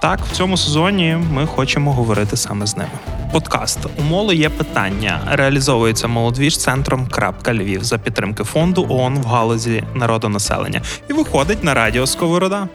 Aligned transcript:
Так, 0.00 0.20
в 0.20 0.32
цьому 0.32 0.56
сезоні 0.56 1.16
ми 1.32 1.46
хочемо 1.46 1.92
говорити 1.92 2.36
саме 2.36 2.66
з 2.66 2.76
ними. 2.76 2.90
Подкаст 3.32 3.78
у 3.98 4.02
моло 4.02 4.32
є 4.32 4.50
питання. 4.50 5.22
Реалізовується 5.26 6.08
молодвіж 6.08 6.58
центром 6.58 7.08
Львів 7.48 7.84
за 7.84 7.98
підтримки 7.98 8.44
фонду 8.44 8.86
ООН 8.88 9.18
в 9.18 9.24
галузі 9.24 9.84
народонаселення 9.94 10.82
і 11.10 11.12
виходить 11.12 11.64
на 11.64 11.74
радіо 11.74 12.06
Сковорода. 12.06 12.68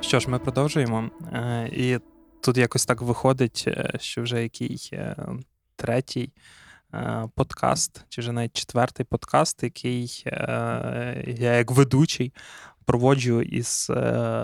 Що 0.00 0.20
ж, 0.20 0.30
ми 0.30 0.38
продовжуємо. 0.38 1.10
Е, 1.32 1.68
і 1.72 1.98
тут 2.42 2.56
якось 2.56 2.86
так 2.86 3.02
виходить, 3.02 3.64
е, 3.66 3.90
що 4.00 4.22
вже 4.22 4.42
який 4.42 4.90
е, 4.92 5.16
третій 5.76 6.32
подкаст, 7.34 8.04
чи 8.08 8.20
вже 8.20 8.32
навіть 8.32 8.56
четвертий 8.56 9.06
подкаст, 9.06 9.62
який 9.62 10.22
я 11.26 11.56
як 11.56 11.70
ведучий 11.70 12.32
проводжу 12.84 13.42
із 13.42 13.90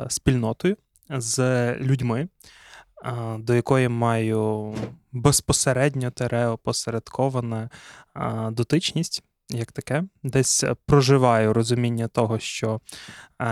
спільнотою 0.09 0.77
з 1.11 1.75
людьми, 1.75 2.29
до 3.39 3.55
якої 3.55 3.89
маю 3.89 4.75
безпосередньо 5.13 6.11
тереопосередкована 6.11 7.71
дотичність, 8.51 9.23
як 9.51 9.73
таке, 9.73 10.05
десь 10.23 10.65
проживаю 10.87 11.53
розуміння 11.53 12.09
того, 12.09 12.39
що 12.39 12.81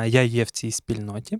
я 0.07 0.23
є 0.23 0.45
в 0.45 0.51
цій 0.51 0.71
спільноті. 0.71 1.39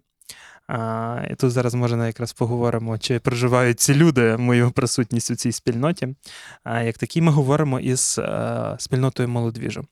А, 0.69 1.23
І 1.31 1.35
тут 1.35 1.51
зараз 1.51 1.75
може 1.75 1.97
якраз 1.97 2.33
поговоримо, 2.33 2.99
чи 2.99 3.19
проживають 3.19 3.81
ці 3.81 3.95
люди 3.95 4.37
мою 4.37 4.71
присутність 4.71 5.31
у 5.31 5.35
цій 5.35 5.53
спільноті. 5.53 6.09
А, 6.65 6.83
Як 6.83 6.99
такі 6.99 7.21
ми 7.21 7.33
говоримо 7.33 7.81
із 7.81 8.19
а, 8.19 8.77
спільнотою 8.79 9.29
молодвіжу. 9.29 9.87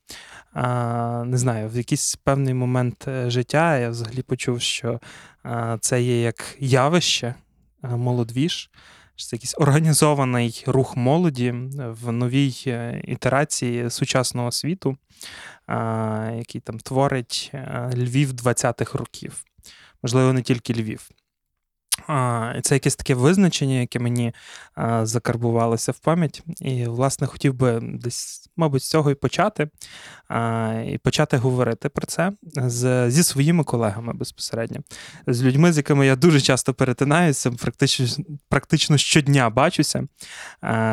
А, 0.53 1.25
Не 1.27 1.39
знаю, 1.39 1.69
в 1.69 1.77
якийсь 1.77 2.17
певний 2.17 2.55
момент 2.55 3.09
е, 3.09 3.31
життя 3.31 3.79
я 3.79 3.91
взагалі 3.91 4.23
почув, 4.23 4.61
що 4.61 5.01
а, 5.43 5.79
це 5.81 6.03
є 6.03 6.23
як 6.23 6.57
явище 6.59 7.35
молодвіж. 7.83 8.71
Що 9.19 9.29
це 9.29 9.37
якийсь 9.37 9.55
організований 9.59 10.65
рух 10.67 10.97
молоді 10.97 11.55
в 11.77 12.13
новій 12.13 12.55
е, 12.67 13.03
ітерації 13.05 13.91
сучасного 13.91 14.53
світу, 14.53 14.97
який 16.37 16.61
там 16.61 16.79
творить 16.79 17.51
е, 17.55 17.91
Львів 17.95 18.31
20-х 18.31 18.99
років 18.99 19.45
можливо, 20.03 20.33
не 20.33 20.43
тільки 20.43 20.75
Львів. 20.75 21.11
Це 22.63 22.75
якесь 22.75 22.97
таке 22.97 23.15
визначення, 23.15 23.81
яке 23.81 23.99
мені 23.99 24.33
закарбувалося 25.03 25.93
в 25.93 25.99
пам'ять. 25.99 26.43
І, 26.61 26.85
власне, 26.85 27.27
хотів 27.27 27.55
би 27.55 27.81
десь, 27.83 28.51
мабуть, 28.57 28.83
з 28.83 28.91
цього 28.91 29.11
і 29.11 29.15
почати, 29.15 29.69
і 30.87 30.99
почати 30.99 31.37
говорити 31.37 31.89
про 31.89 32.07
це 32.07 32.33
з, 32.57 33.11
зі 33.11 33.23
своїми 33.23 33.65
колегами 33.65 34.13
безпосередньо, 34.13 34.81
з 35.27 35.43
людьми, 35.43 35.73
з 35.73 35.77
якими 35.77 36.07
я 36.07 36.17
дуже 36.17 36.41
часто 36.41 36.75
перетинаюся, 36.75 37.51
практично 37.51 38.25
практично 38.49 38.99
щодня 38.99 39.51
бачуся. 39.51 40.09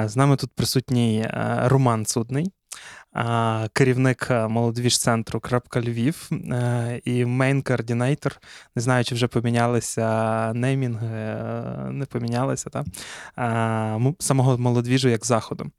З 0.05 0.15
нами 0.15 0.35
тут 0.35 0.51
присутній 0.55 1.27
Роман 1.63 2.05
Судний 2.05 2.51
керівник 3.73 4.27
молодвіжцентру 4.29 5.13
центру 5.13 5.39
Крапка 5.39 5.81
Львів 5.81 6.29
е, 6.31 7.01
і 7.05 7.25
main-координатор. 7.25 8.37
Не 8.75 8.81
знаю, 8.81 9.03
чи 9.03 9.15
вже 9.15 9.27
помінялися 9.27 10.53
неймінги, 10.53 11.07
е, 11.07 11.89
не 11.91 12.05
помінялися, 12.05 12.69
та? 12.69 12.85
самого 14.19 14.57
молодвіжу 14.57 15.09
як 15.09 15.25
заходу. 15.25 15.71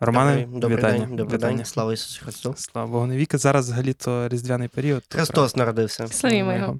Романе, 0.00 0.46
добрий, 0.52 0.78
вітання. 0.78 1.06
День, 1.06 1.16
добрий 1.16 1.38
вітання. 1.38 1.56
день, 1.56 1.64
слава 1.64 1.92
Ісусу 1.92 2.22
Христу. 2.22 2.54
Слава 2.56 2.88
Богу, 2.88 3.06
не 3.06 3.16
віки. 3.16 3.38
Зараз 3.38 3.64
взагалі 3.64 3.92
то 3.92 4.28
різдвяний 4.28 4.68
період. 4.68 5.02
Христос 5.08 5.52
то, 5.52 5.58
народився. 5.58 6.08
Слава 6.08 6.54
його. 6.54 6.78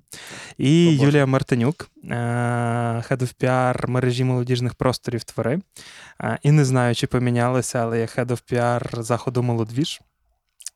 І 0.59 0.99
О, 1.01 1.05
Юлія 1.05 1.27
Мартинюк, 1.27 1.91
Head 2.11 3.19
of 3.19 3.35
PR 3.41 3.91
мережі 3.91 4.25
молодіжних 4.25 4.75
просторів 4.75 5.25
твори. 5.25 5.59
І 6.43 6.51
не 6.51 6.65
знаю, 6.65 6.95
чи 6.95 7.07
помінялися, 7.07 7.79
але 7.79 8.01
я 8.01 8.07
Head 8.07 8.27
of 8.27 8.53
PR 8.53 9.03
заходу 9.03 9.43
молодвіж. 9.43 10.01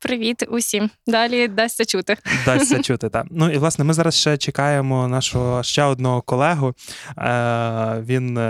Привіт 0.00 0.47
усім. 0.49 0.91
Далі 1.06 1.49
дасться 1.49 1.84
чути. 1.84 2.16
Дасться 2.44 2.78
чути, 2.83 3.09
так. 3.09 3.27
Ну 3.31 3.50
і 3.50 3.59
власне, 3.59 3.84
ми 3.84 3.93
зараз 3.93 4.15
ще 4.15 4.37
чекаємо 4.37 5.09
нашого 5.09 5.62
ще 5.62 5.83
одного 5.83 6.22
колегу. 6.22 6.75
Е, 7.19 8.03
Він 8.06 8.39
е, 8.39 8.43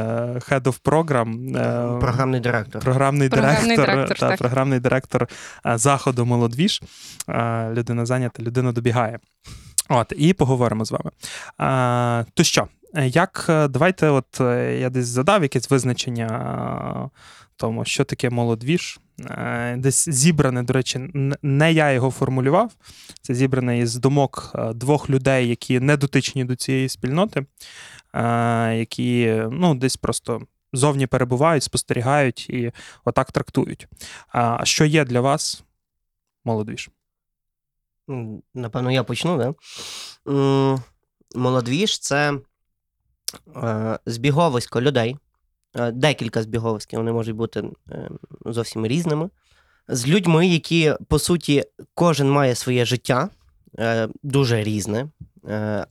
Head 0.51 0.63
of 0.63 0.81
Program. 0.83 1.59
Е, 1.59 2.01
програмний 2.01 2.41
директор. 2.41 2.83
Програмний, 2.83 3.29
програмний 3.29 3.77
директор, 3.77 3.97
директор 3.97 4.19
та, 4.19 4.37
програмний 4.37 4.81
директор 4.81 5.29
заходу 5.65 6.27
Молодвіж. 6.27 6.83
Людина 7.73 8.07
зайнята, 8.07 8.43
людина 8.43 8.73
добігає. 8.73 9.19
От, 9.89 10.13
і 10.17 10.33
поговоримо 10.33 10.85
з 10.85 10.91
вами. 10.91 11.11
А, 11.59 12.25
То 12.35 12.45
що, 12.45 12.69
як 12.95 13.45
давайте, 13.49 14.09
от 14.09 14.41
я 14.81 14.91
десь 14.91 15.07
задав 15.07 15.43
якесь 15.43 15.71
визначення 15.71 17.11
тому, 17.57 17.85
що 17.85 18.05
таке 18.05 18.31
молодвіж. 18.31 19.01
Е, 19.29 19.77
десь 19.77 20.09
зібране, 20.09 20.63
до 20.63 20.73
речі, 20.73 20.99
не 21.43 21.73
я 21.73 21.93
його 21.93 22.11
формулював. 22.11 22.73
Це 23.23 23.35
зібране 23.35 23.79
із 23.79 23.97
думок 23.97 24.53
е, 24.55 24.73
двох 24.73 25.11
людей, 25.11 25.49
які 25.49 25.81
не 25.81 25.97
дотичні 25.97 26.45
до 26.45 26.57
цієї 26.57 26.89
спільноти, 26.89 27.47
е, 28.15 28.77
які 28.77 29.43
ну, 29.51 29.75
десь 29.75 29.97
просто 29.97 30.43
зовні 30.73 31.07
перебувають, 31.07 31.63
спостерігають 31.63 32.51
і 32.51 32.73
отак 33.05 33.33
трактують. 33.33 33.87
А 34.29 34.65
що 34.65 34.85
є 34.85 35.05
для 35.05 35.21
вас 35.21 35.65
молодвіж? 36.45 36.91
Напевно, 38.55 38.91
я 38.91 39.05
почну, 39.05 39.39
да? 39.39 39.55
Молодвіж 41.35 41.99
це 41.99 42.35
збіговисько 44.07 44.81
людей. 44.81 45.17
Е, 45.75 45.91
декілька 45.91 46.43
збіговисків, 46.43 46.99
вони 46.99 47.13
можуть 47.13 47.37
бути 47.37 47.65
е, 47.91 48.11
зовсім 48.47 48.87
різними. 48.87 49.31
З 49.89 50.09
людьми, 50.09 50.47
які, 50.47 50.95
по 51.09 51.19
суті, 51.19 51.65
кожен 51.95 52.31
має 52.31 52.55
своє 52.55 52.85
життя 52.85 53.29
е, 53.79 54.09
дуже 54.23 54.63
різне, 54.63 55.09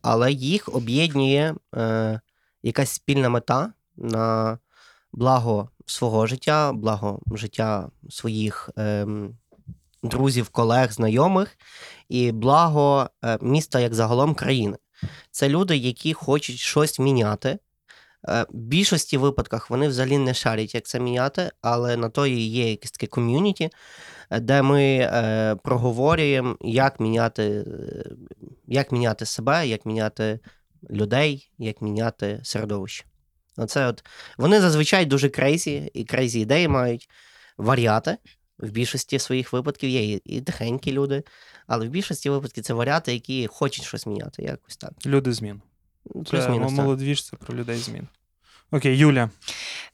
але 0.01 0.31
їх 0.31 0.69
об'єднує 0.75 1.55
якась 2.63 2.89
спільна 2.89 3.29
мета 3.29 3.73
на 3.97 4.57
благо 5.11 5.69
свого 5.85 6.27
життя, 6.27 6.73
благо 6.73 7.19
життя 7.31 7.89
своїх 8.09 8.69
друзів, 10.03 10.49
колег, 10.49 10.91
знайомих 10.91 11.57
і 12.09 12.31
благо 12.31 13.09
міста 13.41 13.79
як 13.79 13.93
загалом 13.93 14.35
країни. 14.35 14.77
Це 15.31 15.49
люди, 15.49 15.77
які 15.77 16.13
хочуть 16.13 16.57
щось 16.57 16.99
міняти. 16.99 17.59
Е, 18.27 18.45
в 18.49 18.57
більшості 18.57 19.17
випадках 19.17 19.69
вони 19.69 19.87
взагалі 19.87 20.17
не 20.17 20.33
шарять, 20.33 20.75
як 20.75 20.85
це 20.85 20.99
міняти, 20.99 21.51
але 21.61 21.97
на 21.97 22.09
то 22.09 22.27
і 22.27 22.39
є 22.39 22.69
якесь 22.69 22.91
таке 22.91 23.07
ком'юніті, 23.07 23.69
е, 24.29 24.39
де 24.39 24.61
ми 24.61 24.83
е, 24.83 25.55
проговорюємо, 25.63 26.57
як 26.61 26.99
міняти, 26.99 27.43
е, 27.43 27.65
як 28.67 28.91
міняти 28.91 29.25
себе, 29.25 29.67
як 29.67 29.85
міняти 29.85 30.39
людей, 30.89 31.51
як 31.57 31.81
міняти 31.81 32.39
середовище. 32.43 33.05
Оце 33.57 33.87
от 33.87 34.03
Вони 34.37 34.61
зазвичай 34.61 35.05
дуже 35.05 35.29
crazy 35.29 35.91
і 35.93 36.03
crazy 36.03 36.39
ідеї 36.39 36.67
мають 36.67 37.09
варіати. 37.57 38.17
В 38.57 38.69
більшості 38.69 39.19
своїх 39.19 39.53
випадків 39.53 39.89
є 39.89 40.19
і 40.25 40.41
тихенькі 40.41 40.91
люди, 40.91 41.23
але 41.67 41.85
в 41.85 41.89
більшості 41.89 42.29
випадків 42.29 42.63
це 42.63 42.73
варіати, 42.73 43.13
які 43.13 43.47
хочуть 43.47 43.85
щось 43.85 44.05
міняти. 44.05 44.43
якось 44.43 44.77
так. 44.77 44.91
Люди 45.05 45.33
змін. 45.33 45.61
Це 46.25 46.49
молодвіж, 46.49 47.23
це 47.23 47.37
про 47.37 47.57
людей 47.57 47.77
змін. 47.77 48.07
Окей, 48.71 48.97
Юля. 48.97 49.29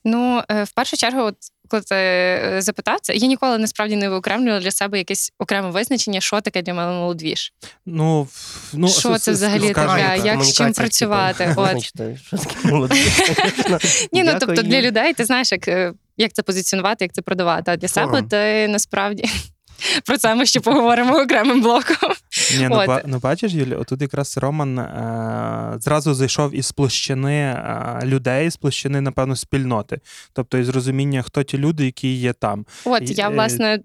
Ну, 0.04 0.42
е, 0.48 0.64
в 0.64 0.70
першу 0.70 0.96
чергу, 0.96 1.20
от 1.20 1.36
коли 1.68 1.82
ти 1.82 1.94
е, 1.94 2.58
запитався, 2.62 3.12
я 3.12 3.26
ніколи 3.26 3.58
насправді 3.58 3.96
не 3.96 4.08
виокремлювала 4.08 4.60
для 4.60 4.70
себе 4.70 4.98
якесь 4.98 5.32
окреме 5.38 5.70
визначення, 5.70 6.20
що 6.20 6.40
таке 6.40 6.62
для 6.62 6.74
мене 6.74 6.92
молодвіж. 6.92 7.52
Ну, 7.86 8.28
ну 8.72 8.88
Що 8.88 9.18
це 9.18 9.32
взагалі 9.32 9.72
таке, 9.72 10.20
як 10.24 10.44
з 10.44 10.52
чим 10.52 10.72
працювати? 10.72 11.54
От. 11.56 11.92
Ні, 14.12 14.24
ну 14.24 14.36
тобто 14.40 14.62
для 14.62 14.82
людей 14.82 15.14
ти 15.14 15.24
знаєш, 15.24 15.52
як 15.52 15.68
е, 15.68 15.92
як 16.16 16.32
це 16.32 16.42
позиціонувати, 16.42 17.04
як 17.04 17.12
це 17.12 17.22
продавати. 17.22 17.70
А 17.70 17.76
для 17.76 17.88
себе 17.88 18.22
ти 18.22 18.68
насправді. 18.68 19.24
Про 20.04 20.18
це 20.18 20.34
ми 20.34 20.46
ще 20.46 20.60
поговоримо 20.60 21.20
окремим 21.20 21.62
блоком. 21.62 22.12
Ні, 22.58 22.68
ну, 22.70 22.86
ба, 22.86 23.02
ну 23.06 23.18
бачиш, 23.18 23.52
Юлі, 23.52 23.74
отут 23.74 24.02
якраз 24.02 24.38
Роман 24.38 24.78
е, 24.78 25.76
зразу 25.80 26.14
зайшов 26.14 26.54
із 26.54 26.72
площини 26.72 27.34
е, 27.34 28.00
людей, 28.04 28.50
з 28.50 28.56
площини, 28.56 29.00
напевно, 29.00 29.36
спільноти. 29.36 30.00
Тобто 30.32 30.58
із 30.58 30.68
розуміння, 30.68 31.22
хто 31.22 31.42
ті 31.42 31.58
люди, 31.58 31.84
які 31.84 32.14
є 32.14 32.32
там. 32.32 32.66
От, 32.84 33.10
І, 33.10 33.14
я, 33.14 33.28
е, 33.28 33.32
власне, 33.32 33.80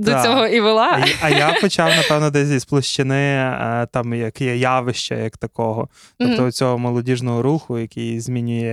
до 0.00 0.10
Так. 0.10 0.24
цього 0.24 0.46
і 0.46 0.60
вела. 0.60 1.04
А, 1.22 1.26
а 1.26 1.30
я 1.30 1.56
почав, 1.60 1.90
напевно, 1.96 2.30
десь 2.30 2.50
із 2.50 2.64
площини 2.64 3.16
е, 3.16 3.86
там 3.92 4.14
як 4.14 4.40
є 4.40 4.56
явища, 4.56 5.14
як 5.14 5.36
такого. 5.36 5.88
Тобто 6.18 6.42
Мгм. 6.42 6.52
цього 6.52 6.78
молодіжного 6.78 7.42
руху, 7.42 7.78
який 7.78 8.20
змінює, 8.20 8.64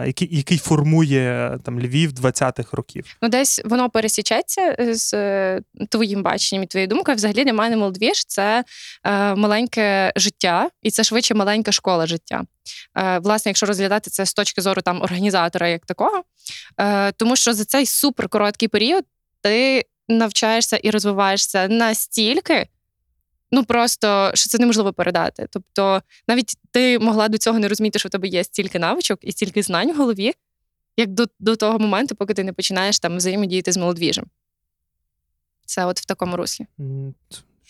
е, 0.00 0.02
який, 0.06 0.36
який 0.36 0.58
формує 0.58 1.58
там 1.64 1.80
Львів 1.80 2.12
20-х 2.12 2.76
років. 2.76 3.16
Ну, 3.22 3.28
десь 3.28 3.60
воно 3.64 3.90
пересічеться 3.90 4.76
з 4.94 5.14
е, 5.14 5.60
твоїм 5.88 6.22
баченням 6.22 6.62
і 6.62 6.66
твоєю 6.66 6.88
думкою. 6.88 7.16
Взагалі 7.16 7.44
для 7.44 7.52
мене 7.52 7.76
молодвіж 7.76 8.24
це 8.24 8.64
е, 9.04 9.34
маленьке 9.34 10.12
життя, 10.16 10.68
і 10.82 10.90
це 10.90 11.04
швидше 11.04 11.34
маленька 11.34 11.72
школа 11.72 12.06
життя. 12.06 12.42
Е, 12.98 13.18
власне, 13.18 13.48
якщо 13.48 13.66
розглядати 13.66 14.10
це 14.10 14.26
з 14.26 14.34
точки 14.34 14.62
зору 14.62 14.82
там 14.82 15.02
організатора 15.02 15.68
як 15.68 15.86
такого, 15.86 16.22
е, 16.80 17.12
тому 17.12 17.36
що 17.36 17.52
за 17.52 17.64
цей 17.64 17.86
суперкороткий 17.86 18.68
період 18.68 19.04
ти 19.42 19.84
навчаєшся 20.08 20.76
і 20.76 20.90
розвиваєшся 20.90 21.68
настільки. 21.68 22.68
Ну 23.50 23.64
просто 23.64 24.30
що 24.34 24.48
це 24.48 24.58
неможливо 24.58 24.92
передати. 24.92 25.46
Тобто, 25.50 26.02
навіть 26.28 26.54
ти 26.70 26.98
могла 26.98 27.28
до 27.28 27.38
цього 27.38 27.58
не 27.58 27.68
розуміти, 27.68 27.98
що 27.98 28.08
в 28.08 28.12
тебе 28.12 28.28
є 28.28 28.44
стільки 28.44 28.78
навичок 28.78 29.18
і 29.22 29.32
стільки 29.32 29.62
знань 29.62 29.92
в 29.92 29.96
голові, 29.96 30.32
як 30.96 31.08
до, 31.08 31.26
до 31.38 31.56
того 31.56 31.78
моменту, 31.78 32.14
поки 32.14 32.34
ти 32.34 32.44
не 32.44 32.52
починаєш 32.52 32.98
там 32.98 33.16
взаємодіяти 33.16 33.72
з 33.72 33.76
молодвіжем. 33.76 34.26
Це 35.66 35.84
от 35.84 36.00
в 36.00 36.04
такому 36.04 36.36
руслі. 36.36 36.66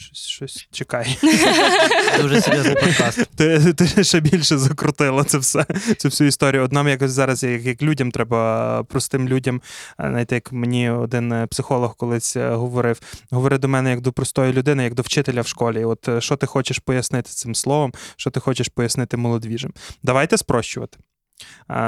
Щось, 0.00 0.27
щось 0.27 0.69
чекай. 0.71 1.19
Дуже 2.21 2.41
серйозний 2.41 2.75
подкаст. 2.75 3.27
Ти, 3.37 3.73
ти 3.73 4.05
ще 4.05 4.21
більше 4.21 4.59
закрутила 4.59 5.25
це 5.25 5.39
все, 5.39 5.67
цю 5.99 6.09
всю 6.09 6.29
історію. 6.29 6.62
От 6.62 6.73
нам 6.73 6.89
якось 6.89 7.11
зараз, 7.11 7.43
як, 7.43 7.62
як 7.62 7.83
людям, 7.83 8.11
треба 8.11 8.83
простим 8.85 9.29
людям, 9.29 9.62
е, 10.00 10.09
знаєте, 10.09 10.35
як 10.35 10.53
мені 10.53 10.91
один 10.91 11.33
е, 11.33 11.47
психолог 11.47 11.97
колись 11.97 12.37
е, 12.37 12.50
говорив, 12.50 13.00
говори 13.31 13.59
до 13.59 13.69
мене 13.69 13.91
як 13.91 14.00
до 14.00 14.12
простої 14.12 14.53
людини, 14.53 14.85
як 14.85 14.95
до 14.95 15.03
вчителя 15.03 15.41
в 15.41 15.47
школі. 15.47 15.85
От 15.85 16.23
що 16.23 16.37
ти 16.37 16.47
хочеш 16.47 16.79
пояснити 16.79 17.31
цим 17.31 17.55
словом, 17.55 17.93
що 18.17 18.31
ти 18.31 18.41
хочеш 18.41 18.69
пояснити 18.69 19.17
молодвіжим. 19.17 19.73
Давайте 20.03 20.37
спрощувати. 20.37 20.99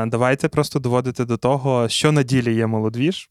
Давайте 0.06 0.48
просто 0.48 0.78
доводити 0.78 1.24
до 1.24 1.36
того, 1.36 1.88
що 1.88 2.12
на 2.12 2.22
ділі 2.22 2.54
є 2.54 2.66
молодвіж. 2.66 3.28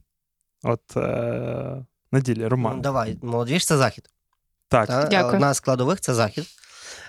От 0.63 0.97
е, 0.97 1.85
на 2.11 2.19
ділі, 2.19 2.47
Роман. 2.47 2.75
Ну, 2.75 2.81
Давай, 2.81 3.17
молодіж 3.21 3.65
це 3.65 3.77
захід. 3.77 4.09
Так. 4.69 4.87
Та? 4.87 5.03
Дякую. 5.05 5.33
Одна 5.33 5.53
з 5.53 5.57
складових 5.57 5.99
це 6.01 6.13
захід. 6.13 6.45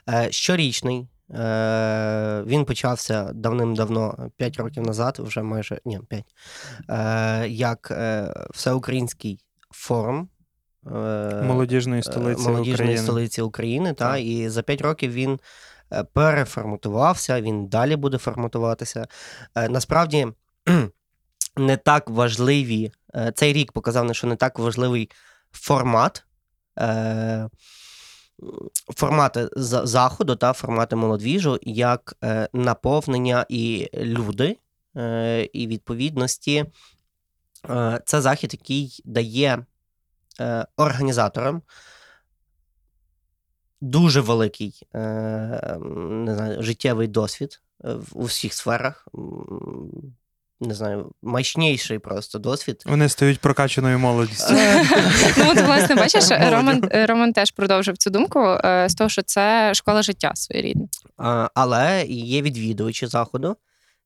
Е, 0.08 0.28
Щорічний. 0.32 1.08
Е, 1.34 2.42
Він 2.46 2.64
почався 2.64 3.30
давним-давно, 3.34 4.30
5 4.36 4.56
років 4.56 4.82
назад, 4.82 5.18
вже 5.18 5.42
майже 5.42 5.80
ні, 5.84 6.00
5, 6.08 6.24
е, 6.90 7.48
як 7.48 7.88
е, 7.90 8.34
всеукраїнський 8.50 9.38
форум. 9.70 10.28
е, 10.86 10.90
Молодіжної 11.46 12.00
е, 12.00 12.02
столиці 12.02 12.42
молодіжної 12.42 12.72
України. 12.74 13.02
столиці 13.02 13.42
України. 13.42 13.92
Та, 13.94 14.12
Так. 14.12 14.20
і 14.20 14.48
за 14.48 14.62
5 14.62 14.80
років 14.80 15.12
він 15.12 15.40
е, 15.92 16.04
переформатувався, 16.04 17.40
він 17.40 17.66
далі 17.66 17.96
буде 17.96 18.18
форматуватися. 18.18 19.06
Е, 19.54 19.68
Насправді 19.68 20.26
не 21.56 21.76
так 21.76 22.10
важливі. 22.10 22.92
е, 23.14 23.32
Цей 23.34 23.52
рік 23.52 23.72
показав, 23.72 24.14
що 24.14 24.26
не 24.26 24.36
так 24.36 24.58
важливий 24.58 25.10
формат. 25.52 26.24
Е, 26.80 27.48
Формати 28.96 29.48
заходу 29.56 30.36
та 30.36 30.52
формати 30.52 30.96
молодвіжу 30.96 31.58
як 31.62 32.16
е, 32.24 32.48
наповнення 32.52 33.46
і 33.48 33.88
люди, 33.94 34.56
е, 34.96 35.48
і 35.52 35.66
відповідності. 35.66 36.64
Е, 37.70 38.00
це 38.04 38.20
захід, 38.20 38.54
який 38.54 39.00
дає 39.04 39.66
е, 40.40 40.66
організаторам 40.76 41.62
дуже 43.80 44.20
великий 44.20 44.82
е, 44.94 44.98
не 46.10 46.34
знаю, 46.34 46.62
життєвий 46.62 47.08
досвід 47.08 47.62
е, 47.84 47.96
у 48.12 48.24
всіх 48.24 48.54
сферах. 48.54 49.08
Не 50.62 50.74
знаю, 50.74 51.12
мощніший 51.22 51.98
просто 51.98 52.38
досвід. 52.38 52.82
Вони 52.86 53.08
стають 53.08 53.40
прокачаною 53.40 53.98
молодістю. 53.98 54.54
Ну, 55.38 55.50
от, 55.50 55.56
власне, 55.56 55.94
бачиш, 55.94 56.24
Роман, 56.30 56.90
Роман 56.92 57.32
теж 57.32 57.50
продовжив 57.50 57.96
цю 57.96 58.10
думку 58.10 58.40
е, 58.40 58.88
з 58.88 58.94
того, 58.94 59.10
що 59.10 59.22
це 59.22 59.74
школа 59.74 60.02
життя 60.02 60.32
своєрідне. 60.34 60.86
Але 61.54 62.04
є 62.08 62.42
відвідувачі 62.42 63.06
заходу, 63.06 63.56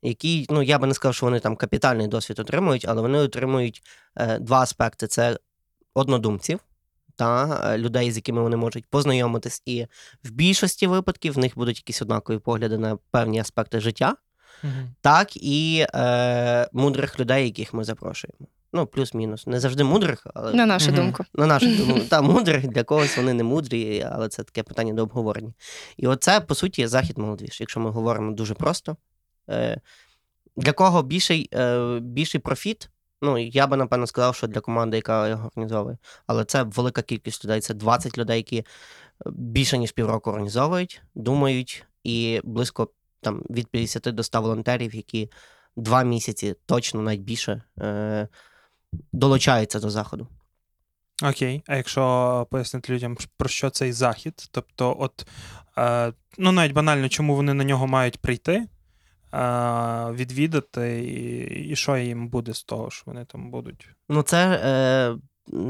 які, 0.02 0.46
ну 0.50 0.62
я 0.62 0.78
би 0.78 0.86
не 0.86 0.94
сказав, 0.94 1.14
що 1.14 1.26
вони 1.26 1.40
там 1.40 1.56
капітальний 1.56 2.08
досвід 2.08 2.38
отримують, 2.38 2.84
але 2.88 3.02
вони 3.02 3.18
отримують 3.18 3.82
е, 4.16 4.38
два 4.38 4.60
аспекти: 4.60 5.06
це 5.06 5.38
однодумців 5.94 6.60
та 7.16 7.60
е, 7.64 7.78
людей, 7.78 8.10
з 8.12 8.16
якими 8.16 8.42
вони 8.42 8.56
можуть 8.56 8.86
познайомитись, 8.86 9.62
і 9.66 9.86
в 10.24 10.30
більшості 10.30 10.86
випадків 10.86 11.32
в 11.34 11.38
них 11.38 11.52
будуть 11.56 11.76
якісь 11.76 12.02
однакові 12.02 12.38
погляди 12.38 12.78
на 12.78 12.98
певні 13.10 13.40
аспекти 13.40 13.80
життя, 13.80 14.16
так 15.00 15.36
і 15.36 15.86
е, 15.94 16.68
мудрих 16.72 17.20
людей, 17.20 17.44
яких 17.44 17.74
ми 17.74 17.84
запрошуємо. 17.84 18.46
Ну, 18.72 18.86
плюс-мінус. 18.86 19.46
Не 19.46 19.60
завжди 19.60 19.84
мудрих, 19.84 20.26
але 20.34 20.52
На 20.54 20.66
нашу 20.66 20.86
Мгм. 20.86 20.96
думку. 20.96 21.24
на 21.34 21.46
нашу 21.46 21.66
думку, 21.76 22.00
та 22.00 22.22
мудрих 22.22 22.68
для 22.68 22.82
когось 22.84 23.16
вони 23.16 23.32
не 23.32 23.42
мудрі, 23.44 24.06
але 24.12 24.28
це 24.28 24.42
таке 24.42 24.62
питання 24.62 24.92
до 24.92 25.02
обговорення. 25.02 25.52
І 25.96 26.06
оце, 26.06 26.40
по 26.40 26.54
суті, 26.54 26.86
захід 26.86 27.18
молодіж, 27.18 27.60
якщо 27.60 27.80
ми 27.80 27.90
говоримо 27.90 28.32
дуже 28.32 28.54
просто. 28.54 28.96
Е, 29.50 29.80
Для 30.56 30.72
кого 30.72 31.02
більший, 31.02 31.48
е, 31.54 31.98
більший 32.00 32.40
профіт? 32.40 32.88
Ну, 33.22 33.38
я 33.38 33.66
би 33.66 33.76
напевно 33.76 34.06
сказав, 34.06 34.34
що 34.34 34.46
для 34.46 34.60
команди, 34.60 34.96
яка 34.96 35.28
його 35.28 35.46
організовує. 35.54 35.98
Але 36.26 36.44
це 36.44 36.62
велика 36.62 37.02
кількість 37.02 37.44
людей. 37.44 37.60
Це 37.60 37.74
20 37.74 38.18
людей, 38.18 38.36
які 38.36 38.64
більше 39.26 39.78
ніж 39.78 39.92
півроку 39.92 40.30
організовують, 40.30 41.02
думають, 41.14 41.84
і 42.04 42.40
близько 42.44 42.88
там 43.24 43.42
від 43.50 43.68
50 43.68 44.02
до 44.02 44.22
100 44.22 44.42
волонтерів, 44.42 44.94
які 44.94 45.30
два 45.76 46.02
місяці 46.02 46.54
точно 46.66 47.02
навіть 47.02 47.20
більше 47.20 47.62
е, 47.78 48.28
долучаються 49.12 49.80
до 49.80 49.90
заходу. 49.90 50.28
Окей, 51.22 51.62
а 51.66 51.76
якщо 51.76 52.46
пояснити 52.50 52.92
людям, 52.92 53.16
про 53.36 53.48
що 53.48 53.70
цей 53.70 53.92
захід? 53.92 54.48
Тобто, 54.50 54.96
от 55.00 55.26
е, 55.78 56.12
ну 56.38 56.52
навіть 56.52 56.72
банально, 56.72 57.08
чому 57.08 57.36
вони 57.36 57.54
на 57.54 57.64
нього 57.64 57.86
мають 57.86 58.18
прийти, 58.18 58.52
е, 58.52 58.66
відвідати, 60.12 61.04
і, 61.04 61.68
і 61.68 61.76
що 61.76 61.96
їм 61.96 62.28
буде 62.28 62.54
з 62.54 62.64
того, 62.64 62.90
що 62.90 63.02
вони 63.06 63.24
там 63.24 63.50
будуть? 63.50 63.88
Ну, 64.08 64.22
це 64.22 64.60
е, 64.64 65.16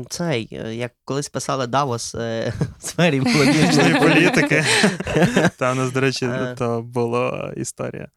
цей, 0.08 0.48
е, 0.52 0.74
як 0.74 0.92
колись 1.04 1.28
писали 1.28 1.66
Давос 1.66 2.14
е, 2.14 2.52
в 2.78 2.82
сфері 2.86 3.20
молодіжної 3.20 3.94
політики. 3.94 4.64
Та 5.58 5.72
у 5.72 5.74
нас, 5.74 5.92
до 5.92 6.00
речі, 6.00 6.26
Е. 6.26 6.54
то 6.58 6.82
була 6.82 7.52
історія. 7.56 8.08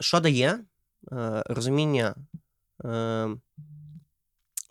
Що 0.00 0.20
дає 0.20 0.58
розуміння 1.46 2.14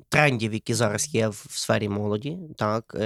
трендів, 0.10 0.53
які 0.53 0.74
зараз 0.74 1.15
є 1.15 1.27
в 1.27 1.46
сфері 1.50 1.89
молоді, 1.89 2.38
так, 2.57 2.98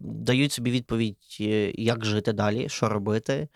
дають 0.00 0.52
собі 0.52 0.70
відповідь, 0.70 1.36
як 1.74 2.04
жити 2.04 2.32
далі, 2.32 2.68
що 2.68 2.88
робити. 2.88 3.48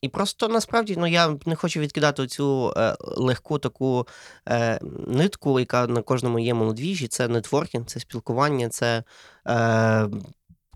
І 0.00 0.08
просто 0.08 0.48
насправді 0.48 0.94
ну, 0.98 1.06
я 1.06 1.36
не 1.46 1.54
хочу 1.54 1.80
відкидати 1.80 2.26
цю 2.26 2.72
е, 2.76 2.96
легку 3.00 3.58
таку 3.58 4.08
е, 4.48 4.80
нитку, 5.06 5.60
яка 5.60 5.86
на 5.86 6.02
кожному 6.02 6.38
є 6.38 6.54
молодвіжі. 6.54 7.08
Це 7.08 7.28
нетворкінг, 7.28 7.84
це 7.84 8.00
спілкування, 8.00 8.68
це 8.68 9.02
е, 9.48 10.08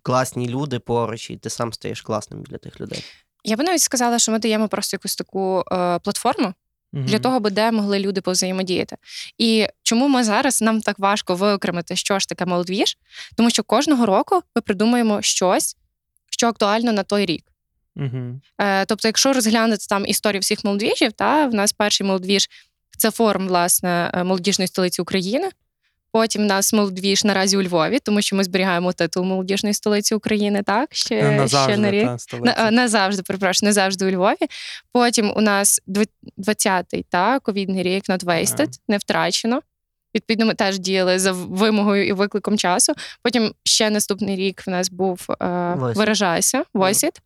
класні 0.03 0.49
люди 0.49 0.79
поруч, 0.79 1.31
і 1.31 1.37
ти 1.37 1.51
сам 1.51 1.73
стаєш 1.73 2.03
класним 2.03 2.43
для 2.43 2.59
тих 2.59 2.81
людей. 2.81 3.05
Я 3.45 3.57
би 3.57 3.65
навіть 3.65 3.81
сказала, 3.81 4.19
що 4.19 4.33
ми 4.33 4.39
даємо 4.39 4.69
просто 4.69 4.95
якусь 4.95 5.17
таку 5.17 5.65
е, 5.73 5.99
платформу 5.99 6.55
для 6.93 7.19
того, 7.19 7.37
аби 7.37 7.51
де 7.51 7.73
могли 7.73 7.99
люди 7.99 8.21
повзаємодіяти. 8.21 8.97
І 9.39 9.67
чому 9.83 10.09
ми 10.09 10.25
зараз 10.25 10.63
нам 10.63 10.81
так 10.81 10.99
важко 10.99 11.35
виокремити, 11.35 11.97
що 11.97 12.19
ж 12.19 12.29
таке 12.29 12.47
молодвіж? 12.47 12.99
Тому 13.37 13.51
що 13.51 13.63
кожного 13.63 14.07
року 14.07 14.43
ми 14.57 14.63
придумуємо 14.63 15.23
щось, 15.23 15.77
що 16.31 16.47
актуально 16.47 16.93
на 16.93 17.03
той 17.03 17.27
рік. 17.27 17.50
Мгм. 17.97 18.41
Е, 18.61 18.85
тобто, 18.85 19.09
якщо 19.09 19.33
розглянути 19.33 19.87
там 19.89 20.07
історію 20.07 20.41
всіх 20.41 20.65
молодвіжів, 20.65 21.13
та 21.13 21.47
в 21.47 21.55
нас 21.55 21.73
перший 21.73 22.07
молодвіж 22.07 22.49
це 22.99 23.11
форум 23.11 23.49
власне 23.49 24.11
е, 24.15 24.25
молодіжної 24.25 24.69
столиці 24.69 25.03
України. 25.03 25.49
Потім 26.13 26.43
в 26.43 26.47
нас 26.47 26.73
молодвіж 26.73 27.25
наразі 27.25 27.57
у 27.57 27.63
Львові, 27.63 27.99
тому 27.99 28.23
що 28.23 28.37
ми 28.37 28.45
зберігаємо 28.45 28.93
титул 28.93 29.25
молодіжної 29.25 29.75
столиці 29.75 30.15
України. 30.15 30.63
Так 30.63 30.89
ще, 30.93 31.21
ще 31.21 31.31
Назавжди, 31.31 31.77
на 31.77 31.91
рік. 31.91 32.09
та, 32.45 32.67
е, 32.67 32.71
не 32.71 32.89
завжди, 32.89 33.23
перепрошую, 33.23 33.69
не 33.69 33.73
завжди 33.73 34.07
у 34.07 34.11
Львові. 34.11 34.37
Потім 34.93 35.33
у 35.37 35.41
нас 35.41 35.81
дв- 35.89 36.09
20-й, 36.39 37.05
та, 37.09 37.39
ковідний 37.41 37.83
рік 37.83 38.05
Not 38.09 38.25
Wasted, 38.25 38.61
Ага. 38.63 38.71
не 38.89 38.99
втрачено. 38.99 39.61
Відповідно, 40.15 40.47
ми 40.47 40.55
теж 40.55 40.79
діяли 40.79 41.19
за 41.19 41.33
вимогою 41.33 42.07
і 42.07 42.13
викликом 42.13 42.59
часу. 42.59 42.93
Потім 43.23 43.55
ще 43.65 43.91
наступний 43.91 44.37
рік 44.37 44.67
в 44.67 44.71
нас 44.71 44.91
був 44.91 45.27
е. 45.43 45.75
Виражайся, 45.79 46.65
Voiced. 46.75 47.17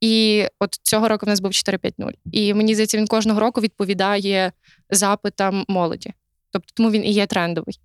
І 0.00 0.46
от 0.58 0.74
цього 0.82 1.08
року 1.08 1.26
в 1.26 1.28
нас 1.28 1.40
був 1.40 1.50
4-5-0. 1.50 2.10
І 2.32 2.54
мені 2.54 2.74
здається, 2.74 2.98
він 2.98 3.06
кожного 3.06 3.40
року 3.40 3.60
відповідає 3.60 4.52
запитам 4.90 5.64
молоді. 5.68 6.12
Тобто, 6.52 6.72
тому 6.74 6.90
він 6.90 7.04
і 7.04 7.12
є 7.12 7.26
трендовий. 7.26 7.80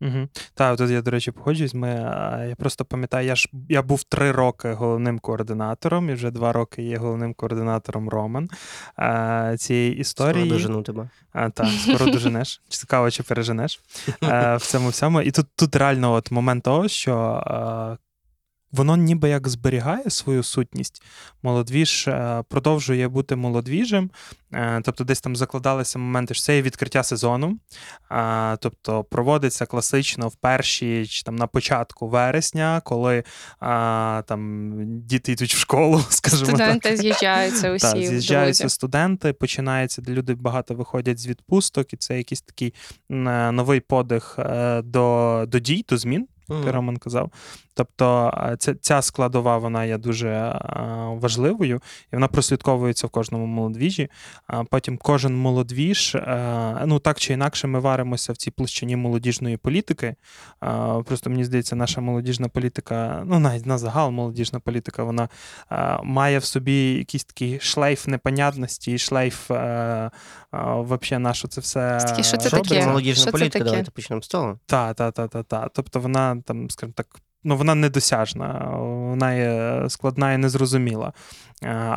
Угу. 0.00 0.28
Так, 0.54 0.78
тут 0.78 0.90
я, 0.90 1.02
до 1.02 1.10
речі, 1.10 1.30
погоджуюсь. 1.30 1.74
Ми, 1.74 1.88
Я 2.48 2.54
просто 2.58 2.84
пам'ятаю, 2.84 3.26
я 3.26 3.34
ж 3.36 3.48
я 3.68 3.82
був 3.82 4.04
три 4.04 4.32
роки 4.32 4.72
головним 4.72 5.18
координатором, 5.18 6.10
і 6.10 6.12
вже 6.12 6.30
два 6.30 6.52
роки 6.52 6.82
є 6.82 6.96
головним 6.96 7.34
координатором 7.34 8.08
Роман 8.08 8.50
цієї 9.58 9.96
історії. 9.96 10.44
Скоро 10.44 10.56
дожену 10.56 10.82
тебе. 10.82 11.08
А, 11.32 11.50
Так, 11.50 11.68
скоро 11.82 12.06
доженеш. 12.10 12.62
Цікаво, 12.68 13.10
чи 13.10 13.22
переженеш 13.22 13.80
в 14.56 14.60
цьому 14.60 14.88
всьому. 14.88 15.20
І 15.20 15.30
тут 15.30 15.46
тут 15.56 15.76
реально 15.76 16.12
от 16.12 16.30
момент 16.30 16.64
того, 16.64 16.88
що 16.88 17.42
воно 18.72 18.96
ніби 18.96 19.28
як 19.28 19.48
зберігає 19.48 20.10
свою 20.10 20.42
сутність. 20.42 21.02
Молодвіж 21.42 22.08
е, 22.08 22.44
продовжує 22.48 23.08
бути 23.08 23.36
молодвіжим, 23.36 24.10
е, 24.52 24.80
тобто 24.84 25.04
десь 25.04 25.20
там 25.20 25.36
закладалися 25.36 25.98
моменти, 25.98 26.34
що 26.34 26.42
це 26.42 26.56
є 26.56 26.62
відкриття 26.62 27.02
сезону, 27.02 27.58
тобто 28.58 29.04
проводиться 29.04 29.66
класично 29.66 30.28
в 30.28 30.34
перші 30.34 31.06
чи 31.06 31.22
там 31.22 31.36
на 31.36 31.46
початку 31.46 32.08
вересня, 32.08 32.80
коли 32.84 33.24
там 34.26 34.72
діти 34.86 35.32
йдуть 35.32 35.54
в 35.54 35.58
школу, 35.58 36.04
скажімо 36.08 36.46
Студенти 36.46 36.88
так. 36.88 36.98
з'їжджаються 36.98 37.72
усі. 37.72 37.86
Так, 37.86 37.96
З'їжджаються 37.96 38.68
студенти, 38.68 39.32
починається, 39.32 40.02
де 40.02 40.12
люди 40.12 40.34
багато 40.34 40.74
виходять 40.74 41.18
з 41.18 41.26
відпусток, 41.26 41.92
і 41.92 41.96
це 41.96 42.16
якийсь 42.16 42.42
такий 42.42 42.74
новий 43.08 43.80
подих 43.80 44.36
е, 44.38 44.82
до, 44.82 45.44
до 45.48 45.58
дій, 45.58 45.84
до 45.88 45.96
змін 45.96 46.28
як 46.48 46.74
Роман 46.74 46.96
казав. 46.96 47.30
Тобто 47.74 48.32
ця, 48.58 48.74
ця 48.74 49.02
складова 49.02 49.58
вона 49.58 49.84
є 49.84 49.98
дуже 49.98 50.60
важливою, 51.20 51.80
і 52.12 52.16
вона 52.16 52.28
прослідковується 52.28 53.06
в 53.06 53.10
кожному 53.10 53.46
молодвіжі. 53.46 54.08
А 54.46 54.64
Потім 54.64 54.98
кожен 54.98 55.36
молодвіж, 55.36 56.16
ну 56.86 56.98
так 56.98 57.18
чи 57.18 57.32
інакше, 57.32 57.66
ми 57.66 57.78
варимося 57.78 58.32
в 58.32 58.36
цій 58.36 58.50
площині 58.50 58.96
молодіжної 58.96 59.56
політики. 59.56 60.14
Просто 61.04 61.30
мені 61.30 61.44
здається, 61.44 61.76
наша 61.76 62.00
молодіжна 62.00 62.48
політика, 62.48 63.22
ну 63.26 63.38
навіть 63.38 63.66
на 63.66 63.78
загал 63.78 64.10
молодіжна 64.10 64.60
політика, 64.60 65.04
вона 65.04 65.28
має 66.02 66.38
в 66.38 66.44
собі 66.44 66.94
якийсь 66.94 67.24
такий 67.24 67.60
шлейф 67.60 68.06
непонятності, 68.06 68.98
шлейф 68.98 69.50
взагалі 70.52 71.22
на 71.22 71.34
що 71.34 71.48
це 71.48 71.60
все. 71.60 72.00
Що 72.22 72.36
це 72.36 72.50
таке? 72.50 72.86
Молодіжна 72.86 73.22
що 73.22 73.32
політика, 73.32 73.64
давайте 73.64 73.90
почнемо 73.90 74.22
з 74.22 74.28
того. 74.28 74.58
Так, 74.66 74.96
так, 74.96 75.14
так, 75.14 75.44
так. 75.48 75.70
Тобто 75.74 76.00
вона 76.00 76.35
там, 76.42 76.70
скажімо 76.70 76.92
так, 76.96 77.06
ну 77.44 77.56
вона 77.56 77.74
недосяжна, 77.74 78.70
вона 78.78 79.34
є 79.34 79.84
складна 79.88 80.32
і 80.32 80.38
незрозуміла. 80.38 81.12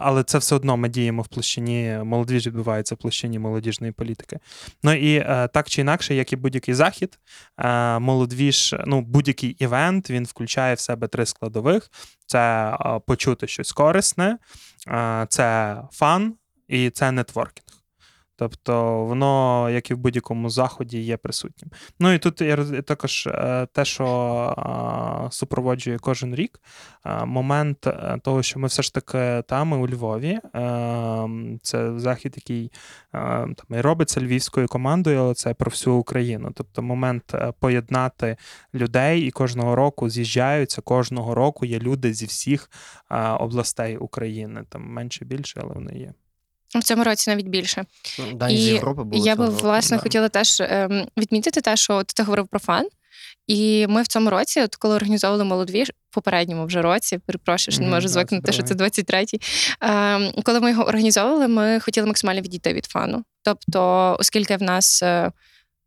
Але 0.02 0.24
це 0.24 0.38
все 0.38 0.56
одно 0.56 0.78
ми 0.78 0.90
діємо 0.90 1.22
в 1.22 1.28
площині, 1.28 2.00
молодіж 2.04 2.48
відбувається 2.48 2.96
в 2.96 2.98
площині 2.98 3.40
молодіжної 3.40 3.94
політики. 3.94 4.40
Ну 4.84 4.94
і 4.94 5.16
е, 5.16 5.50
так 5.54 5.70
чи 5.70 5.82
інакше, 5.82 6.16
як 6.16 6.34
і 6.34 6.36
будь-який 6.36 6.74
захід, 6.74 7.20
е, 7.58 8.00
молодвіж, 8.00 8.76
ну 8.86 9.02
будь-який 9.02 9.50
івент 9.50 10.10
він 10.10 10.26
включає 10.26 10.76
в 10.76 10.80
себе 10.80 11.08
три 11.08 11.26
складових: 11.26 11.90
це 12.26 12.74
е, 12.80 13.00
почути 13.08 13.48
щось 13.48 13.72
корисне, 13.72 14.38
це 15.30 15.78
фан 15.92 16.34
і 16.68 16.90
це 16.90 17.12
нетворкінг. 17.12 17.69
Тобто 18.40 19.04
воно, 19.06 19.70
як 19.70 19.92
і 19.92 19.94
в 19.94 19.98
будь-якому 19.98 20.50
заході, 20.50 21.02
є 21.02 21.18
присутнім. 21.18 21.72
Ну 22.00 22.14
і 22.14 22.20
тут 22.20 22.42
я 22.42 22.56
також 22.82 23.28
е, 23.28 23.68
те, 23.74 23.86
що 23.86 25.30
супроводжує 25.32 25.98
кожен 26.00 26.36
рік, 26.36 26.60
момент 27.26 27.88
е, 27.88 28.20
того, 28.24 28.44
що 28.44 28.60
ми 28.60 28.68
все 28.68 28.84
ж 28.84 28.94
таки 28.94 29.44
там 29.48 29.74
у 29.74 29.88
Львові. 29.88 30.40
Е, 30.56 31.30
це 31.62 32.00
захід, 32.00 32.34
який 32.36 32.72
там 33.12 33.56
і 33.70 33.82
робиться 33.82 34.22
львівською 34.22 34.68
командою, 34.68 35.20
але 35.20 35.34
це 35.34 35.54
про 35.54 35.70
всю 35.70 35.96
Україну. 35.96 36.52
Тобто, 36.56 36.82
момент 36.82 37.36
поєднати 37.60 38.38
людей 38.74 39.22
і 39.22 39.32
кожного 39.32 39.76
року 39.76 40.10
з'їжджаються. 40.10 40.82
Кожного 40.82 41.36
року 41.36 41.66
є 41.66 41.80
люди 41.80 42.14
зі 42.14 42.26
всіх 42.26 42.70
областей 43.40 43.98
України. 43.98 44.64
Там 44.70 44.82
менше 44.94 45.26
більше, 45.26 45.60
але 45.64 45.74
вони 45.74 45.94
є. 45.94 46.14
В 46.76 46.84
цьому 46.84 47.04
році 47.04 47.30
навіть 47.30 47.48
більше. 47.48 47.86
Да, 48.34 48.50
і 48.50 48.58
з 48.58 48.68
Європи 48.68 49.04
було 49.04 49.26
я 49.26 49.36
би 49.36 49.50
власне 49.50 49.98
да. 49.98 50.04
хотіла 50.04 50.30
теж 50.30 50.62
ем, 50.62 51.08
відмітити 51.18 51.62
те, 51.62 51.76
що 51.76 52.04
ти 52.04 52.24
говорив 52.24 52.48
про 52.48 52.60
фан. 52.60 52.88
І 53.48 53.88
ми 53.88 54.02
в 54.02 54.08
цьому 54.08 54.30
році, 54.30 54.62
от 54.62 54.76
коли 54.76 54.96
організовували 54.96 55.44
молодві, 55.44 55.84
в 55.84 56.14
попередньому 56.14 56.66
вже 56.66 56.82
році, 56.82 57.18
перепрошую, 57.18 57.74
що 57.74 57.84
не 57.84 57.90
можу 57.90 58.08
звикнути, 58.08 58.52
що 58.52 58.64
це 58.64 58.74
23-й. 58.74 59.42
Ем, 59.82 60.32
коли 60.44 60.60
ми 60.60 60.70
його 60.70 60.84
організовували, 60.84 61.48
ми 61.48 61.80
хотіли 61.80 62.08
максимально 62.08 62.42
відійти 62.42 62.74
від 62.74 62.86
фану. 62.86 63.24
Тобто, 63.44 64.16
оскільки 64.20 64.58
в 64.58 64.62
нас 64.62 65.04
е, 65.04 65.32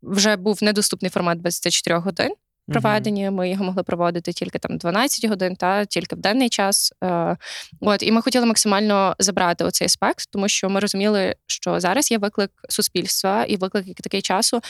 вже 0.01 0.35
був 0.35 0.63
недоступний 0.63 1.11
формат 1.11 1.41
24 1.41 1.97
годин, 1.97 2.33
проведені. 2.67 3.29
Ми 3.29 3.49
його 3.49 3.63
могли 3.63 3.83
проводити 3.83 4.33
тільки 4.33 4.59
там 4.59 4.77
12 4.77 5.29
годин, 5.29 5.55
та 5.55 5.85
тільки 5.85 6.15
в 6.15 6.19
денний 6.19 6.49
час. 6.49 6.93
Е, 7.03 7.37
от 7.81 8.03
і 8.03 8.11
ми 8.11 8.21
хотіли 8.21 8.45
максимально 8.45 9.15
забрати 9.19 9.63
оцей 9.63 9.85
аспект, 9.85 10.31
тому 10.31 10.47
що 10.47 10.69
ми 10.69 10.79
розуміли, 10.79 11.35
що 11.47 11.79
зараз 11.79 12.11
є 12.11 12.17
виклик 12.17 12.51
суспільства 12.69 13.45
і 13.45 13.57
виклик 13.57 13.85
такий 14.01 14.21
часу, 14.21 14.61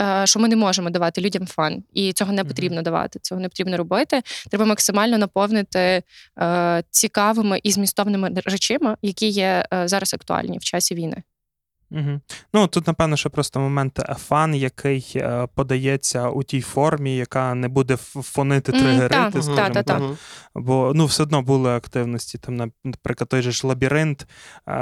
е, 0.00 0.22
що 0.26 0.40
ми 0.40 0.48
не 0.48 0.56
можемо 0.56 0.90
давати 0.90 1.20
людям 1.20 1.46
фан, 1.46 1.82
і 1.92 2.12
цього 2.12 2.32
не 2.32 2.44
потрібно 2.44 2.82
давати. 2.82 3.18
Цього 3.22 3.40
не 3.40 3.48
потрібно 3.48 3.76
робити. 3.76 4.22
Треба 4.50 4.64
максимально 4.64 5.18
наповнити 5.18 6.02
е, 6.40 6.82
цікавими 6.90 7.60
і 7.62 7.70
змістовними 7.72 8.30
речами, 8.44 8.96
які 9.02 9.28
є 9.28 9.64
зараз 9.84 10.14
актуальні 10.14 10.58
в 10.58 10.64
часі 10.64 10.94
війни. 10.94 11.22
Угу. 11.90 12.20
Ну 12.54 12.66
тут, 12.66 12.86
напевно, 12.86 13.16
що 13.16 13.30
просто 13.30 13.60
момент 13.60 14.00
fun, 14.28 14.54
який 14.54 15.12
е, 15.16 15.48
подається 15.54 16.28
у 16.28 16.42
тій 16.42 16.60
формі, 16.60 17.16
яка 17.16 17.54
не 17.54 17.68
буде 17.68 17.96
фонити 17.96 18.72
тригерити, 18.72 19.38
mm, 19.38 19.42
скажімо 19.42 19.56
та, 19.56 19.70
так. 19.70 19.86
Та, 19.86 20.00
Бо 20.54 20.92
ну, 20.94 21.06
все 21.06 21.22
одно 21.22 21.42
були 21.42 21.70
активності. 21.70 22.38
Там, 22.38 22.72
наприклад, 22.84 23.28
той 23.28 23.42
же 23.42 23.52
ж 23.52 23.66
лабіринт 23.66 24.26
е- 24.68 24.72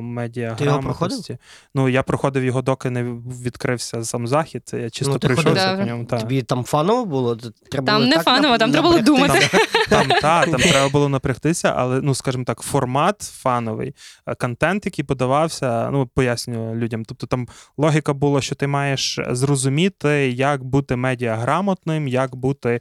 медіаграмотності. 0.00 1.38
Ну, 1.74 1.88
я 1.88 2.02
проходив 2.02 2.44
його, 2.44 2.62
доки 2.62 2.90
не 2.90 3.02
відкрився 3.44 4.04
сам 4.04 4.26
захід. 4.26 4.70
Я 4.72 4.90
чисто 4.90 5.12
ну, 5.12 5.18
прийшовся 5.18 5.76
по 5.76 5.82
ньому. 5.82 6.04
Та. 6.04 6.18
Тобі 6.18 6.42
там 6.42 6.64
фаново 6.64 7.04
було? 7.04 7.36
Треба 7.36 7.86
там 7.86 7.96
було 7.96 8.06
не 8.06 8.16
так 8.16 8.24
фаново, 8.24 8.58
там 8.58 8.72
треба 8.72 8.88
було 8.88 9.00
думати. 9.00 9.48
Там, 9.88 10.08
там, 10.08 10.20
та, 10.20 10.46
там 10.46 10.60
треба 10.70 10.88
було 10.88 11.08
напрягтися, 11.08 11.74
але, 11.76 12.00
ну, 12.00 12.14
скажімо 12.14 12.44
так, 12.44 12.60
формат 12.60 13.22
фановий, 13.22 13.94
е, 14.26 14.34
контент, 14.34 14.86
який 14.86 15.04
подавався 15.04 15.90
ну 15.92 16.06
пояснюю 16.06 16.74
людям. 16.74 17.04
Тобто 17.04 17.26
там 17.26 17.48
логіка 17.76 18.12
була, 18.12 18.40
що 18.40 18.54
ти 18.54 18.66
маєш 18.66 19.20
зрозуміти, 19.30 20.30
як 20.30 20.64
бути 20.64 20.96
медіаграмотним, 20.96 22.08
як 22.08 22.36
бути 22.36 22.70
е, 22.70 22.80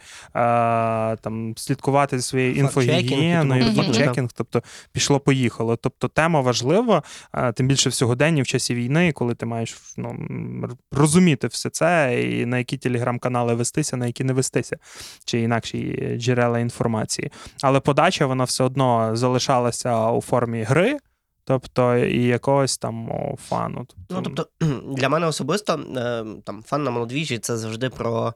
там 1.15 1.53
слідкувати 1.57 2.17
за 2.17 2.23
своєю 2.23 2.55
інфогігієною, 2.55 3.73
фактчекінг. 3.75 4.29
Тобто 4.35 4.63
пішло-поїхало. 4.93 5.75
Тобто 5.75 6.07
тема 6.07 6.41
важлива, 6.41 7.03
е, 7.33 7.51
тим 7.51 7.67
більше 7.67 7.89
в 7.89 7.93
сьогоденні, 7.93 8.41
в 8.41 8.47
часі 8.47 8.75
війни, 8.75 9.11
коли 9.11 9.35
ти 9.35 9.45
маєш 9.45 9.75
ну, 9.97 10.15
розуміти 10.91 11.47
все 11.47 11.69
це, 11.69 12.21
і 12.23 12.45
на 12.45 12.57
які 12.57 12.77
телеграм-канали 12.77 13.53
вестися, 13.53 13.97
на 13.97 14.07
які 14.07 14.23
не 14.23 14.33
вестися, 14.33 14.77
чи 15.25 15.39
інакші 15.39 16.09
джерела 16.17 16.59
інформації. 16.59 17.31
Але 17.61 17.79
подача 17.79 18.25
вона 18.25 18.43
все 18.43 18.63
одно 18.63 19.15
залишалася 19.15 20.11
у 20.11 20.21
формі 20.21 20.63
гри. 20.63 20.97
Тобто 21.43 21.97
і 21.97 22.23
якогось 22.23 22.77
там 22.77 23.11
о, 23.11 23.35
фану. 23.35 23.85
Тобто... 23.87 24.15
Ну, 24.15 24.21
тобто, 24.21 24.49
для 24.97 25.09
мене 25.09 25.27
особисто 25.27 25.73
е, 25.73 26.25
там 26.43 26.63
fun 26.63 26.83
на 26.83 26.91
молодвіжі 26.91 27.39
це 27.39 27.57
завжди 27.57 27.89
про 27.89 28.33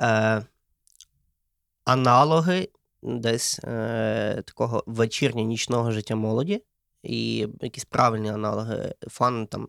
е, 0.00 0.42
аналоги 1.84 2.68
десь 3.02 3.60
е, 3.64 4.42
такого 4.46 4.84
вечірнього 4.86 5.48
нічного 5.48 5.90
життя 5.90 6.16
молоді. 6.16 6.62
І 7.02 7.48
якісь 7.60 7.84
правильні 7.84 8.30
аналоги 8.30 8.94
fun 9.08 9.46
там 9.46 9.68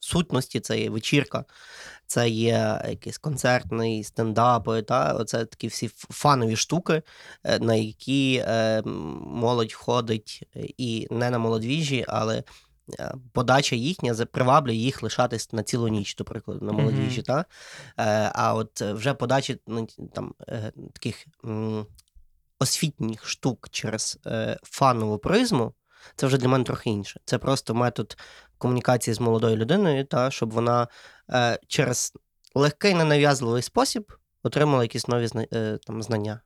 сутності, 0.00 0.60
це 0.60 0.80
є 0.80 0.90
вечірка, 0.90 1.44
це 2.06 2.28
є 2.28 2.82
якийсь 2.88 3.18
концертний 3.18 4.04
стендап, 4.04 4.86
та 4.86 5.12
оце 5.12 5.44
такі 5.44 5.66
всі 5.66 5.88
фанові 5.94 6.56
штуки, 6.56 7.02
е, 7.44 7.58
на 7.58 7.74
які 7.74 8.44
е, 8.46 8.82
молодь 8.82 9.72
ходить 9.72 10.48
і 10.78 11.08
не 11.10 11.30
на 11.30 11.38
молодвіжі, 11.38 12.04
але 12.08 12.42
е, 12.98 13.14
подача 13.32 13.76
їхня 13.76 14.14
приваблює 14.14 14.74
їх 14.74 15.02
лишатись 15.02 15.52
на 15.52 15.62
цілу 15.62 15.88
ніч, 15.88 16.14
до 16.14 16.24
прикладу, 16.24 16.66
на 16.66 16.72
молодвіжі. 16.72 17.20
Mm-hmm. 17.20 17.44
Та? 17.96 18.32
А 18.34 18.54
от 18.54 18.80
вже 18.80 19.14
подачі 19.14 19.60
ну, 19.66 19.88
там 20.14 20.34
таких 20.92 21.26
освітніх 22.58 23.26
штук 23.26 23.68
через 23.70 24.18
фанову 24.62 25.18
призму. 25.18 25.74
Це 26.16 26.26
вже 26.26 26.38
для 26.38 26.48
мене 26.48 26.64
трохи 26.64 26.90
інше. 26.90 27.20
Це 27.24 27.38
просто 27.38 27.74
метод 27.74 28.16
комунікації 28.58 29.14
з 29.14 29.20
молодою 29.20 29.56
людиною, 29.56 30.04
та 30.04 30.30
щоб 30.30 30.52
вона 30.52 30.88
е, 31.30 31.58
через 31.68 32.12
легкий 32.54 32.94
ненав'язливий 32.94 33.62
спосіб 33.62 34.12
отримала 34.42 34.82
якісь 34.82 35.08
нові 35.08 35.28
е, 35.52 35.78
там, 35.86 36.02
знання. 36.02 36.40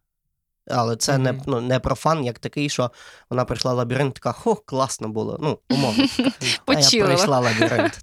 Але 0.70 0.96
це 0.96 1.18
не, 1.18 1.40
ну, 1.46 1.60
не 1.60 1.80
про 1.80 1.94
фан, 1.94 2.24
як 2.24 2.38
такий, 2.38 2.68
що 2.68 2.90
вона 3.30 3.44
прийшла 3.44 3.74
в 3.74 3.76
лабіринт, 3.76 4.14
така 4.14 4.32
хо, 4.32 4.56
класно 4.56 5.08
було. 5.08 5.38
Ну, 5.42 5.58
умовно. 5.70 6.04
А 6.66 6.74
я 6.74 7.04
пройшла 7.04 7.40
лабіринт. 7.40 8.00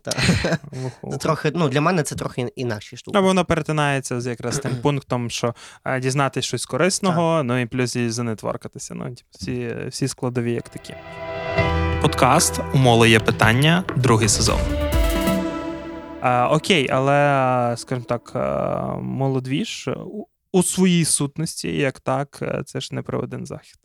Це 1.12 1.18
трохи, 1.18 1.52
ну, 1.56 1.70
для 1.70 1.82
мене 1.82 2.04
це 2.04 2.16
трохи 2.16 2.42
інакші 2.56 2.98
штуки. 2.98 3.18
Або 3.18 3.28
воно 3.28 3.46
перетинається 3.46 4.22
з 4.22 4.28
якраз 4.28 4.60
тим 4.60 4.76
пунктом, 4.82 5.30
що 5.30 5.56
е, 5.86 6.00
дізнатись 6.00 6.46
щось 6.46 6.66
корисного, 6.66 7.44
ну 7.44 7.62
і 7.62 7.66
плюс 7.66 7.96
і 7.96 8.10
занетворкатися. 8.10 8.94
Ну, 8.96 9.04
типу, 9.04 9.30
всі, 9.32 9.76
всі 9.90 10.08
складові 10.08 10.54
як 10.54 10.70
такі. 10.70 10.96
Подкаст 12.02 12.62
Умоло 12.74 13.06
є 13.06 13.20
питання, 13.20 13.84
другий 13.98 14.30
сезон. 14.30 14.60
Е, 16.24 16.44
окей, 16.44 16.88
але, 16.92 17.76
скажімо 17.78 18.06
так, 18.10 18.32
молодвіж 19.02 19.90
у, 20.06 20.26
у 20.52 20.64
своїй 20.64 21.06
сутності, 21.06 21.78
як 21.78 22.00
так, 22.00 22.40
е, 22.42 22.64
це 22.66 22.82
ж 22.82 22.96
не 22.96 23.02
про 23.02 23.20
один 23.20 23.46
захід. 23.46 23.80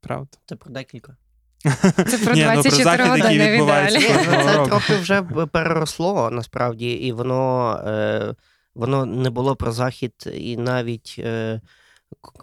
Правда? 0.00 0.38
Це 0.46 0.56
про 0.56 0.70
декілька. 0.70 1.16
Це 2.08 2.18
про 2.24 2.34
Ні, 2.34 2.44
ну, 2.44 2.52
про 2.52 2.62
24 2.62 2.84
захід, 2.84 3.06
який 3.06 3.22
години 3.22 3.52
відбувається 3.52 4.00
ну, 4.26 4.44
це 4.44 4.64
трохи 4.64 4.96
вже 4.96 5.22
переросло 5.52 6.30
насправді, 6.30 6.90
і 6.90 7.12
воно, 7.12 7.72
е, 7.86 8.34
воно 8.74 9.06
не 9.06 9.30
було 9.30 9.56
про 9.56 9.72
захід, 9.72 10.14
і 10.34 10.56
навіть 10.56 11.16
е, 11.18 11.60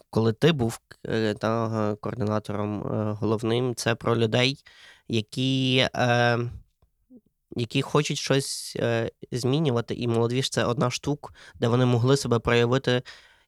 коли 0.09 0.33
ти 0.33 0.51
був 0.51 0.79
е, 1.07 1.33
та, 1.33 1.95
координатором 2.01 2.81
е, 2.81 3.17
головним, 3.19 3.75
це 3.75 3.95
про 3.95 4.17
людей, 4.17 4.63
які, 5.07 5.87
е, 5.95 6.39
які 7.55 7.81
хочуть 7.81 8.17
щось 8.17 8.77
е, 8.79 9.11
змінювати. 9.31 9.93
І 9.93 10.07
молодіж 10.07 10.49
це 10.49 10.65
одна 10.65 10.91
штук, 10.91 11.33
де 11.55 11.67
вони 11.67 11.85
могли 11.85 12.17
себе 12.17 12.39
проявити. 12.39 13.01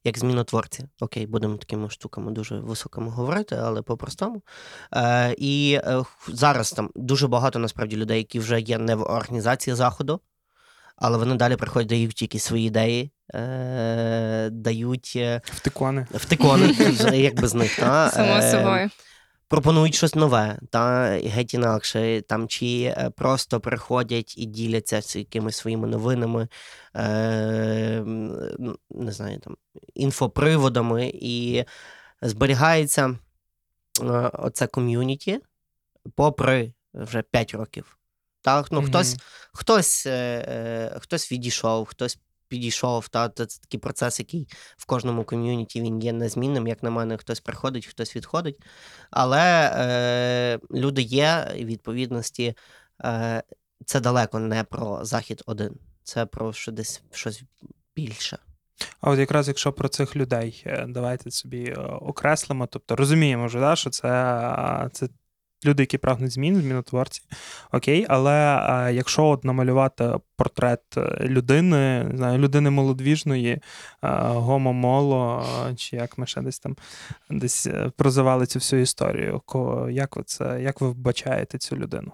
Як 0.06 0.18
змінотворці. 0.18 0.84
Окей, 1.00 1.26
будемо 1.26 1.56
такими 1.56 1.90
штуками 1.90 2.32
дуже 2.32 2.60
високими 2.60 3.10
говорити, 3.10 3.56
але 3.56 3.82
по-простому. 3.82 4.42
Е, 4.94 5.34
і 5.38 5.80
зараз 6.28 6.72
там 6.72 6.90
дуже 6.94 7.28
багато 7.28 7.58
насправді 7.58 7.96
людей, 7.96 8.18
які 8.18 8.38
вже 8.38 8.60
є 8.60 8.78
не 8.78 8.94
в 8.94 9.02
організації 9.02 9.74
заходу, 9.74 10.20
але 10.96 11.18
вони 11.18 11.34
далі 11.34 11.56
приходять, 11.56 11.88
дають 11.88 12.22
якісь 12.22 12.44
свої 12.44 12.66
ідеї, 12.66 13.10
е, 13.34 14.48
дають 14.52 15.12
е, 15.16 15.40
Втикони. 15.44 16.06
втикони, 16.10 16.66
як 17.12 17.40
без 17.40 17.54
них. 17.54 17.76
Та, 17.76 18.10
Само 18.10 18.36
е, 18.36 18.50
собою. 18.50 18.90
пропонують 19.48 19.94
щось 19.94 20.14
нове, 20.14 20.58
та 20.70 21.04
геть 21.24 21.54
інакше, 21.54 22.22
там 22.28 22.48
чи 22.48 22.96
просто 23.16 23.60
приходять 23.60 24.38
і 24.38 24.46
діляться 24.46 25.02
з 25.02 25.16
якимись 25.16 25.56
своїми 25.56 25.88
новинами, 25.88 26.48
е, 26.96 28.02
ну, 28.58 28.76
не 28.90 29.12
знаю, 29.12 29.38
там, 29.38 29.56
інфоприводами, 29.94 31.10
і 31.14 31.64
зберігається 32.22 33.18
е, 34.02 34.04
оце 34.32 34.66
ком'юніті 34.66 35.40
попри 36.14 36.72
вже 36.94 37.22
5 37.22 37.54
років. 37.54 37.98
Так, 38.42 38.72
ну, 38.72 38.80
Мгм. 38.80 38.88
хтось, 38.88 39.16
хтось, 39.52 40.06
е, 40.06 40.98
хтось 41.00 41.32
відійшов, 41.32 41.86
хтось 41.86 42.18
підійшов. 42.54 43.08
Та, 43.08 43.28
це 43.28 43.46
такий 43.46 43.80
процес, 43.80 44.18
який 44.18 44.48
в 44.76 44.86
кожному 44.86 45.24
ком'юніті 45.24 45.80
він 45.80 46.02
є 46.02 46.12
незмінним. 46.12 46.66
Як 46.66 46.82
на 46.82 46.90
мене, 46.90 47.16
хтось 47.16 47.40
приходить, 47.40 47.86
хтось 47.86 48.16
відходить. 48.16 48.62
Але 49.10 49.70
е, 49.74 50.58
люди 50.70 51.02
є, 51.02 51.52
відповідності 51.54 52.54
е, 53.04 53.42
це 53.86 54.00
далеко 54.00 54.38
не 54.38 54.64
про 54.64 55.04
захід 55.04 55.42
один. 55.46 55.78
Це 56.04 56.26
про 56.26 56.52
що 56.52 56.72
десь 56.72 57.02
щось 57.12 57.42
більше. 57.96 58.38
А 59.00 59.10
от 59.10 59.18
якраз 59.18 59.48
якщо 59.48 59.72
про 59.72 59.88
цих 59.88 60.16
людей, 60.16 60.62
е, 60.66 60.86
давайте 60.88 61.30
собі 61.30 61.64
е, 61.64 61.80
окреслимо. 61.82 62.66
Тобто 62.66 62.96
розуміємо 62.96 63.46
вже, 63.46 63.60
да, 63.60 63.76
що 63.76 63.90
це, 63.90 64.88
це 64.92 65.08
люди, 65.66 65.82
які 65.82 65.98
прагнуть 65.98 66.30
змін, 66.32 66.56
змінотворці. 66.56 67.22
Окей, 67.72 68.06
але 68.08 68.56
е, 68.88 68.94
якщо 68.94 69.24
от 69.24 69.44
намалювати 69.44 70.12
портрет 70.36 70.80
е, 70.96 71.00
людини, 71.20 72.04
не 72.04 72.16
знаю, 72.16 72.38
людини 72.38 72.70
молодвіжної, 72.70 73.50
е, 73.50 73.60
гомо-моло, 74.18 75.44
е, 75.70 75.74
чи 75.74 75.96
як 75.96 76.18
ми 76.18 76.26
ще 76.26 76.40
десь 76.40 76.58
там 76.58 76.76
десь 77.30 77.68
прозивали 77.96 78.46
цю 78.46 78.58
всю 78.58 78.82
історію, 78.82 79.40
ко- 79.46 79.88
як 79.90 80.16
ви 80.16 80.22
це, 80.22 80.58
як 80.62 80.80
ви 80.80 80.88
вбачаєте 80.90 81.58
цю 81.58 81.76
людину? 81.76 82.12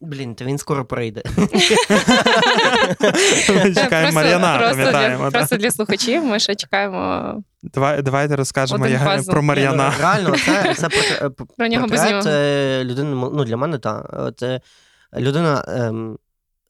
Блін, 0.00 0.34
то 0.34 0.44
він 0.44 0.58
скоро 0.58 0.84
прийде. 0.84 1.22
Ми 3.48 3.74
чекаємо 3.74 4.12
Мар'яна, 4.12 4.58
просто, 4.58 4.76
пам'ятаємо. 4.76 5.24
для, 5.24 5.30
просто 5.30 5.56
для 5.56 5.70
слухачів 5.70 6.24
ми 6.24 6.38
ще 6.38 6.54
чекаємо 6.54 7.42
Давай, 7.62 8.02
давайте 8.02 8.36
розкажемо 8.36 8.86
я, 8.86 9.22
про 9.26 9.42
Мар'яна. 9.42 9.92
Ну, 9.96 10.02
Реально, 10.02 10.36
це, 10.38 10.74
це 10.74 10.88
портрет, 10.88 11.56
Про 11.56 11.68
нього 11.68 11.86
без 11.86 12.00
портрет 12.00 12.26
е, 12.26 12.84
людини, 12.84 13.10
ну 13.32 13.44
для 13.44 13.56
мене 13.56 13.78
так. 13.78 14.10
От, 14.12 14.42
е, 14.42 14.60
людина 15.16 15.64
ем, 15.68 16.18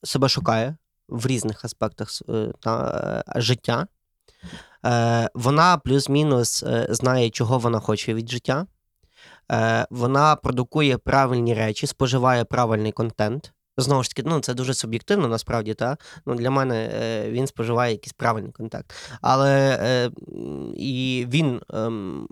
себе 0.04 0.28
шукає 0.28 0.76
в 1.08 1.26
різних 1.26 1.64
аспектах 1.64 2.08
е, 2.28 2.48
та, 2.60 3.22
е, 3.36 3.40
життя. 3.40 3.86
Е, 4.86 5.28
вона 5.34 5.78
плюс-мінус 5.78 6.62
е, 6.62 6.86
знає, 6.90 7.30
чого 7.30 7.58
вона 7.58 7.80
хоче 7.80 8.14
від 8.14 8.30
життя. 8.30 8.66
Е, 9.50 9.86
вона 9.90 10.36
продукує 10.36 10.98
правильні 10.98 11.54
речі, 11.54 11.86
споживає 11.86 12.44
правильний 12.44 12.92
контент. 12.92 13.52
Знову 13.76 14.02
ж 14.02 14.10
таки, 14.10 14.28
ну 14.28 14.40
це 14.40 14.54
дуже 14.54 14.74
суб'єктивно, 14.74 15.28
насправді, 15.28 15.74
та? 15.74 15.96
Ну, 16.26 16.34
для 16.34 16.50
мене 16.50 16.90
е, 16.94 17.30
він 17.30 17.46
споживає 17.46 17.92
якийсь 17.92 18.12
правильний 18.12 18.52
контент. 18.52 18.94
Але 19.20 19.78
е, 19.82 20.10
і 20.76 21.26
він 21.30 21.60
м, 21.74 22.28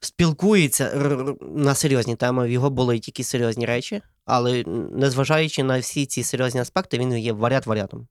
спілкується 0.00 0.94
на 1.40 1.74
серйозні 1.74 2.16
теми, 2.16 2.46
в 2.46 2.50
його 2.50 2.70
болить 2.70 3.08
якісь 3.08 3.28
серйозні 3.28 3.66
речі, 3.66 4.02
але 4.24 4.64
незважаючи 4.92 5.62
на 5.62 5.78
всі 5.78 6.06
ці 6.06 6.22
серйозні 6.22 6.60
аспекти, 6.60 6.98
він 6.98 7.18
є 7.18 7.32
варіат 7.32 7.66
варіатом. 7.66 8.08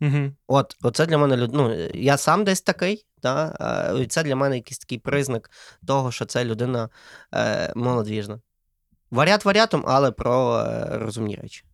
Угу. 0.00 0.32
От, 0.46 0.76
оце 0.82 1.06
для 1.06 1.18
мене 1.18 1.36
люд- 1.36 1.54
ну, 1.54 1.88
я 1.94 2.16
сам 2.16 2.44
десь 2.44 2.60
такий, 2.60 3.06
та, 3.22 3.94
і 4.02 4.06
це 4.06 4.22
для 4.22 4.36
мене 4.36 4.56
якийсь 4.56 4.78
такий 4.78 4.98
признак 4.98 5.50
того, 5.86 6.12
що 6.12 6.24
це 6.24 6.44
людина 6.44 6.88
е, 7.34 7.72
молодвіжна. 7.76 8.40
Варіат 9.10 9.44
варіатом, 9.44 9.84
але 9.86 10.10
про 10.10 10.58
е, 10.58 10.88
розумні 10.98 11.38
речі. 11.42 11.64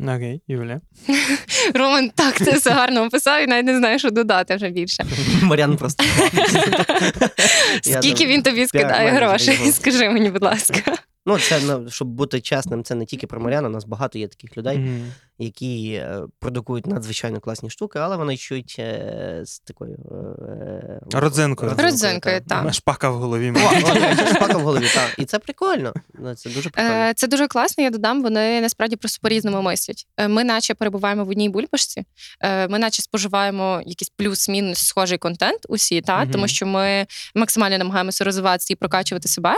Окей, 0.00 0.42
Юля. 0.48 0.80
Роман 1.74 2.10
так 2.10 2.38
це 2.44 2.52
все 2.56 2.70
гарно 2.70 3.02
описав 3.04 3.42
і 3.42 3.46
навіть 3.46 3.66
не 3.66 3.78
знаю, 3.78 3.98
що 3.98 4.10
додати 4.10 4.56
вже 4.56 4.68
більше. 4.68 5.04
Мар'ян 5.42 5.76
просто. 5.76 6.04
Скільки 7.82 8.26
він 8.26 8.42
тобі 8.42 8.66
скидає 8.66 9.10
грошей? 9.10 9.72
Скажи 9.72 10.10
мені, 10.10 10.30
будь 10.30 10.42
ласка. 10.42 10.98
Ну, 11.26 11.38
це 11.38 11.60
ну, 11.66 11.90
щоб 11.90 12.08
бути 12.08 12.40
чесним, 12.40 12.84
це 12.84 12.94
не 12.94 13.04
тільки 13.06 13.26
про 13.26 13.40
Мар'яна, 13.40 13.68
у 13.68 13.70
нас 13.70 13.84
багато 13.84 14.18
є 14.18 14.28
таких 14.28 14.56
людей, 14.56 14.78
Мгм. 14.78 15.12
які 15.38 15.92
е, 15.92 16.20
продукують 16.38 16.86
надзвичайно 16.86 17.40
класні 17.40 17.70
штуки, 17.70 17.98
але 17.98 18.16
вони 18.16 18.36
чують 18.36 18.76
е, 18.78 19.40
з 19.44 19.58
такою 19.58 19.94
е, 19.94 21.00
Родзинкою. 21.12 21.74
Родзинкою, 21.78 22.40
та. 22.48 22.62
так. 22.62 22.74
Шпака 22.74 23.10
в 23.10 23.14
голові. 23.14 23.52
О, 23.56 23.58
о, 23.58 24.26
шпака 24.34 24.58
в 24.58 24.62
голові, 24.62 24.86
так. 24.94 25.14
І 25.18 25.24
це 25.24 25.38
прикольно. 25.38 25.92
Ну, 26.14 26.34
Це 26.34 26.50
дуже 26.50 26.70
прикольно. 26.70 26.94
Е, 26.96 27.14
Це 27.16 27.26
дуже 27.26 27.46
класно. 27.48 27.84
Я 27.84 27.90
додам. 27.90 28.22
Вони 28.22 28.60
насправді 28.60 28.96
просто 28.96 29.18
по-різному 29.22 29.62
мислять. 29.62 30.06
Е, 30.16 30.28
Ми, 30.28 30.44
наче, 30.44 30.74
перебуваємо 30.74 31.24
в 31.24 31.28
одній 31.28 31.48
бульбашці. 31.48 32.04
е, 32.40 32.68
Ми, 32.68 32.78
наче, 32.78 33.02
споживаємо 33.02 33.82
якийсь 33.86 34.10
плюс-мінус 34.16 34.78
схожий 34.78 35.18
контент 35.18 35.60
усі, 35.68 36.00
та 36.00 36.22
Мгм. 36.22 36.30
тому 36.32 36.48
що 36.48 36.66
ми 36.66 37.06
максимально 37.34 37.78
намагаємося 37.78 38.24
розвиватися 38.24 38.72
і 38.72 38.76
прокачувати 38.76 39.28
себе. 39.28 39.54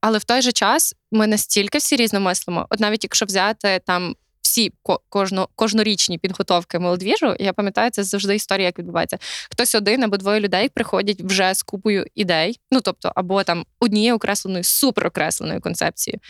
Але 0.00 0.18
в 0.18 0.24
той 0.24 0.42
же 0.42 0.52
час 0.52 0.94
ми 1.12 1.26
настільки 1.26 1.78
всі 1.78 1.96
різно 1.96 2.20
мислимо. 2.20 2.66
От 2.70 2.80
навіть 2.80 3.04
якщо 3.04 3.26
взяти 3.26 3.80
там. 3.86 4.14
Всі 4.42 4.72
ко- 4.82 5.00
кожно, 5.08 5.48
кожнорічні 5.54 6.18
підготовки 6.18 6.78
молодвіжу, 6.78 7.36
я 7.38 7.52
пам'ятаю, 7.52 7.90
це 7.90 8.04
завжди 8.04 8.34
історія, 8.34 8.66
як 8.66 8.78
відбувається. 8.78 9.18
Хтось 9.50 9.74
один 9.74 10.04
або 10.04 10.16
двоє 10.16 10.40
людей 10.40 10.68
приходять 10.68 11.20
вже 11.20 11.54
з 11.54 11.62
купою 11.62 12.06
ідей, 12.14 12.60
ну 12.70 12.80
тобто, 12.80 13.12
або 13.14 13.44
там 13.44 13.64
однією 13.80 14.14
окресленою, 14.14 14.64
суперокресленою 14.64 15.60
концепцією. 15.60 16.20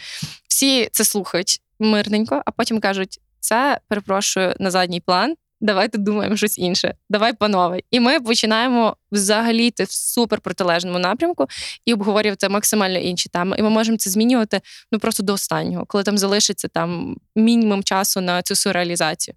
Всі 0.48 0.88
це 0.92 1.04
слухають 1.04 1.60
мирненько, 1.78 2.42
а 2.46 2.50
потім 2.50 2.80
кажуть: 2.80 3.20
це 3.40 3.80
перепрошую 3.88 4.54
на 4.58 4.70
задній 4.70 5.00
план. 5.00 5.34
Давайте 5.60 5.98
думаємо 5.98 6.36
щось 6.36 6.58
інше. 6.58 6.94
Давай, 7.10 7.32
панове. 7.32 7.80
І 7.90 8.00
ми 8.00 8.20
починаємо 8.20 8.96
взагалі 9.12 9.66
йти 9.66 9.84
в 9.84 9.90
супер 9.90 10.40
протилежному 10.40 10.98
напрямку 10.98 11.46
і 11.84 11.94
обговорювати 11.94 12.48
максимально 12.48 12.98
інші 12.98 13.28
теми. 13.28 13.56
І 13.58 13.62
ми 13.62 13.70
можемо 13.70 13.98
це 13.98 14.10
змінювати 14.10 14.60
ну 14.92 14.98
просто 14.98 15.22
до 15.22 15.32
останнього, 15.32 15.84
коли 15.86 16.04
там 16.04 16.18
залишиться 16.18 16.68
там 16.68 17.16
мінімум 17.36 17.82
часу 17.82 18.20
на 18.20 18.42
цю 18.42 18.56
суреалізацію. 18.56 19.34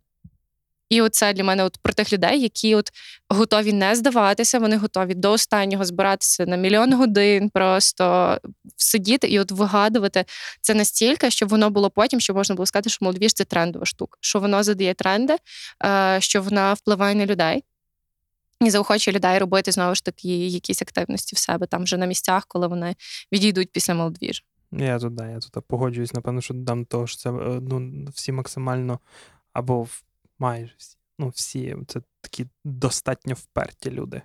І 0.90 1.02
оце 1.02 1.34
для 1.34 1.44
мене 1.44 1.64
от 1.64 1.78
про 1.78 1.94
тих 1.94 2.14
людей, 2.14 2.42
які 2.42 2.76
от 2.76 2.90
готові 3.30 3.74
не 3.74 3.96
здаватися, 3.96 4.60
вони 4.60 4.78
готові 4.78 5.14
до 5.14 5.32
останнього 5.32 5.86
збиратися 5.86 6.46
на 6.46 6.56
мільйон 6.56 6.94
годин, 6.94 7.50
просто 7.50 8.38
сидіти 8.78 9.28
і 9.28 9.40
от 9.40 9.52
вигадувати 9.52 10.26
це 10.62 10.74
настільки, 10.74 11.32
щоб 11.32 11.50
воно 11.50 11.70
було 11.70 11.90
потім, 11.90 12.20
щоб 12.20 12.36
можна 12.36 12.56
було 12.56 12.66
сказати, 12.66 12.90
що 12.90 13.06
молодіж 13.06 13.34
це 13.34 13.46
трендова 13.46 13.86
штука, 13.86 14.18
що 14.22 14.40
воно 14.40 14.64
задає 14.64 14.94
тренди, 14.94 15.36
е, 15.86 16.18
що 16.22 16.42
вона 16.42 16.74
впливає 16.74 17.16
на 17.16 17.26
людей. 17.26 17.64
і 18.62 18.70
заохочує 18.70 19.16
людей 19.16 19.40
робити 19.40 19.72
знову 19.72 19.96
ж 19.96 20.04
таки 20.04 20.48
якісь 20.48 20.82
активності 20.82 21.36
в 21.36 21.40
себе 21.40 21.68
там 21.68 21.84
вже 21.84 21.98
на 21.98 22.06
місцях, 22.06 22.46
коли 22.48 22.68
вони 22.68 22.96
відійдуть 23.32 23.72
після 23.72 23.94
молодвіж. 23.94 24.44
Я 24.72 25.00
тут, 25.00 25.16
да, 25.16 25.28
я 25.28 25.40
тут 25.40 25.66
погоджуюсь, 25.68 26.14
напевно, 26.14 26.42
що 26.42 26.54
додам 26.54 26.86
того, 26.86 27.08
що 27.08 27.18
це 27.18 27.30
е, 27.30 27.60
ну, 27.62 28.06
всі 28.14 28.32
максимально 28.32 29.00
або 29.54 29.88
майже 30.40 30.74
всі, 30.78 30.98
ну, 31.20 31.28
всі 31.28 31.76
це 31.88 32.02
такі 32.22 32.46
достатньо 32.64 33.34
вперті 33.34 33.92
люди. 33.92 34.22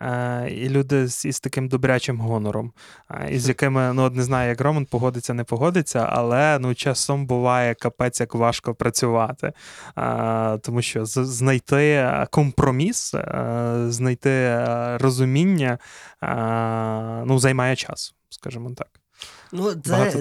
Е, 0.00 0.48
І 0.50 0.68
люди 0.68 1.08
з 1.08 1.24
із 1.24 1.40
таким 1.40 1.68
добрячим 1.68 2.20
гонором, 2.20 2.72
е, 3.10 3.28
із 3.30 3.48
якими 3.48 3.92
ну, 3.92 4.10
не 4.10 4.22
знаю, 4.22 4.48
як 4.48 4.60
Роман 4.60 4.86
погодиться, 4.86 5.34
не 5.34 5.44
погодиться, 5.44 6.06
але 6.10 6.58
ну, 6.58 6.74
часом 6.74 7.26
буває 7.26 7.74
капець, 7.74 8.20
як 8.20 8.34
важко 8.34 8.74
працювати. 8.74 9.52
Е, 9.98 10.58
Тому 10.58 10.82
що 10.82 11.04
знайти 11.06 12.10
компроміс, 12.30 13.14
е, 13.14 13.86
знайти 13.88 14.30
е, 14.30 14.98
розуміння 14.98 15.78
е, 16.22 17.24
ну, 17.26 17.38
займає 17.38 17.76
час, 17.76 18.14
скажімо 18.28 18.70
так. 18.76 19.05
Ну, 19.52 19.74
це 19.84 20.12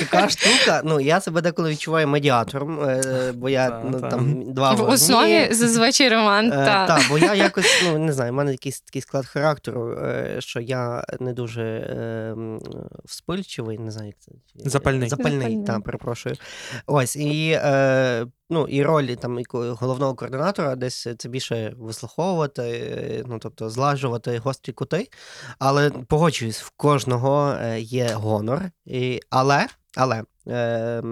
така 0.00 0.28
штука. 0.28 0.82
Ну, 0.84 1.00
я 1.00 1.20
себе 1.20 1.40
деколи 1.40 1.70
відчуваю 1.70 2.08
медіатором, 2.08 2.80
е, 2.88 3.32
бо 3.34 3.48
я 3.48 3.70
та, 3.70 3.82
ну, 3.84 4.00
та. 4.00 4.08
там 4.08 4.52
два 4.52 4.72
в 4.72 4.88
основі 4.88 5.48
зазвичай 5.50 6.08
роман. 6.08 6.46
Е, 6.46 6.50
та. 6.50 6.86
Так, 6.86 7.02
бо 7.10 7.18
я 7.18 7.34
якось, 7.34 7.82
ну 7.84 7.98
не 7.98 8.12
знаю, 8.12 8.32
в 8.32 8.34
мене 8.34 8.50
якийсь 8.50 8.80
такий 8.80 9.02
склад 9.02 9.26
характеру, 9.26 9.92
е, 9.92 10.36
що 10.38 10.60
я 10.60 11.04
не 11.20 11.32
дуже 11.32 11.62
е, 11.62 12.34
вспильчивий, 13.04 13.78
не 13.78 13.90
знаю, 13.90 14.06
як 14.06 14.16
це. 14.18 14.32
Запальний. 14.70 15.08
Запальний, 15.08 15.40
Запальний. 15.40 15.64
так, 15.66 15.84
перепрошую. 15.84 16.34
Ось, 16.86 17.16
і 17.16 17.50
е, 17.50 18.26
ну, 18.50 18.66
і 18.66 18.82
роль 18.82 19.06
там 19.06 19.38
головного 19.52 20.14
координатора 20.14 20.76
десь 20.76 21.08
це 21.18 21.28
більше 21.28 21.74
вислуховувати, 21.76 23.24
ну 23.26 23.38
тобто 23.38 23.70
злажувати 23.70 24.38
гострі 24.38 24.72
кути. 24.72 25.08
Але 25.58 25.90
погоджуюсь, 25.90 26.62
в 26.62 26.70
кожного 26.76 27.56
е, 27.60 27.80
є 27.80 28.08
гонор. 28.12 28.62
І, 28.86 29.20
Але 29.30 29.66
але 29.98 30.22
е, 30.48 31.02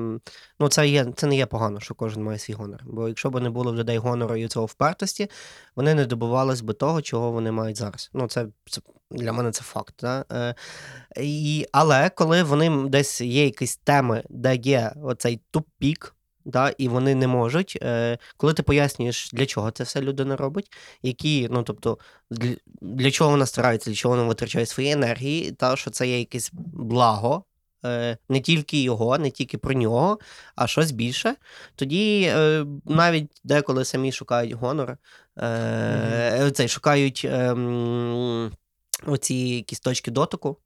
ну, 0.60 0.68
це 0.68 0.88
є, 0.88 1.06
це 1.16 1.26
не 1.26 1.36
є 1.36 1.46
погано, 1.46 1.80
що 1.80 1.94
кожен 1.94 2.22
має 2.22 2.38
свій 2.38 2.54
гонор. 2.54 2.80
Бо 2.86 3.08
якщо 3.08 3.30
б 3.30 3.40
не 3.40 3.50
було 3.50 3.72
в 3.72 3.76
людей 3.76 3.98
гонору 3.98 4.36
і 4.36 4.48
цього 4.48 4.66
впертості, 4.66 5.30
вони 5.76 5.94
не 5.94 6.06
добувались 6.06 6.60
би 6.60 6.74
того, 6.74 7.02
чого 7.02 7.30
вони 7.30 7.52
мають 7.52 7.76
зараз. 7.76 8.10
Ну, 8.14 8.28
це, 8.28 8.46
це 8.70 8.80
Для 9.10 9.32
мене 9.32 9.50
це 9.50 9.62
факт. 9.62 9.94
Да? 10.00 10.24
Е, 10.32 10.54
і, 11.20 11.66
Але 11.72 12.10
коли 12.10 12.42
вони 12.42 12.88
десь 12.88 13.20
є 13.20 13.44
якісь 13.44 13.76
теми, 13.76 14.22
де 14.30 14.56
є 14.56 14.92
оцей 15.02 15.40
тупік, 15.50 16.15
да, 16.46 16.74
і 16.78 16.88
вони 16.88 17.14
не 17.14 17.26
можуть. 17.26 17.78
Е, 17.82 18.18
Коли 18.36 18.54
ти 18.54 18.62
пояснюєш, 18.62 19.30
для 19.32 19.46
чого 19.46 19.70
це 19.70 19.84
все 19.84 20.00
людина 20.00 20.36
робить, 20.36 20.72
які, 21.02 21.48
ну 21.50 21.62
тобто, 21.62 21.98
для, 22.30 22.54
для 22.80 23.10
чого 23.10 23.30
вона 23.30 23.46
старається, 23.46 23.90
для 23.90 23.96
чого 23.96 24.16
вона 24.16 24.28
витрачає 24.28 24.66
свої 24.66 24.90
енергії, 24.90 25.52
та 25.52 25.76
що 25.76 25.90
це 25.90 26.08
є 26.08 26.18
якесь 26.18 26.50
благо. 26.72 27.44
Е, 27.84 28.18
не 28.28 28.40
тільки 28.40 28.82
його, 28.82 29.18
не 29.18 29.30
тільки 29.30 29.58
про 29.58 29.74
нього, 29.74 30.18
а 30.56 30.66
щось 30.66 30.90
більше. 30.90 31.36
Тоді 31.76 32.22
е, 32.22 32.66
навіть 32.84 33.40
деколи 33.44 33.84
самі 33.84 34.12
шукають 34.12 34.52
гонор, 34.52 34.96
mm-hmm. 35.36 36.50
цей, 36.50 36.68
шукають 36.68 37.22
е, 37.24 37.56
оці 39.06 39.34
якісь 39.34 39.80
точки 39.80 40.10
дотику 40.10 40.56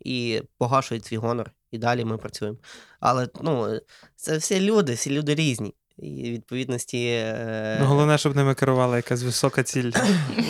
і 0.00 0.42
погашують 0.58 1.04
свій 1.04 1.16
гонор 1.16 1.52
і 1.70 1.78
далі 1.78 2.04
ми 2.04 2.16
працюємо. 2.16 2.58
Але 3.00 3.28
ну, 3.42 3.80
це 4.16 4.36
всі 4.36 4.60
люди, 4.60 4.92
всі 4.92 5.10
люди 5.10 5.34
різні. 5.34 5.74
І 5.98 6.30
відповідності. 6.30 7.06
Е... 7.06 7.76
Ну, 7.80 7.86
Головне, 7.86 8.18
щоб 8.18 8.36
ними 8.36 8.54
керувала 8.54 8.96
якась 8.96 9.22
висока 9.22 9.62
ціль. 9.62 9.90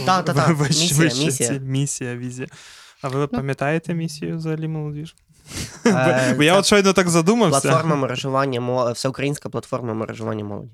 Так, 0.07 0.24
так, 0.24 0.37
так. 0.37 0.59
Місія, 0.59 1.24
місія. 1.24 1.61
місія, 1.62 2.16
візія. 2.16 2.48
А 3.02 3.09
ви 3.09 3.20
ну. 3.20 3.28
пам'ятаєте 3.28 3.94
місію 3.94 4.37
взагалі 4.37 4.68
молодіж? 4.68 5.16
Е, 5.87 6.35
Бо 6.37 6.42
я 6.42 6.59
от 6.59 6.66
щойно 6.66 6.92
так 6.92 7.09
задумався. 7.09 7.61
Платформа 7.61 7.96
мережування, 7.96 8.92
всеукраїнська 8.92 9.48
платформа 9.48 9.94
мережування 9.94 10.44
молоді. 10.44 10.72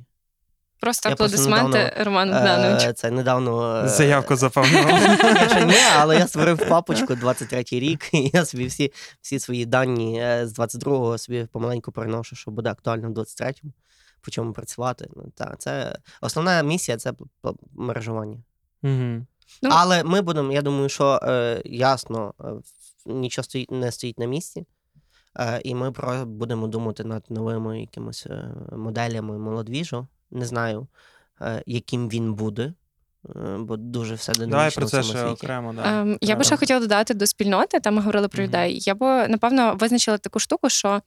Просто 0.80 1.08
аплодисменти 1.08 1.92
Роману 2.00 2.32
Богдановичу. 2.32 2.92
Це 2.92 3.10
недавно. 3.10 3.82
Е, 3.84 3.88
Заявку 3.88 4.36
заповнив. 4.36 4.84
Ні, 5.66 5.80
але 5.98 6.16
я 6.16 6.26
створив 6.26 6.58
папочку 6.68 7.12
23-й 7.14 7.80
рік, 7.80 8.08
і 8.12 8.30
я 8.34 8.44
собі 8.44 8.66
всі 8.66 8.92
всі 9.20 9.38
свої 9.38 9.66
дані 9.66 10.20
е, 10.20 10.46
з 10.46 10.58
22-го 10.58 11.18
собі 11.18 11.48
помаленьку 11.52 11.92
переношу, 11.92 12.36
що 12.36 12.50
буде 12.50 12.70
актуально 12.70 13.08
в 13.08 13.12
23-му, 13.12 13.72
по 14.20 14.30
чому 14.30 14.52
працювати. 14.52 15.08
Ну, 15.16 15.32
та, 15.34 15.54
це 15.58 15.98
Основна 16.20 16.62
місія 16.62 16.96
це 16.96 17.12
мережування. 17.74 18.38
Угу. 18.82 19.26
Ну, 19.62 19.70
Але 19.72 20.04
ми 20.04 20.22
будемо, 20.22 20.52
я 20.52 20.62
думаю, 20.62 20.88
що 20.88 21.20
е, 21.22 21.62
ясно, 21.64 22.34
е, 22.40 22.46
нічого 23.06 23.44
стоїть, 23.44 23.70
не 23.70 23.92
стоїть 23.92 24.18
на 24.18 24.26
місці. 24.26 24.66
Е, 25.38 25.60
і 25.64 25.74
ми 25.74 25.92
про 25.92 26.26
будемо 26.26 26.66
думати 26.66 27.04
над 27.04 27.24
новими 27.28 27.80
якимись 27.80 28.26
моделями 28.72 29.38
молодвіжу 29.38 30.06
не 30.34 30.46
знаю, 30.46 30.86
е, 31.40 31.62
яким 31.66 32.08
він 32.08 32.34
буде. 32.34 32.72
Е, 33.28 33.56
бо 33.58 33.76
дуже 33.76 34.14
все 34.14 34.32
динамічно. 34.32 34.56
Давай 34.56 34.70
про 34.70 34.86
це 34.86 35.02
ще 35.02 35.24
окремо. 35.24 35.72
Да. 35.72 36.00
Ем, 36.00 36.18
я 36.20 36.36
би 36.36 36.44
ще 36.44 36.56
хотіла 36.56 36.80
додати 36.80 37.14
до 37.14 37.26
спільноти, 37.26 37.80
там 37.80 37.94
ми 37.94 38.00
говорили 38.00 38.28
про 38.28 38.42
mm-hmm. 38.42 38.46
людей. 38.46 38.78
Я 38.80 38.94
б, 38.94 39.28
напевно, 39.28 39.76
визначила 39.80 40.18
таку 40.18 40.38
штуку, 40.38 40.70
що 40.70 41.02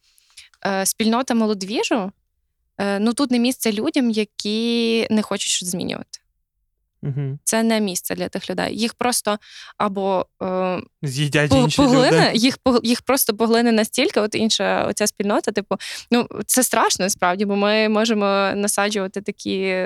е, 0.66 0.86
спільнота 0.86 1.34
молодвіжу 1.36 2.12
е, 2.78 3.00
ну 3.00 3.14
тут 3.14 3.32
не 3.32 3.40
місце 3.40 3.72
людям, 3.72 4.10
які 4.10 5.08
не 5.10 5.22
хочуть 5.22 5.50
щось 5.50 5.70
змінювати. 5.70 6.20
Угу. 7.04 7.40
Це 7.44 7.64
не 7.64 7.82
місце 7.82 8.16
для 8.16 8.30
тих 8.30 8.50
людей. 8.50 8.80
Їх 8.80 8.94
просто 8.94 9.38
або 9.78 10.26
е, 10.44 10.82
з'їдять 11.02 11.54
інші 11.54 11.78
поглине, 11.78 12.28
люди. 12.30 12.32
їх 12.38 12.58
їх 12.84 13.02
просто 13.02 13.34
поглине 13.34 13.72
настільки. 13.72 14.20
От 14.20 14.36
інша 14.36 14.86
оця 14.86 15.08
спільнота, 15.08 15.52
типу, 15.52 15.76
ну 16.12 16.28
це 16.46 16.64
страшно 16.64 17.06
насправді, 17.06 17.46
бо 17.46 17.56
ми 17.56 17.90
можемо 17.90 18.26
насаджувати 18.56 19.22
такі 19.22 19.86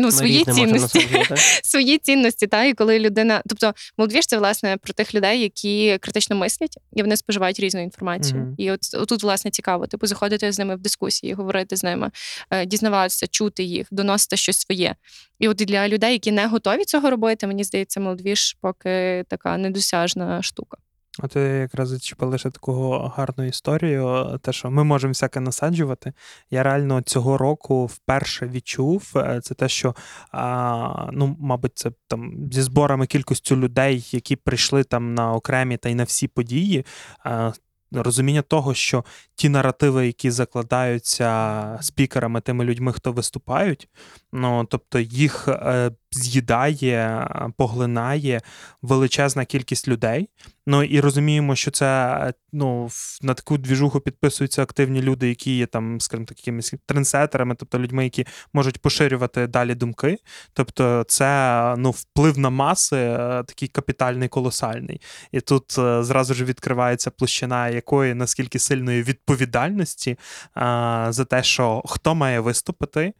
ну, 0.00 0.12
свої 0.12 0.44
цінності, 0.44 1.08
свої 1.62 1.98
цінності, 1.98 2.46
та 2.46 2.64
і 2.64 2.74
коли 2.74 2.98
людина, 2.98 3.42
тобто 3.48 3.74
молодвіж 3.98 4.26
це 4.26 4.38
власне 4.38 4.76
про 4.76 4.92
тих 4.92 5.14
людей, 5.14 5.40
які 5.40 5.98
критично 6.00 6.36
мислять 6.36 6.78
і 6.92 7.02
вони 7.02 7.16
споживають 7.16 7.60
різну 7.60 7.82
інформацію. 7.82 8.40
Mm-hmm. 8.40 8.54
І 8.58 8.70
от 8.70 8.80
тут, 9.08 9.22
власне, 9.22 9.50
цікаво, 9.50 9.86
типу, 9.86 10.06
заходити 10.06 10.52
з 10.52 10.58
ними 10.58 10.76
в 10.76 10.78
дискусії, 10.78 11.34
говорити 11.34 11.76
з 11.76 11.84
ними, 11.84 12.10
е, 12.50 12.66
дізнаватися, 12.66 13.26
чути 13.26 13.62
їх, 13.62 13.86
доносити 13.90 14.36
щось 14.36 14.58
своє. 14.58 14.94
І 15.38 15.48
от 15.48 15.56
для 15.56 15.88
людей, 15.88 16.12
які 16.12 16.32
не 16.32 16.46
готові 16.46 16.84
цього 16.84 17.10
робити, 17.10 17.46
мені 17.46 17.64
здається, 17.64 18.00
молодвіж 18.00 18.56
поки 18.60 19.24
така 19.28 19.56
недосяжна 19.56 20.42
штука. 20.42 20.76
От 21.18 21.36
якраз 21.36 21.88
зачепили 21.88 22.30
лише 22.30 22.50
таку 22.50 22.98
гарну 23.16 23.44
історію, 23.44 24.38
те, 24.42 24.52
що 24.52 24.70
ми 24.70 24.84
можемо 24.84 25.10
всяке 25.10 25.40
насаджувати. 25.40 26.12
Я 26.50 26.62
реально 26.62 27.02
цього 27.02 27.38
року 27.38 27.86
вперше 27.86 28.46
відчув 28.46 29.12
е, 29.16 29.40
це 29.42 29.54
те, 29.54 29.68
що 29.68 29.94
а, 30.32 31.08
ну, 31.12 31.36
мабуть, 31.40 31.72
це 31.74 31.90
там 32.08 32.32
зі 32.52 32.62
зборами 32.62 33.06
кількістю 33.06 33.56
людей, 33.56 34.08
які 34.10 34.36
прийшли 34.36 34.84
там 34.84 35.14
на 35.14 35.32
окремі 35.32 35.76
та 35.76 35.88
й 35.88 35.94
на 35.94 36.04
всі 36.04 36.28
події. 36.28 36.86
А, 37.24 37.52
Розуміння 37.92 38.42
того, 38.42 38.74
що 38.74 39.04
ті 39.34 39.48
наративи, 39.48 40.06
які 40.06 40.30
закладаються 40.30 41.78
спікерами, 41.82 42.40
тими 42.40 42.64
людьми, 42.64 42.92
хто 42.92 43.12
виступають, 43.12 43.88
ну 44.32 44.64
тобто 44.64 45.00
їх 45.00 45.48
е, 45.48 45.90
з'їдає, 46.10 47.28
поглинає 47.56 48.40
величезна 48.82 49.44
кількість 49.44 49.88
людей. 49.88 50.28
Ну 50.66 50.82
і 50.82 51.00
розуміємо, 51.00 51.56
що 51.56 51.70
це 51.70 52.32
ну, 52.52 52.90
на 53.22 53.34
таку 53.34 53.58
двіжуху 53.58 54.00
підписуються 54.00 54.62
активні 54.62 55.02
люди, 55.02 55.28
які 55.28 55.56
є 55.56 55.66
там, 55.66 56.00
скажімо 56.00 56.26
так, 56.26 56.38
якимись 56.38 56.74
трендсетерами, 56.86 57.54
тобто 57.54 57.78
людьми, 57.78 58.04
які 58.04 58.26
можуть 58.52 58.78
поширювати 58.78 59.46
далі 59.46 59.74
думки. 59.74 60.18
Тобто, 60.52 61.04
це 61.08 61.74
ну, 61.78 61.90
вплив 61.90 62.38
на 62.38 62.50
маси 62.50 62.96
е, 62.96 63.44
такий 63.46 63.68
капітальний, 63.68 64.28
колосальний. 64.28 65.00
І 65.32 65.40
тут 65.40 65.78
е, 65.78 66.02
зразу 66.02 66.34
ж 66.34 66.44
відкривається 66.44 67.10
площина 67.10 67.68
якої 67.68 68.14
наскільки 68.14 68.58
сильної 68.58 69.02
відповідальності 69.02 70.18
а, 70.54 71.06
за 71.10 71.24
те, 71.24 71.42
що 71.42 71.82
хто 71.86 72.14
має 72.14 72.40
виступити 72.40 73.12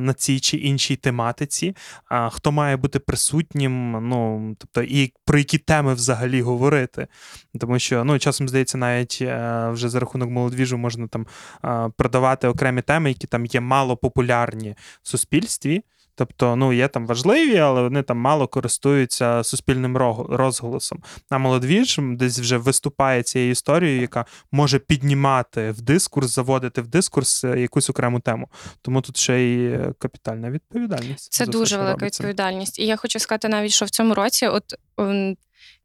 на 0.00 0.14
цій 0.16 0.40
чи 0.40 0.56
іншій 0.56 0.96
тематиці, 0.96 1.76
хто 2.30 2.52
має 2.52 2.76
бути 2.76 2.98
присутнім, 2.98 3.90
ну 4.08 4.54
тобто, 4.58 4.82
і 4.82 5.12
про 5.24 5.38
які 5.38 5.58
теми 5.58 5.94
взагалі 5.94 6.42
говорити. 6.42 7.06
Тому 7.60 7.78
що 7.78 8.04
ну, 8.04 8.18
часом 8.18 8.48
здається, 8.48 8.78
навіть 8.78 9.18
е, 9.22 9.68
вже 9.70 9.88
за 9.88 10.00
рахунок 10.00 10.30
молодвіжу 10.30 10.78
можна 10.78 11.08
там 11.08 11.26
продавати 11.96 12.48
окремі 12.48 12.82
теми, 12.82 13.08
які 13.08 13.26
там 13.26 13.46
є 13.46 13.60
мало 13.60 13.96
популярні 13.96 14.74
в 15.02 15.08
суспільстві. 15.08 15.82
Тобто, 16.14 16.56
ну 16.56 16.72
є 16.72 16.88
там 16.88 17.06
важливі, 17.06 17.58
але 17.58 17.82
вони 17.82 18.02
там 18.02 18.18
мало 18.18 18.48
користуються 18.48 19.44
суспільним 19.44 19.96
розголосом. 20.28 21.02
А 21.30 21.38
молодвіж 21.38 22.00
десь 22.00 22.38
вже 22.38 22.56
виступає 22.56 23.22
цією 23.22 23.50
історією, 23.50 24.00
яка 24.00 24.24
може 24.52 24.78
піднімати 24.78 25.70
в 25.70 25.80
дискурс, 25.80 26.34
заводити 26.34 26.82
в 26.82 26.86
дискурс 26.86 27.44
е, 27.44 27.60
якусь 27.60 27.90
окрему 27.90 28.20
тему. 28.20 28.48
Тому 28.82 29.00
тут 29.00 29.16
ще 29.16 29.40
й 29.40 29.78
капітальна 29.98 30.50
відповідальність. 30.50 31.32
Це 31.32 31.46
дуже 31.46 31.76
велика 31.76 31.92
робиться. 31.92 32.22
відповідальність. 32.22 32.78
І 32.78 32.86
я 32.86 32.96
хочу 32.96 33.18
сказати 33.18 33.48
навіть, 33.48 33.72
що 33.72 33.84
в 33.84 33.90
цьому 33.90 34.14
році 34.14 34.46
от 34.46 34.74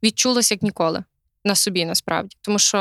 відчулося 0.02 0.54
як 0.54 0.62
ніколи 0.62 1.04
на 1.44 1.54
собі, 1.54 1.84
насправді. 1.84 2.36
Тому 2.40 2.58
що 2.58 2.78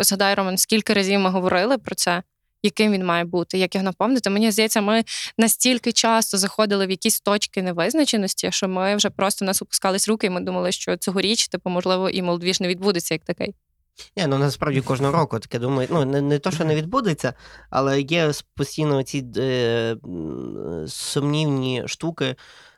згадай, 0.00 0.34
Роман, 0.34 0.58
скільки 0.58 0.92
разів 0.92 1.20
ми 1.20 1.30
говорили 1.30 1.78
про 1.78 1.94
це 1.94 2.22
яким 2.66 2.92
він 2.92 3.04
має 3.04 3.24
бути, 3.24 3.58
як 3.58 3.74
його 3.74 3.84
наповнити. 3.84 4.30
Мені 4.30 4.50
здається, 4.50 4.80
ми 4.80 5.04
настільки 5.38 5.92
часто 5.92 6.38
заходили 6.38 6.86
в 6.86 6.90
якісь 6.90 7.20
точки 7.20 7.62
невизначеності, 7.62 8.52
що 8.52 8.68
ми 8.68 8.96
вже 8.96 9.10
просто 9.10 9.44
нас 9.44 9.62
опускались 9.62 10.08
руки, 10.08 10.26
і 10.26 10.30
ми 10.30 10.40
думали, 10.40 10.72
що 10.72 10.96
цьогоріч, 10.96 11.48
типу, 11.48 11.70
можливо, 11.70 12.10
і 12.10 12.22
молодвіж 12.22 12.60
не 12.60 12.68
відбудеться 12.68 13.14
як 13.14 13.24
такий. 13.24 13.54
Ні, 14.16 14.26
ну 14.26 14.38
насправді 14.38 14.80
кожного 14.80 15.12
року 15.12 15.38
таке 15.38 15.58
думаю. 15.58 15.88
Ну, 15.90 16.04
не 16.04 16.20
не 16.20 16.38
то, 16.38 16.50
що 16.50 16.64
не 16.64 16.74
відбудеться, 16.74 17.34
але 17.70 18.00
є 18.00 18.32
постійно 18.54 19.02
ці 19.02 19.26
е, 19.36 19.96
сумнівні 20.88 21.82
штуки, 21.86 22.36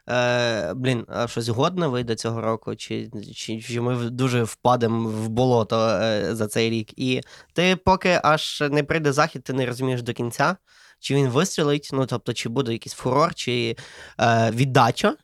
Е, 0.08 0.74
Блін, 0.74 1.04
а 1.08 1.28
щось 1.28 1.48
годне 1.48 1.86
вийде 1.86 2.14
цього 2.14 2.40
року, 2.40 2.76
чи 2.76 3.10
чи, 3.34 3.60
чи 3.60 3.80
ми 3.80 4.10
дуже 4.10 4.42
впадемо 4.42 5.08
в 5.08 5.28
болото 5.28 5.76
е, 5.80 6.34
за 6.34 6.48
цей 6.48 6.70
рік. 6.70 6.98
І 6.98 7.20
ти, 7.52 7.76
поки 7.76 8.20
аж 8.22 8.64
не 8.70 8.82
прийде 8.82 9.12
захід, 9.12 9.44
ти 9.44 9.52
не 9.52 9.66
розумієш 9.66 10.02
до 10.02 10.12
кінця, 10.12 10.56
чи 11.00 11.14
він 11.14 11.28
вистрілить, 11.28 11.90
ну 11.92 12.06
тобто, 12.06 12.32
чи 12.32 12.48
буде 12.48 12.72
якийсь 12.72 12.94
фурор, 12.94 13.34
чи 13.34 13.76
е, 14.20 14.50
віддача, 14.50 15.16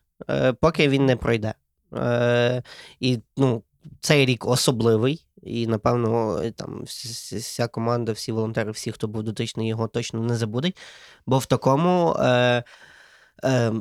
поки 0.60 0.88
він 0.88 1.06
не 1.06 1.16
пройде. 1.16 1.54
І 3.00 3.18
ну, 3.36 3.62
цей 4.00 4.26
рік 4.26 4.46
особливий. 4.46 5.26
І, 5.42 5.66
напевно, 5.66 6.40
там 6.56 6.84
вся 6.84 7.68
команда, 7.68 8.12
всі 8.12 8.32
волонтери, 8.32 8.70
всі, 8.70 8.92
хто 8.92 9.08
був 9.08 9.22
дотичний, 9.22 9.68
його 9.68 9.88
точно 9.88 10.20
не 10.20 10.36
забудуть. 10.36 10.76
Бо 11.26 11.38
в 11.38 11.46
такому 11.46 12.16
е, 12.20 12.64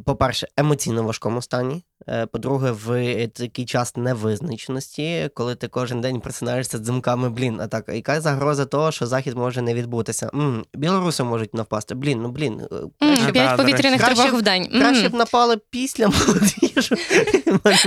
по-перше, 0.06 0.48
емоційно 0.58 1.04
важкому 1.04 1.42
стані. 1.42 1.84
Е, 2.10 2.26
по-друге, 2.26 2.72
в 2.72 3.28
такий 3.28 3.66
час 3.66 3.96
невизначеності, 3.96 5.30
коли 5.34 5.56
ти 5.56 5.68
кожен 5.68 6.02
день 6.02 6.20
просинаєшся 6.22 6.78
з 6.78 6.82
думками, 6.82 7.30
блін, 7.30 7.60
а 7.62 7.68
так, 7.68 7.90
яка 7.94 8.22
загроза 8.22 8.66
того, 8.66 8.92
що 8.92 9.06
захід 9.06 9.38
може 9.38 9.62
не 9.62 9.74
відбутися? 9.74 10.30
М-м, 10.34 10.66
білоруси 10.74 11.24
можуть 11.24 11.54
навпасти. 11.54 11.96
Блін, 11.96 12.22
ну 12.22 12.32
блін. 12.32 12.62
Краще, 13.00 13.32
П'ять 13.32 13.58
повітряних 13.58 14.04
тривог 14.04 14.40
в 14.40 14.42
день. 14.42 14.68
Краще 14.68 15.10
б 15.10 15.14
напали 15.14 15.58
після 15.70 16.08
молодвіжу. 16.08 16.96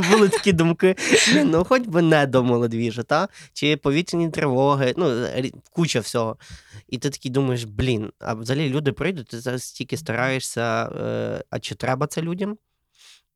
Були 0.10 0.28
такі 0.28 0.52
думки. 0.52 0.96
Ну 1.44 1.64
хоч 1.64 1.82
би 1.86 2.02
не 2.02 2.26
до 2.26 2.44
молодвіжу, 2.44 3.02
та? 3.02 3.28
Чи 3.52 3.76
повітряні 3.76 4.30
тривоги, 4.30 4.94
ну, 4.96 5.26
куча 5.72 6.00
всього. 6.00 6.36
І 6.88 6.98
ти 6.98 7.10
такий 7.10 7.30
думаєш, 7.30 7.64
блін, 7.64 8.10
а 8.18 8.34
взагалі 8.34 8.68
люди 8.70 8.92
прийдуть, 8.92 9.28
ти 9.28 9.40
зараз 9.40 9.62
стільки 9.62 9.96
стараєшся, 9.96 10.82
е, 10.84 11.44
а 11.50 11.58
чи 11.58 11.74
треба 11.74 12.06
це 12.06 12.22
людям? 12.22 12.56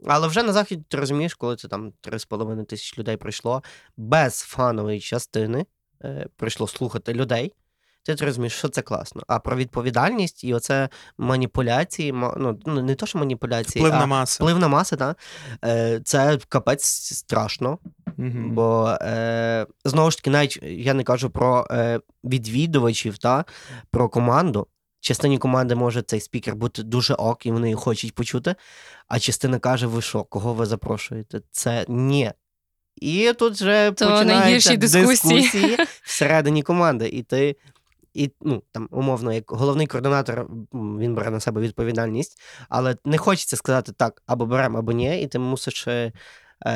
Але 0.06 0.28
вже 0.28 0.42
на 0.42 0.52
захід 0.52 0.88
ти 0.88 0.96
розумієш, 0.96 1.34
коли 1.34 1.56
це 1.56 1.68
там 1.68 1.92
3,5 2.02 2.64
тисяч 2.64 2.98
людей 2.98 3.16
прийшло, 3.16 3.62
без 3.96 4.40
фанової 4.40 5.00
частини 5.00 5.66
е, 6.04 6.26
прийшло 6.36 6.68
слухати 6.68 7.14
людей. 7.14 7.52
Ти 8.02 8.24
розумієш, 8.24 8.52
що 8.52 8.68
це 8.68 8.82
класно. 8.82 9.22
А 9.26 9.38
про 9.38 9.56
відповідальність 9.56 10.44
і 10.44 10.54
оце 10.54 10.88
маніпуляції, 11.18 12.12
ну, 12.12 12.58
ну 12.66 12.82
не 12.82 12.94
то, 12.94 13.06
що 13.06 13.18
маніпуляції, 13.18 13.84
вплив 13.84 13.94
а 13.94 14.00
на 14.00 14.06
маси. 14.06 14.44
Вплив 14.44 14.58
на 14.58 14.68
маси, 14.68 14.96
так. 14.96 15.18
Е, 15.64 16.00
це 16.04 16.38
капець 16.48 16.84
страшно. 17.14 17.78
Угу. 18.18 18.30
Бо 18.46 18.96
е, 19.00 19.66
знову 19.84 20.10
ж 20.10 20.16
таки, 20.16 20.30
навіть 20.30 20.58
я 20.62 20.94
не 20.94 21.04
кажу 21.04 21.30
про 21.30 21.66
е, 21.70 22.00
відвідувачів, 22.24 23.18
та, 23.18 23.44
про 23.90 24.08
команду 24.08 24.66
частині 25.00 25.38
команди 25.38 25.74
може 25.74 26.02
цей 26.02 26.20
спікер 26.20 26.56
бути 26.56 26.82
дуже 26.82 27.14
ок, 27.14 27.46
і 27.46 27.52
вони 27.52 27.74
хочуть 27.74 28.14
почути. 28.14 28.54
А 29.08 29.18
частина 29.18 29.58
каже: 29.58 29.86
ви 29.86 30.02
що, 30.02 30.24
кого 30.24 30.54
ви 30.54 30.66
запрошуєте? 30.66 31.40
Це 31.50 31.84
ні. 31.88 32.32
І 32.96 33.32
тут 33.38 33.54
вже 33.54 33.92
То 33.92 34.10
починаються 34.10 34.76
дискусії. 34.76 35.40
дискусії 35.40 35.76
всередині 36.04 36.62
команди. 36.62 37.08
І 37.08 37.22
ти, 37.22 37.56
і, 38.14 38.30
ну, 38.40 38.62
там, 38.72 38.88
умовно, 38.90 39.32
як 39.32 39.44
головний 39.48 39.86
координатор, 39.86 40.46
він 40.72 41.14
бере 41.14 41.30
на 41.30 41.40
себе 41.40 41.60
відповідальність, 41.60 42.40
але 42.68 42.96
не 43.04 43.18
хочеться 43.18 43.56
сказати 43.56 43.92
так, 43.92 44.22
або 44.26 44.46
беремо, 44.46 44.78
або 44.78 44.92
ні, 44.92 45.22
і 45.22 45.26
ти 45.26 45.38
мусиш 45.38 45.88
е, 45.88 46.12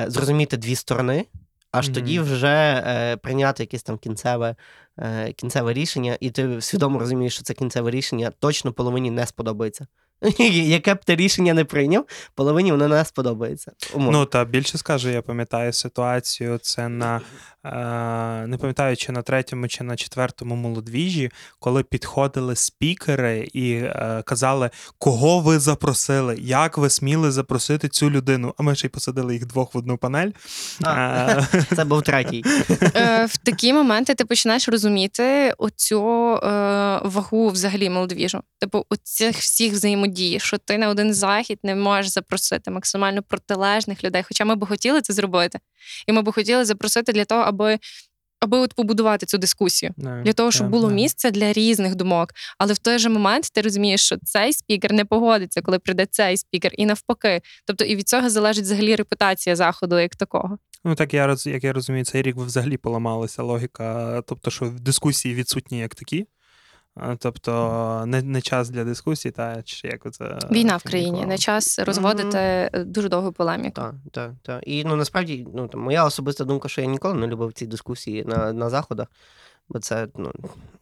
зрозуміти 0.09 0.57
дві 0.57 0.77
сторони 0.77 1.27
аж 1.75 1.89
mm-hmm. 1.89 1.95
тоді 1.95 2.21
вже 2.21 2.83
е, 2.87 3.17
прийняти 3.17 3.63
якесь 3.63 3.83
там 3.83 3.99
кінцеве 3.99 4.57
е, 4.99 5.33
кінцеве 5.33 5.73
рішення, 5.73 6.17
і 6.21 6.31
ти 6.31 6.61
свідомо 6.61 6.99
розумієш, 6.99 7.35
що 7.35 7.43
це 7.43 7.55
кінцеве 7.55 7.91
рішення 7.91 8.33
точно 8.39 8.73
половині 8.73 9.11
не 9.11 9.27
сподобається. 9.27 9.87
Яке 10.39 10.95
б 10.95 11.05
ти 11.05 11.17
рішення 11.17 11.55
не 11.55 11.65
прийняв, 11.65 12.07
половині 12.35 12.71
воно 12.71 12.89
не 12.89 13.05
сподобається. 13.05 13.73
Умовно. 13.95 14.19
Ну 14.19 14.27
та 14.27 14.45
більше 14.45 14.79
скажу, 14.79 15.09
я 15.09 15.23
пам'ятаю 15.23 15.73
ситуацію. 15.73 16.59
Це 16.63 16.89
на 16.89 17.21
е, 17.65 18.47
не 18.47 18.57
пам'ятаю, 18.59 18.97
чи 18.97 19.13
на 19.13 19.23
третьому, 19.23 19.69
чи 19.69 19.85
на 19.85 19.97
четвертому 19.97 20.57
молодвіжі, 20.57 21.31
коли 21.59 21.83
підходили 21.83 22.57
спікери 22.57 23.49
і 23.53 23.73
е, 23.73 24.23
казали, 24.27 24.71
кого 24.99 25.41
ви 25.41 25.59
запросили, 25.59 26.37
як 26.41 26.79
ви 26.79 26.91
сміли 26.91 27.31
запросити 27.31 27.89
цю 27.89 28.11
людину. 28.11 28.55
А 28.59 28.63
ми 28.63 28.75
ще 28.75 28.87
й 28.87 28.91
посадили 28.91 29.35
їх 29.35 29.47
двох 29.47 29.75
в 29.75 29.79
одну 29.79 29.97
панель. 29.97 30.31
А, 30.83 31.47
е, 31.55 31.65
Це 31.77 31.85
був 31.85 32.03
третій. 32.03 32.45
Е, 32.97 33.27
в 33.27 33.37
такі 33.37 33.73
моменти 33.73 34.15
ти 34.15 34.25
починаєш 34.25 34.69
розуміти 34.69 35.55
оцю 35.59 36.05
вагу 37.05 37.49
взагалі 37.49 37.91
молодвіжу. 37.91 38.41
Типу, 38.59 38.87
оцих 38.89 39.37
всіх 39.37 39.73
взаємодій, 39.73 40.04
що 40.39 40.59
ти 40.59 40.79
на 40.79 40.89
один 40.89 41.15
захід 41.15 41.59
не 41.63 41.75
можеш 41.75 42.13
запросити 42.13 42.71
максимально 42.71 43.23
протилежних 43.23 44.05
людей. 44.05 44.23
Хоча 44.23 44.45
ми 44.45 44.55
б 44.55 44.67
хотіли 44.67 45.01
це 45.01 45.13
зробити. 45.13 45.59
І 46.07 46.13
ми 46.13 46.23
б 46.23 46.33
хотіли 46.33 46.65
запросити 46.65 47.13
для 47.13 47.25
того, 47.25 47.43
аби. 47.43 47.79
Аби 48.41 48.59
от 48.59 48.75
побудувати 48.75 49.27
цю 49.27 49.39
дискусію 49.39 49.93
не, 49.97 50.23
для 50.23 50.33
того, 50.33 50.51
щоб 50.51 50.67
не, 50.67 50.71
було 50.71 50.89
не. 50.89 50.95
місце 50.95 51.31
для 51.31 51.53
різних 51.53 51.95
думок. 51.95 52.31
Але 52.59 52.73
в 52.73 52.79
той 52.79 52.99
же 52.99 53.09
момент 53.09 53.51
ти 53.53 53.61
розумієш, 53.61 54.05
що 54.05 54.17
цей 54.25 54.53
спікер 54.53 54.93
не 54.93 55.05
погодиться, 55.05 55.63
коли 55.63 55.79
прийде 55.79 56.07
цей 56.11 56.37
спікер, 56.37 56.73
і 56.75 56.87
навпаки. 56.87 57.41
Тобто, 57.67 57.85
і 57.85 57.97
від 57.97 58.09
цього 58.09 58.31
залежить 58.31 58.65
взагалі 58.65 58.97
репутація 58.97 59.57
заходу 59.57 59.99
як 59.99 60.17
такого. 60.17 60.59
Ну 60.85 60.95
так 60.95 61.15
я 61.15 61.37
як 61.47 61.65
я 61.65 61.73
розумію, 61.73 62.05
цей 62.05 62.23
рік 62.23 62.37
взагалі 62.37 62.77
поламалася 62.77 63.43
логіка, 63.43 64.23
тобто, 64.27 64.51
що 64.51 64.67
дискусії 64.81 65.35
відсутні 65.35 65.79
як 65.79 65.95
такі. 65.95 66.27
Тобто 67.19 68.05
не 68.07 68.23
не 68.23 68.41
час 68.41 68.71
для 68.71 68.85
дискусії, 68.85 69.33
та 69.33 69.63
чи 69.63 69.89
як 69.89 70.13
це 70.13 70.39
війна 70.51 70.77
в 70.77 70.83
країні, 70.83 71.27
не 71.27 71.39
час 71.39 71.79
розводити 71.79 72.39
mm-hmm. 72.39 72.85
дуже 72.85 73.09
довгу 73.09 73.33
полеміку. 73.33 73.75
Так, 73.75 73.95
так, 74.13 74.33
так. 74.43 74.63
І 74.67 74.85
ну 74.85 74.97
насправді 74.97 75.47
ну 75.55 75.69
там 75.69 75.81
моя 75.81 76.05
особиста 76.05 76.45
думка, 76.45 76.69
що 76.69 76.81
я 76.81 76.87
ніколи 76.87 77.15
не 77.15 77.27
любив 77.27 77.53
ці 77.53 77.67
дискусії 77.67 78.25
на 78.25 78.53
на 78.53 78.71
заходах. 78.71 79.09
Бо 79.69 79.79
це 79.79 80.09
ну 80.17 80.33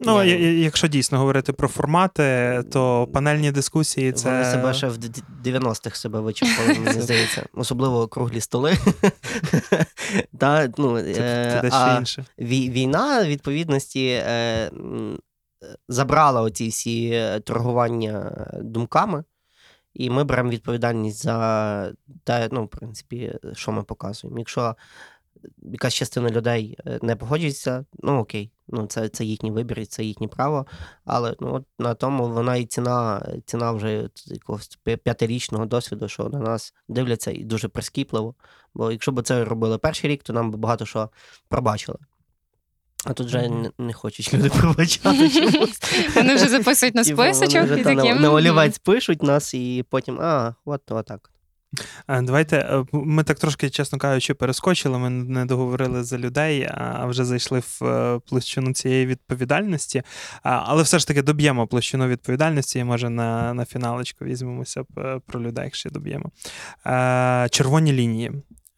ну 0.00 0.24
я... 0.24 0.52
якщо 0.52 0.88
дійсно 0.88 1.18
говорити 1.18 1.52
про 1.52 1.68
формати, 1.68 2.62
то 2.72 3.08
панельні 3.12 3.52
дискусії 3.52 4.12
це 4.12 4.30
Вони 4.30 4.44
себе 4.44 4.74
ще 4.74 4.88
в 4.88 4.96
90-х 5.44 5.96
себе 5.96 6.20
вичерпали, 6.20 6.78
мені 6.78 7.00
здається, 7.00 7.46
особливо 7.54 8.08
круглі 8.08 8.40
столи. 8.40 8.72
Та, 10.38 10.68
ну, 10.78 11.02
це, 11.02 11.68
а 11.72 11.96
інше. 11.98 12.24
Війна 12.38 13.24
відповідності 13.24 14.06
е, 14.06 14.70
забрала 15.88 16.42
оці 16.42 16.68
всі 16.68 17.10
е, 17.10 17.40
торгування 17.40 18.46
думками, 18.60 19.24
і 19.94 20.10
ми 20.10 20.24
беремо 20.24 20.50
відповідальність 20.50 21.22
за 21.22 21.92
те, 22.24 22.48
ну, 22.52 22.64
в 22.64 22.68
принципі, 22.68 23.38
що 23.52 23.72
ми 23.72 23.82
показуємо. 23.82 24.38
Якщо 24.38 24.76
якась 25.62 25.94
частина 25.94 26.30
людей 26.30 26.78
е, 26.86 26.98
не 27.02 27.16
погоджується, 27.16 27.84
ну 27.98 28.18
окей, 28.18 28.52
ну 28.68 28.86
це 28.86 29.08
це 29.08 29.24
їхній 29.24 29.50
вибір, 29.50 29.86
це 29.86 30.04
їхнє 30.04 30.28
право. 30.28 30.66
Але 31.04 31.36
ну, 31.40 31.54
от 31.54 31.64
на 31.78 31.94
тому 31.94 32.28
вона 32.28 32.56
і 32.56 32.66
ціна 32.66 33.26
ціна 33.46 33.72
вже 33.72 34.08
якогось 34.26 34.78
п'ятирічного 35.04 35.66
досвіду, 35.66 36.08
що 36.08 36.28
на 36.28 36.38
нас 36.38 36.74
дивляться 36.88 37.30
і 37.30 37.44
дуже 37.44 37.68
прискіпливо. 37.68 38.34
Бо 38.74 38.92
якщо 38.92 39.12
б 39.12 39.22
це 39.22 39.44
робили 39.44 39.78
перший 39.78 40.10
рік, 40.10 40.22
то 40.22 40.32
нам 40.32 40.50
би 40.50 40.58
багато 40.58 40.86
що 40.86 41.10
пробачили. 41.48 41.98
А 43.04 43.12
тут 43.12 43.26
вже 43.26 43.38
mm-hmm. 43.38 43.70
не, 43.78 43.86
не 43.86 43.92
хочуть 43.92 44.34
люди 44.34 44.48
пробачати 44.60 45.30
чомусь. 45.30 45.80
Вони 46.16 46.34
вже 46.34 46.48
записують 46.48 46.94
на 46.94 47.04
списочок. 47.04 47.78
і 47.78 47.82
таким. 47.82 48.20
На 48.22 48.32
олівець 48.32 48.78
пишуть 48.78 49.22
нас, 49.22 49.54
і 49.54 49.84
потім, 49.90 50.20
а, 50.20 50.54
от 50.64 50.90
отак. 50.90 51.32
Е, 52.08 52.22
Давайте 52.22 52.56
е, 52.56 52.84
ми 52.92 53.24
так 53.24 53.38
трошки, 53.38 53.70
чесно 53.70 53.98
кажучи, 53.98 54.34
перескочили. 54.34 54.98
Ми 54.98 55.10
не 55.10 55.44
договорили 55.44 56.04
за 56.04 56.18
людей, 56.18 56.68
а 56.74 57.06
вже 57.06 57.24
зайшли 57.24 57.60
в 57.60 57.84
е, 57.84 58.20
площину 58.28 58.72
цієї 58.72 59.06
відповідальності. 59.06 60.02
Але 60.42 60.82
все 60.82 60.98
ж 60.98 61.06
таки 61.06 61.22
доб'ємо 61.22 61.66
площину 61.66 62.08
відповідальності, 62.08 62.78
і 62.78 62.84
може 62.84 63.10
на, 63.10 63.54
на 63.54 63.64
фіналочку 63.64 64.24
візьмемося 64.24 64.84
е, 64.98 65.20
про 65.26 65.40
людей, 65.40 65.64
якщо 65.64 65.90
доб'ємо. 65.90 66.30
Червоні 67.50 67.92
лінії. 67.92 68.32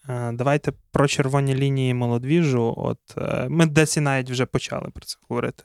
Е, 0.08 0.32
Давайте 0.32 0.72
про 0.92 1.08
червоні 1.08 1.54
лінії 1.54 1.94
молодвіжу. 1.94 2.74
От 2.76 2.98
е, 3.18 3.46
ми 3.48 3.66
десь 3.66 3.96
і 3.96 4.00
навіть 4.00 4.30
вже 4.30 4.46
почали 4.46 4.90
про 4.94 5.04
це 5.04 5.16
говорити. 5.28 5.64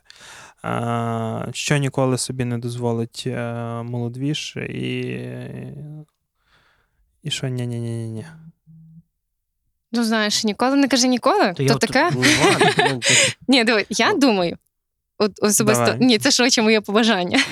Е, 0.64 1.48
Що 1.52 1.76
ніколи 1.76 2.18
собі 2.18 2.44
не 2.44 2.58
дозволить 2.58 3.26
молодвіж, 3.84 4.56
і, 4.56 4.90
і 7.22 7.30
що 7.30 7.48
ні 7.48 7.66
ні 7.66 7.80
ні 7.80 7.90
ні 7.90 8.08
ні 8.08 8.26
Ну, 9.92 10.04
знаєш, 10.04 10.44
ніколи 10.44 10.76
не 10.76 10.88
кажи 10.88 11.08
ніколи. 11.08 11.52
То, 11.52 11.62
я 11.62 11.74
таке. 11.74 12.10
ну, 12.14 12.22
ну, 12.78 13.00
Ні, 13.48 13.64
диви, 13.64 13.86
я 13.90 14.14
думаю. 14.14 14.56
От 15.18 15.32
особисто 15.42 15.84
Давай. 15.84 16.00
ні, 16.00 16.18
це 16.18 16.30
швидше 16.30 16.62
моє 16.62 16.80
побажання. 16.80 17.38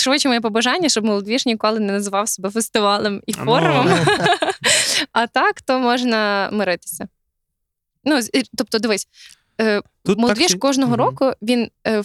швидше 0.00 0.28
моє 0.28 0.40
побажання, 0.40 0.88
щоб 0.88 1.04
молодвіж 1.04 1.46
ніколи 1.46 1.80
не 1.80 1.92
називав 1.92 2.28
себе 2.28 2.50
фестивалем 2.50 3.22
і 3.26 3.34
Ну, 3.38 3.44
форумом. 3.44 3.88
А 5.14 5.26
так, 5.26 5.62
то 5.62 5.78
можна 5.78 6.48
миритися. 6.52 7.08
Ну, 8.04 8.20
тобто, 8.56 8.78
дивись, 8.78 9.08
е, 9.60 9.82
Тут 10.04 10.18
молодвіж 10.18 10.50
так, 10.50 10.60
кожного 10.60 10.96
року 10.96 11.32
він 11.42 11.70
е, 11.86 12.02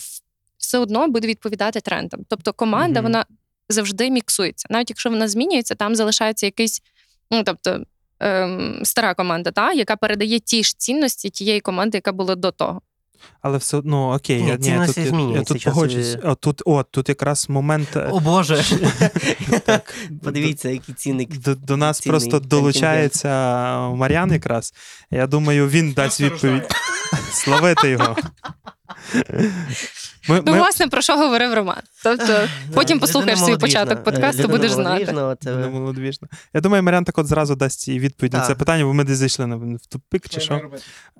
все 0.57 0.77
одно 0.77 1.07
буде 1.07 1.27
відповідати 1.27 1.81
трендам. 1.81 2.19
Тобто 2.27 2.53
команда 2.53 2.99
Мгм. 2.99 3.03
вона 3.03 3.25
завжди 3.69 4.09
міксується. 4.09 4.67
Навіть 4.69 4.89
якщо 4.89 5.09
вона 5.09 5.27
змінюється, 5.27 5.75
там 5.75 5.95
залишається 5.95 6.45
якийсь, 6.45 6.81
ну 7.31 7.43
тобто. 7.43 7.83
ем, 8.19 8.81
Стара 8.83 9.13
команда, 9.13 9.51
та, 9.51 9.73
яка 9.73 9.95
передає 9.95 10.39
ті 10.39 10.63
ж 10.63 10.77
цінності 10.77 11.29
тієї 11.29 11.59
команди, 11.61 11.97
яка 11.97 12.11
була 12.11 12.35
до 12.35 12.51
того. 12.51 12.81
Але 13.41 13.57
все 13.57 13.77
одно 13.77 14.13
окей, 14.13 14.41
Ні, 14.41 14.47
я, 14.47 14.55
ні, 14.55 14.87
тут, 14.87 14.97
я, 14.97 15.03
я 15.35 15.43
тут 15.43 15.63
погоджуюсь. 15.63 16.17
е. 16.23 16.35
Тут, 16.39 16.61
о, 16.65 16.83
тут 16.83 17.09
якраз 17.09 17.49
момент. 17.49 17.95
е, 17.95 18.09
О 18.11 18.19
Боже. 18.19 18.63
так, 19.65 19.95
Подивіться, 20.23 20.69
які 20.69 20.93
ціни. 20.93 21.25
До, 21.45 21.55
до 21.55 21.77
нас 21.77 21.99
ціни, 21.99 22.11
просто 22.11 22.39
долучається 22.39 23.29
Мар'ян 23.89 24.31
якраз. 24.31 24.73
Я 25.11 25.27
думаю, 25.27 25.67
він 25.69 25.91
дасть 25.91 26.21
відповідь. 26.21 26.75
Славити 27.31 27.89
його. 27.89 28.15
Ми, 30.29 30.43
Ну, 30.45 30.51
ми, 30.53 30.57
власне, 30.57 30.87
про 30.87 31.01
що 31.01 31.15
говорив 31.15 31.53
Роман. 31.53 31.81
Тобто, 32.03 32.47
потім 32.73 32.97
Да, 32.97 33.01
послухаєш 33.05 33.39
свій 33.39 33.57
початок 33.57 34.03
подкасту, 34.03 34.43
Людина 34.43 34.57
будеш 34.57 34.71
знати. 34.71 35.13
молодвіжна, 35.69 36.27
е. 36.33 36.37
Я 36.53 36.61
думаю, 36.61 36.83
Мар'ян 36.83 37.03
так 37.03 37.17
от 37.17 37.27
зразу 37.27 37.55
дасть 37.55 37.87
і 37.87 37.99
відповідь 37.99 38.33
на 38.33 38.41
це 38.41 38.55
питання, 38.55 38.83
бо 38.85 38.93
ми 38.93 39.03
десь 39.03 39.17
зайшли 39.17 39.47
на 39.47 39.55
в 39.55 39.85
тупик 39.89 40.29
чи 40.29 40.39
що. 40.39 40.61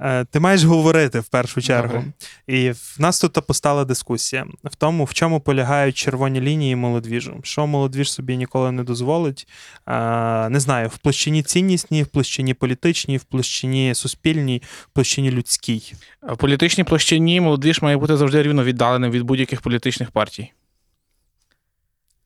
Е, 0.02 0.26
Ти 0.26 0.40
маєш 0.40 0.64
говорити 0.64 1.20
в 1.20 1.28
першу 1.28 1.62
чергу. 1.62 1.94
Добре. 1.94 2.12
І 2.48 2.72
в 2.72 2.96
нас 3.00 3.20
тут 3.22 3.34
постала 3.48 3.86
дискусія 3.86 4.46
в 4.64 4.76
тому, 4.76 5.04
в 5.04 5.14
чому 5.14 5.40
полягають 5.40 5.96
червоні 5.96 6.42
лінії 6.42 6.76
молодвіжу. 6.76 7.40
Що 7.44 7.68
молодвіж 7.68 8.12
собі 8.12 8.38
ніколи 8.38 8.72
не 8.72 8.84
дозволить. 8.84 9.48
Е, 9.88 10.50
Не 10.50 10.60
знаю, 10.60 10.88
в 10.88 10.98
площині 10.98 11.44
ціннісній, 11.44 12.04
в 12.04 12.08
площині 12.08 12.54
політичній, 12.54 13.18
в 13.18 13.24
площині 13.24 13.96
суспільній, 13.96 14.62
в 14.84 14.94
площині 14.94 15.32
людській. 15.32 15.94
В 16.22 16.38
політичній 16.38 16.84
площині 16.84 17.42
молодіж 17.60 17.82
має 17.82 17.98
бути 17.98 18.18
завжди 18.18 18.44
рівно 18.44 18.64
віддаленим 18.64 19.12
від 19.12 19.22
будь-яких 19.24 19.62
політичних 19.62 20.12
партій. 20.12 20.52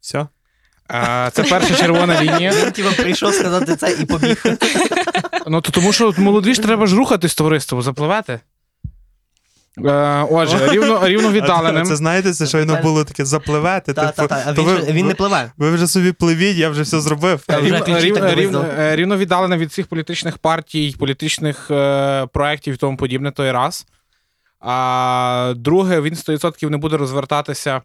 Все? 0.01 0.27
А, 0.87 1.29
Це 1.33 1.43
перша 1.43 1.75
червона 1.75 2.21
лінія. 2.23 2.51
Він 2.51 2.71
типу, 2.71 2.95
прийшов 2.95 3.33
сказати 3.33 3.75
це 3.75 3.91
і 4.01 4.05
побіг. 4.05 4.43
Ну 5.47 5.61
то 5.61 5.71
тому, 5.71 5.93
що 5.93 6.13
молодіж 6.17 6.59
треба 6.59 6.87
ж 6.87 6.95
рухатись 6.95 7.35
товариство, 7.35 7.81
запливати. 7.81 8.39
Е, 9.85 10.27
Отже, 10.31 10.67
рівно, 10.71 11.07
рівно 11.07 11.31
віддаленим. 11.31 11.85
Це 11.85 11.95
знаєте, 11.95 12.33
це 12.33 12.47
щойно 12.47 12.79
було 12.81 13.03
таке 13.03 13.25
запливати. 13.25 13.93
Та, 13.93 14.11
типу, 14.11 14.27
та, 14.27 14.43
та. 14.43 14.43
А 14.47 14.53
то 14.53 14.63
він 14.63 14.69
ви- 14.69 14.91
він 14.91 15.07
не 15.07 15.13
пливе. 15.13 15.51
Ви 15.57 15.71
вже 15.71 15.87
собі 15.87 16.11
пливіть, 16.11 16.57
я 16.57 16.69
вже 16.69 16.81
все 16.81 17.01
зробив. 17.01 17.43
Та 17.47 17.57
вже 17.57 17.65
Рівно, 17.65 17.85
ключі 17.85 18.05
рівно, 18.05 18.35
рівно, 18.35 18.65
е, 18.79 18.95
рівно 18.95 19.17
віддалене 19.17 19.57
від 19.57 19.69
всіх 19.69 19.87
політичних 19.87 20.37
партій, 20.37 20.95
політичних 20.99 21.71
е, 21.71 22.25
проєктів 22.33 22.73
і 22.73 22.77
тому 22.77 22.97
подібне, 22.97 23.31
той 23.31 23.51
раз. 23.51 23.85
А 24.65 25.53
друге, 25.57 26.01
він 26.01 26.13
100% 26.13 26.69
не 26.69 26.77
буде 26.77 26.97
розвертатися 26.97 27.81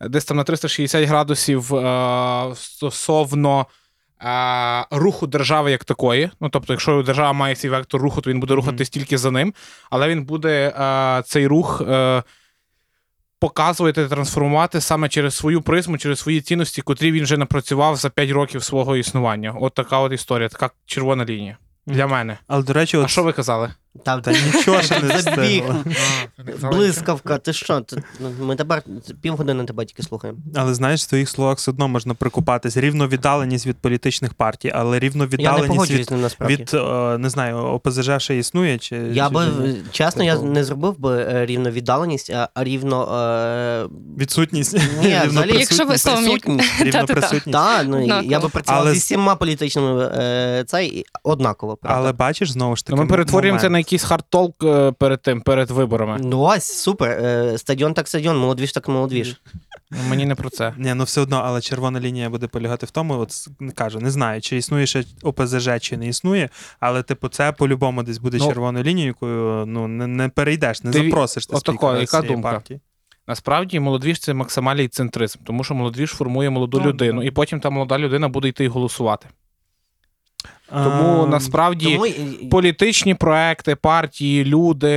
десь 0.00 0.24
там 0.24 0.36
на 0.36 0.44
360 0.44 1.04
градусів 1.04 1.74
е, 1.74 2.52
стосовно 2.54 3.66
е, 4.24 4.84
руху 4.90 5.26
держави 5.26 5.70
як 5.70 5.84
такої. 5.84 6.30
Ну, 6.40 6.48
тобто, 6.48 6.72
якщо 6.72 7.02
держава 7.02 7.32
має 7.32 7.56
свій 7.56 7.68
вектор 7.68 8.00
руху, 8.02 8.20
то 8.20 8.30
він 8.30 8.40
буде 8.40 8.54
рухатись 8.54 8.90
тільки 8.90 9.18
за 9.18 9.30
ним, 9.30 9.54
але 9.90 10.08
він 10.08 10.24
буде 10.24 10.74
е, 10.80 11.22
цей 11.26 11.46
рух. 11.46 11.82
Е, 11.88 12.22
Показувати, 13.38 14.08
трансформувати 14.08 14.80
саме 14.80 15.08
через 15.08 15.34
свою 15.34 15.62
призму, 15.62 15.98
через 15.98 16.18
свої 16.18 16.40
цінності, 16.40 16.82
котрі 16.82 17.12
він 17.12 17.22
вже 17.24 17.36
напрацював 17.36 17.96
за 17.96 18.10
5 18.10 18.30
років 18.30 18.62
свого 18.62 18.96
існування. 18.96 19.54
От 19.60 19.74
така 19.74 19.98
от 19.98 20.12
історія, 20.12 20.48
така 20.48 20.70
червона 20.86 21.24
лінія 21.24 21.58
для 21.86 22.06
мене. 22.06 22.38
Але, 22.46 22.62
до 22.62 22.72
речі, 22.72 22.96
А 22.96 23.00
от... 23.00 23.10
що 23.10 23.22
ви 23.22 23.32
казали? 23.32 23.74
Та, 24.02 24.20
Та 24.20 24.32
нічого 24.32 24.82
ще 24.82 25.00
не 25.02 25.20
Забіг. 25.20 25.62
Блискавка, 26.62 27.38
ти 27.38 27.52
що? 27.52 27.80
Ти- 27.80 28.02
ну, 28.20 28.30
Ми 28.46 28.56
тепер 28.56 28.82
півгодини 29.20 29.64
тебе 29.64 29.84
тільки 29.84 30.02
слухаємо. 30.02 30.38
Але 30.56 30.74
знаєш, 30.74 31.02
в 31.04 31.08
твоїх 31.08 31.28
словах 31.28 31.58
все 31.58 31.70
одно 31.70 31.88
можна 31.88 32.14
прикупатись. 32.14 32.76
Рівно 32.76 33.08
віддаленість 33.08 33.66
від 33.66 33.76
політичних 33.76 34.34
партій, 34.34 34.72
але 34.74 34.98
рівно 34.98 35.24
Я 35.24 35.30
не 35.30 35.36
віддаленість 35.36 35.68
погоджуюсь 35.68 36.00
від, 36.00 36.06
з 36.08 36.10
ним 36.10 36.20
насправді. 36.20 36.56
від 36.56 36.70
е, 36.74 37.18
не 37.18 37.30
знаю, 37.30 37.56
ОПЗЖ 37.56 38.10
ще 38.18 38.38
існує. 38.38 38.78
Чи, 38.78 38.96
Я 38.96 39.28
чи 39.28 39.34
би, 39.34 39.74
чесно, 39.90 40.24
я 40.24 40.38
не 40.38 40.64
зробив 40.64 40.98
би 41.00 41.22
е, 41.22 41.46
рівно 41.46 41.70
віддаленість, 41.70 42.30
а 42.30 42.48
а 42.54 42.64
рівно. 42.64 43.18
Е... 43.18 43.86
відсутність. 44.18 44.72
Ні, 44.74 44.80
Рівно 45.02 45.26
взагалі, 45.26 45.58
Якщо 45.58 45.84
ви 45.84 45.98
словом 45.98 46.24
як- 46.24 46.40
присутність. 46.42 46.72
Рівно 46.80 46.92
Та-та-та. 46.92 47.14
присутність. 47.14 47.52
Та, 47.52 47.82
ну, 47.82 48.02
Однаково. 48.02 48.30
я 48.32 48.40
би 48.40 48.48
працював 48.48 48.80
Але 48.80 48.92
зі 48.92 48.98
всіма 48.98 49.36
політичними 49.36 50.04
е, 50.18 50.64
цей 50.66 51.04
однаково. 51.22 51.76
Правда? 51.76 51.98
Але 52.00 52.12
бачиш, 52.12 52.50
знову 52.50 52.76
ж 52.76 52.86
таки. 52.86 52.96
Ну, 52.96 53.02
ми 53.02 53.08
перетворюємо 53.08 53.58
це 53.58 53.70
на 53.70 53.78
якийсь 53.84 54.04
хард-толк 54.04 54.64
е, 54.64 54.92
перед 54.92 55.22
тим, 55.22 55.40
перед 55.40 55.70
виборами. 55.70 56.18
Ну 56.20 56.40
ось, 56.40 56.64
супер. 56.64 57.10
Е, 57.10 57.58
Стадіон 57.58 57.94
так 57.94 58.08
стадіон, 58.08 58.38
молодвіж 58.38 58.72
так 58.72 58.88
молодвіж. 58.88 59.40
Ну, 59.90 59.98
Мені 60.10 60.26
не 60.26 60.34
про 60.34 60.50
це. 60.50 60.74
Ні, 60.78 60.94
ну 60.94 61.04
все 61.04 61.20
одно, 61.20 61.42
але 61.44 61.60
червона 61.60 62.00
лінія 62.00 62.30
буде 62.30 62.46
полягати 62.46 62.86
в 62.86 62.90
тому, 62.90 63.14
от 63.18 63.30
кажу, 63.74 64.00
не 64.00 64.10
знаю, 64.10 64.40
чи 64.40 64.56
існує 64.56 64.86
ще 64.86 65.04
ОПЗЖ, 65.22 65.68
чи 65.80 65.96
не 65.96 66.08
існує, 66.08 66.48
але 66.80 67.02
типу, 67.02 67.28
це 67.28 67.52
по-любому 67.52 68.02
десь 68.02 68.18
буде 68.18 68.36
Ну, 68.40 68.46
червоною 68.48 68.84
лінією, 68.84 69.08
якою 69.10 69.66
ну 69.66 69.88
не, 69.88 70.06
не 70.06 70.28
перейдеш, 70.28 70.82
не 70.82 70.90
Диві- 70.90 71.04
запросиш 71.10 71.46
ти 71.46 71.56
спікера 71.56 71.98
яка 72.00 72.20
цієї 72.20 72.28
думка? 72.34 72.52
партії. 72.52 72.80
Насправді 73.28 73.80
молодвіж 73.80 74.18
це 74.20 74.34
максимальний 74.34 74.88
центризм, 74.88 75.38
тому 75.44 75.64
що 75.64 75.74
молодвіж 75.74 76.10
формує 76.10 76.50
молоду 76.50 76.80
Ну, 76.80 76.86
людину, 76.88 77.20
да. 77.20 77.26
і 77.26 77.30
потім 77.30 77.60
та 77.60 77.70
молода 77.70 77.98
людина 77.98 78.28
буде 78.28 78.48
йти 78.48 78.64
і 78.64 78.68
голосувати. 78.68 79.26
Тому 80.72 81.26
насправді 81.26 81.94
Тому 81.94 82.48
політичні 82.50 83.14
проекти, 83.14 83.76
партії, 83.76 84.44
люди, 84.44 84.90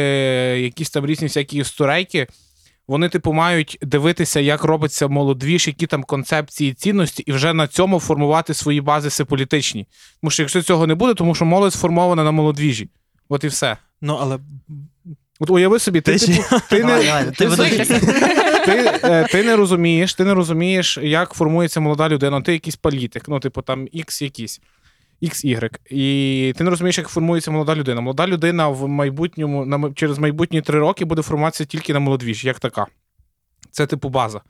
якісь 0.61 0.89
там 0.89 1.05
різні 1.05 1.27
всякі 1.27 1.57
історейки, 1.57 2.27
вони, 2.87 3.09
типу, 3.09 3.33
мають 3.33 3.77
дивитися, 3.81 4.39
як 4.39 4.63
робиться 4.63 5.07
молодвіж, 5.07 5.67
які 5.67 5.87
там 5.87 6.03
концепції, 6.03 6.73
цінності, 6.73 7.23
і 7.25 7.31
вже 7.31 7.53
на 7.53 7.67
цьому 7.67 7.99
формувати 7.99 8.53
свої 8.53 8.81
базиси 8.81 9.25
політичні. 9.25 9.87
Тому 10.21 10.31
що 10.31 10.43
якщо 10.43 10.61
цього 10.61 10.87
не 10.87 10.95
буде, 10.95 11.13
тому 11.13 11.35
що 11.35 11.45
молодь 11.45 11.73
сформована 11.73 12.23
на 12.23 12.31
молодвіжі. 12.31 12.89
От 13.29 13.43
і 13.43 13.47
все. 13.47 13.77
Ну, 14.01 14.17
але 14.21 14.39
От 15.39 15.49
уяви 15.49 15.79
собі, 15.79 16.01
ти, 16.01 16.17
типу, 16.17 16.87
не. 16.87 17.31
ти 17.31 19.27
ти 19.31 19.43
не 19.43 19.55
розумієш, 19.55 20.13
ти 20.13 20.23
не 20.23 20.33
розумієш, 20.33 20.99
як 21.01 21.33
формується 21.33 21.79
молода 21.79 22.09
людина. 22.09 22.41
Ти 22.41 22.53
якийсь 22.53 22.75
політик, 22.75 23.23
ну, 23.27 23.39
типу, 23.39 23.61
там 23.61 23.85
X 23.85 24.23
якийсь. 24.23 24.61
XY. 25.21 25.69
І 25.89 26.53
ти 26.57 26.63
не 26.63 26.69
розумієш, 26.69 26.97
як 26.97 27.07
формується 27.07 27.51
молода 27.51 27.75
людина. 27.75 28.01
Молода 28.01 28.27
людина 28.27 28.67
в 28.67 28.87
майбутньому, 28.87 29.65
на, 29.65 29.91
через 29.93 30.17
майбутні 30.17 30.61
три 30.61 30.79
роки 30.79 31.05
буде 31.05 31.21
формуватися 31.21 31.65
тільки 31.65 31.93
на 31.93 31.99
молодвіж, 31.99 32.45
як 32.45 32.59
така. 32.59 32.85
Це, 33.71 33.85
типу, 33.85 34.09
база. 34.09 34.41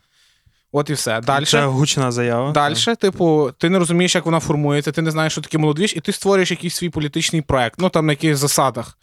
От 0.72 0.90
і 0.90 0.94
все. 0.94 1.22
Далі. 1.22 1.46
це 1.46 1.66
гучна 1.66 2.12
заява. 2.12 2.52
Далі, 2.52 2.76
типу, 3.00 3.52
ти 3.58 3.70
не 3.70 3.80
розумієш, 3.80 4.16
як 4.16 4.26
вона 4.26 4.40
формується, 4.40 4.92
ти 4.92 5.02
не 5.02 5.12
знаєш, 5.12 5.32
що 5.32 5.42
таке 5.42 5.58
молодвіж, 5.58 5.94
і 5.96 6.00
ти 6.00 6.12
створюєш 6.12 6.52
якийсь 6.52 6.76
свій 6.76 6.90
політичний 6.90 7.42
проект, 7.42 7.80
ну 7.80 7.90
там 7.90 8.06
на 8.06 8.12
якихось 8.12 8.40
засадах. 8.40 8.98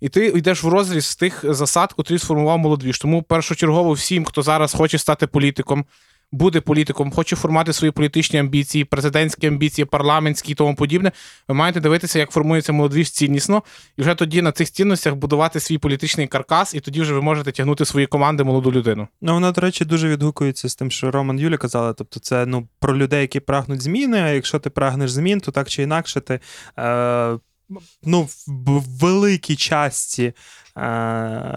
І 0.00 0.08
ти 0.08 0.26
йдеш 0.26 0.62
в 0.62 0.68
розріз 0.68 1.06
з 1.06 1.16
тих 1.16 1.44
засад, 1.48 1.92
котрі 1.92 2.18
сформував 2.18 2.58
молодвіж. 2.58 2.98
Тому 2.98 3.22
першочергово 3.22 3.92
всім, 3.92 4.24
хто 4.24 4.42
зараз 4.42 4.74
хоче 4.74 4.98
стати 4.98 5.26
політиком, 5.26 5.84
буде 6.32 6.60
політиком, 6.60 7.10
хоче 7.10 7.36
формувати 7.36 7.72
свої 7.72 7.90
політичні 7.90 8.38
амбіції, 8.38 8.84
президентські 8.84 9.46
амбіції, 9.46 9.84
парламентські 9.84 10.52
і 10.52 10.54
тому 10.54 10.74
подібне, 10.74 11.12
ви 11.48 11.54
маєте 11.54 11.80
дивитися, 11.80 12.18
як 12.18 12.30
формується 12.30 12.72
молодіж 12.72 13.10
ціннісно, 13.10 13.62
і 13.96 14.02
вже 14.02 14.14
тоді 14.14 14.42
на 14.42 14.52
цих 14.52 14.70
цінностях 14.70 15.14
будувати 15.14 15.60
свій 15.60 15.78
політичний 15.78 16.26
каркас, 16.26 16.74
і 16.74 16.80
тоді 16.80 17.00
вже 17.00 17.14
ви 17.14 17.22
можете 17.22 17.52
тягнути 17.52 17.84
свої 17.84 18.06
команди 18.06 18.44
молоду 18.44 18.72
людину. 18.72 19.08
Ну, 19.20 19.34
вона, 19.34 19.52
до 19.52 19.60
речі, 19.60 19.84
дуже 19.84 20.08
відгукується 20.08 20.68
з 20.68 20.74
тим, 20.74 20.90
що 20.90 21.10
Роман 21.10 21.38
Юля 21.38 21.56
казала. 21.56 21.92
Тобто, 21.92 22.20
це 22.20 22.46
ну, 22.46 22.68
про 22.78 22.96
людей, 22.96 23.20
які 23.20 23.40
прагнуть 23.40 23.82
зміни. 23.82 24.18
А 24.18 24.28
якщо 24.28 24.58
ти 24.58 24.70
прагнеш 24.70 25.10
змін, 25.10 25.40
то 25.40 25.52
так 25.52 25.68
чи 25.68 25.82
інакше 25.82 26.20
ти 26.20 26.40
е, 26.78 27.38
ну, 28.02 28.28
в 28.46 28.82
великій 29.00 29.56
часті 29.56 30.32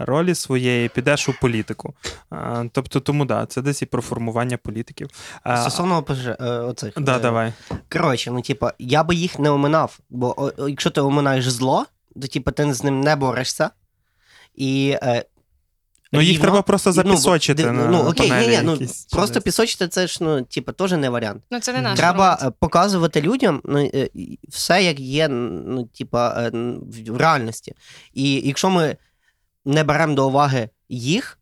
ролі 0.06 0.34
своєї 0.34 0.88
підеш 0.88 1.28
у 1.28 1.34
політику. 1.40 1.94
Е, 2.32 2.70
тобто, 2.72 3.00
тому 3.00 3.24
да, 3.24 3.46
це 3.46 3.62
десь 3.62 3.82
і 3.82 3.86
про 3.86 4.02
формування 4.02 4.56
політиків. 4.56 5.08
Е, 5.46 5.56
Стосовно 5.56 5.96
ОПЖ, 5.96 6.26
е, 6.26 6.34
оцих. 6.44 6.92
да, 6.96 7.16
е, 7.16 7.20
давай. 7.20 7.52
Коротше, 7.92 8.30
ну, 8.30 8.42
типа, 8.42 8.72
я 8.78 9.04
би 9.04 9.14
їх 9.14 9.38
не 9.38 9.50
оминав, 9.50 9.98
бо 10.10 10.52
якщо 10.68 10.90
ти 10.90 11.00
оминаєш 11.00 11.50
зло, 11.50 11.86
то 12.22 12.28
типу, 12.28 12.50
ти 12.50 12.74
з 12.74 12.84
ним 12.84 13.00
не 13.00 13.16
борешся. 13.16 13.70
І, 14.54 14.98
е, 15.02 15.24
Ну, 16.12 16.20
їх 16.20 16.40
треба 16.40 16.62
просто 16.62 16.90
ну, 16.90 16.94
запісочити. 16.94 17.62
ди- 17.62 17.72
на 17.72 17.86
ну, 17.86 17.98
окей, 17.98 18.30
ні, 18.30 18.48
ні, 18.48 18.60
ну, 18.62 18.72
якісь 18.72 19.04
просто 19.04 19.34
десь. 19.34 19.42
пісочити 19.42 19.88
це 19.88 20.06
ж, 20.06 20.18
ну, 20.20 20.42
типа, 20.42 20.72
теж 20.72 20.92
не 20.92 21.10
варіант. 21.10 21.42
Ну, 21.50 21.60
це 21.60 21.72
не 21.72 21.80
наш 21.80 21.98
Треба 21.98 22.36
формат. 22.36 22.54
е, 22.54 22.56
показувати 22.58 23.20
людям 23.20 23.60
ну, 23.64 23.90
е, 23.94 24.08
все, 24.48 24.84
як 24.84 25.00
є, 25.00 25.28
ну, 25.28 25.84
типа, 25.84 26.42
е, 26.42 26.50
в 27.08 27.16
реальності. 27.16 27.74
І 28.14 28.34
якщо 28.34 28.70
ми 28.70 28.96
не 29.64 29.84
беремо 29.84 30.14
до 30.14 30.28
уваги 30.28 30.68
їх, 30.88 31.38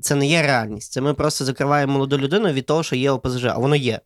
це 0.00 0.14
не 0.14 0.26
є 0.26 0.42
реальність. 0.42 0.92
Це 0.92 1.00
ми 1.00 1.14
просто 1.14 1.44
закриваємо 1.44 1.92
молоду 1.92 2.18
людину 2.18 2.52
від 2.52 2.66
того, 2.66 2.82
що 2.82 2.96
є 2.96 3.10
ОПЗЖ, 3.10 3.44
а 3.44 3.58
воно 3.58 3.76
є. 3.76 4.00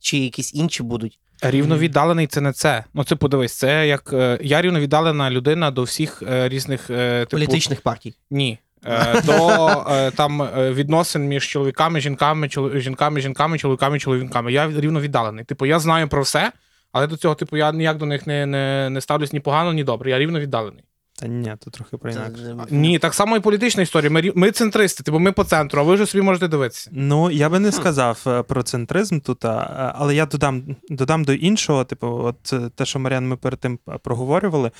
Чи 0.00 0.18
якісь 0.18 0.54
інші 0.54 0.82
будуть. 0.82 1.18
Рівновіддалений 1.42 2.26
це 2.26 2.40
не 2.40 2.52
це. 2.52 2.84
Ну, 2.94 3.04
це 3.04 3.16
подивись, 3.16 3.54
це 3.54 3.88
як 3.88 4.12
е, 4.12 4.38
я 4.42 4.62
рівновіддалена 4.62 5.30
людина 5.30 5.70
до 5.70 5.82
всіх 5.82 6.22
е, 6.22 6.48
різних 6.48 6.90
е, 6.90 7.20
типу, 7.20 7.30
Політичних 7.30 7.80
партій. 7.80 8.14
Ні. 8.30 8.58
Е, 8.86 9.22
До 9.22 9.68
е, 9.90 10.10
там 10.10 10.42
е, 10.42 10.72
відносин 10.72 11.26
між 11.26 11.48
чоловіками, 11.48 12.00
жінками, 12.00 12.48
жінками, 12.74 13.20
жінками, 13.20 13.58
чоловіками, 13.58 13.98
чоловіками. 13.98 14.52
Я 14.52 14.70
рівно 14.76 15.00
віддалений. 15.00 15.44
Типу, 15.44 15.66
я 15.66 15.78
знаю 15.78 16.08
про 16.08 16.22
все, 16.22 16.52
але 16.92 17.06
до 17.06 17.16
цього, 17.16 17.34
типу, 17.34 17.56
я 17.56 17.72
ніяк 17.72 17.96
до 17.96 18.06
них 18.06 18.26
не, 18.26 18.46
не, 18.46 18.90
не 18.90 19.00
ставлюсь 19.00 19.32
ні 19.32 19.40
погано, 19.40 19.72
ні 19.72 19.84
добре. 19.84 20.10
Я 20.10 20.18
рівно 20.18 20.40
віддалений. 20.40 20.84
Та 21.24 21.28
ні, 21.30 21.54
тут 21.64 21.72
трохи 21.74 21.96
про 21.96 22.10
інакше. 22.10 22.56
Ні, 22.70 22.98
так 22.98 23.14
само 23.14 23.36
і 23.36 23.40
політична 23.40 23.82
історія. 23.82 24.10
Ми, 24.10 24.20
рі- 24.20 24.32
ми 24.34 24.50
центристи, 24.50 25.02
типу, 25.02 25.18
ми 25.18 25.32
по 25.32 25.44
центру, 25.44 25.80
а 25.80 25.82
ви 25.82 25.94
вже 25.94 26.06
собі 26.06 26.22
можете 26.22 26.48
дивитися. 26.48 26.90
Ну, 26.92 27.30
я 27.30 27.48
би 27.48 27.58
не 27.58 27.72
сказав 27.72 28.22
е, 28.26 28.42
про 28.42 28.62
центризм 28.62 29.20
тут, 29.20 29.44
а, 29.44 29.92
але 29.98 30.14
я 30.14 30.26
додам, 30.26 30.76
додам 30.88 31.24
до 31.24 31.32
іншого, 31.32 31.84
типу, 31.84 32.06
от 32.06 32.52
е, 32.52 32.70
те, 32.74 32.84
що 32.84 32.98
Маріан, 32.98 33.28
ми 33.28 33.36
перед 33.36 33.60
тим 33.60 33.78
проговорювали, 34.02 34.70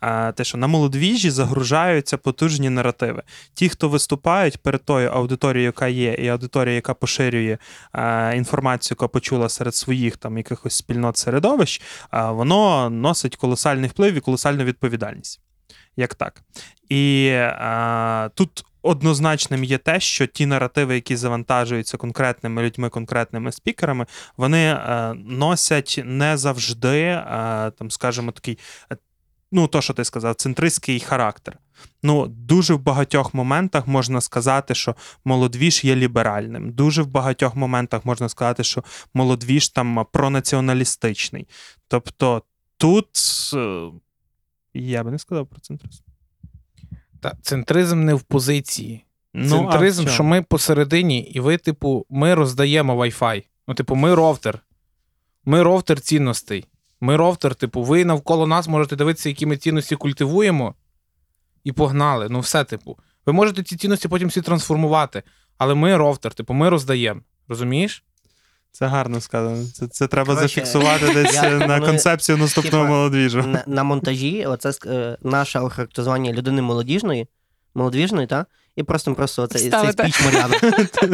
а, 0.00 0.32
те, 0.32 0.44
що 0.44 0.58
на 0.58 0.66
молодвіжі 0.66 1.30
загружаються 1.30 2.16
потужні 2.16 2.70
наративи. 2.70 3.22
Ті, 3.54 3.68
хто 3.68 3.88
виступають 3.88 4.58
перед 4.58 4.84
тою 4.84 5.10
аудиторією, 5.10 5.66
яка 5.66 5.88
є, 5.88 6.12
і 6.14 6.28
аудиторія, 6.28 6.74
яка 6.74 6.94
поширює 6.94 7.58
інформацію, 8.34 8.96
яку 9.00 9.12
почула 9.12 9.48
серед 9.48 9.74
своїх 9.74 10.16
там 10.16 10.36
якихось 10.36 10.74
спільнот 10.74 11.16
середовищ, 11.16 11.82
воно 12.12 12.90
носить 12.90 13.36
колосальний 13.36 13.90
вплив 13.90 14.14
і 14.14 14.20
колосальну 14.20 14.64
відповідальність. 14.64 15.40
Як 15.96 16.14
так? 16.14 16.42
І 16.88 17.30
а, 17.38 18.30
тут 18.34 18.64
однозначним 18.82 19.64
є 19.64 19.78
те, 19.78 20.00
що 20.00 20.26
ті 20.26 20.46
наративи, 20.46 20.94
які 20.94 21.16
завантажуються 21.16 21.96
конкретними 21.96 22.62
людьми, 22.62 22.88
конкретними 22.88 23.52
спікерами, 23.52 24.06
вони 24.36 24.64
е, 24.64 25.14
носять 25.26 26.00
не 26.04 26.36
завжди, 26.36 27.00
е, 27.00 27.24
там, 27.78 27.90
скажімо, 27.90 28.32
такий. 28.32 28.58
е, 28.92 28.96
Ну, 29.52 29.66
то, 29.66 29.80
що 29.80 29.94
ти 29.94 30.04
сказав, 30.04 30.34
центристський 30.34 31.00
характер. 31.00 31.58
Ну, 32.02 32.26
дуже 32.26 32.74
в 32.74 32.78
багатьох 32.82 33.34
моментах 33.34 33.86
можна 33.86 34.20
сказати, 34.20 34.74
що 34.74 34.96
молодвіж 35.24 35.84
є 35.84 35.96
ліберальним. 35.96 36.72
Дуже 36.72 37.02
в 37.02 37.06
багатьох 37.06 37.56
моментах 37.56 38.04
можна 38.04 38.28
сказати, 38.28 38.64
що 38.64 38.84
молодвіж 39.14 39.68
там 39.68 40.06
пронаціоналістичний. 40.12 41.46
Тобто 41.88 42.42
тут 42.78 43.08
е, 43.54 43.88
я 44.74 45.04
би 45.04 45.10
не 45.10 45.18
сказав 45.18 45.46
про 45.46 45.60
центризм. 45.60 46.02
Та 47.20 47.32
центризм 47.42 48.04
не 48.04 48.14
в 48.14 48.22
позиції. 48.22 49.04
Ну, 49.34 49.48
Центризм, 49.48 50.08
що 50.08 50.24
ми 50.24 50.42
посередині, 50.42 51.20
і 51.20 51.40
ви, 51.40 51.56
типу, 51.56 52.06
ми 52.10 52.34
роздаємо 52.34 53.04
Wi-Fi. 53.04 53.44
Ну, 53.68 53.74
типу, 53.74 53.94
ми 53.94 54.14
ровтер. 54.14 54.64
Ми 55.44 55.62
ровтер 55.62 56.00
цінностей. 56.00 56.64
Ми 57.00 57.16
ровтер, 57.16 57.54
типу, 57.54 57.82
ви 57.82 58.04
навколо 58.04 58.46
нас 58.46 58.68
можете 58.68 58.96
дивитися, 58.96 59.28
які 59.28 59.46
ми 59.46 59.56
цінності 59.56 59.96
культивуємо, 59.96 60.74
і 61.64 61.72
погнали. 61.72 62.28
Ну, 62.28 62.40
все, 62.40 62.64
типу. 62.64 62.98
Ви 63.26 63.32
можете 63.32 63.62
ці 63.62 63.76
цінності 63.76 64.08
потім 64.08 64.28
всі 64.28 64.42
трансформувати. 64.42 65.22
Але 65.58 65.74
ми 65.74 65.96
ровтер, 65.96 66.34
типу, 66.34 66.54
ми 66.54 66.68
роздаємо. 66.68 67.20
Розумієш? 67.48 68.04
Це 68.76 68.86
гарно 68.86 69.20
сказано. 69.20 69.64
Це, 69.74 69.86
це 69.86 70.06
треба 70.06 70.34
Коротше, 70.34 70.48
зафіксувати 70.48 71.14
десь 71.14 71.34
я- 71.34 71.42
е, 71.42 71.66
на 71.66 71.78
ми, 71.78 71.86
концепцію 71.86 72.38
наступного 72.38 72.84
типа, 72.84 72.96
молодвіжу. 72.96 73.42
на, 73.42 73.64
на 73.66 73.84
монтажі, 73.84 74.46
оце 74.46 74.72
е, 74.86 75.16
наше 75.22 75.58
охарактеризування 75.58 76.32
людини 76.32 76.62
молодіжної, 76.62 77.26
молодвіжної, 77.74 78.26
та? 78.26 78.46
І 78.76 78.82
просто 78.82 79.14
просто 79.14 79.42
оце, 79.42 79.58
цей 79.58 79.92
спіч 79.92 80.24
Мар'яна. 80.24 80.54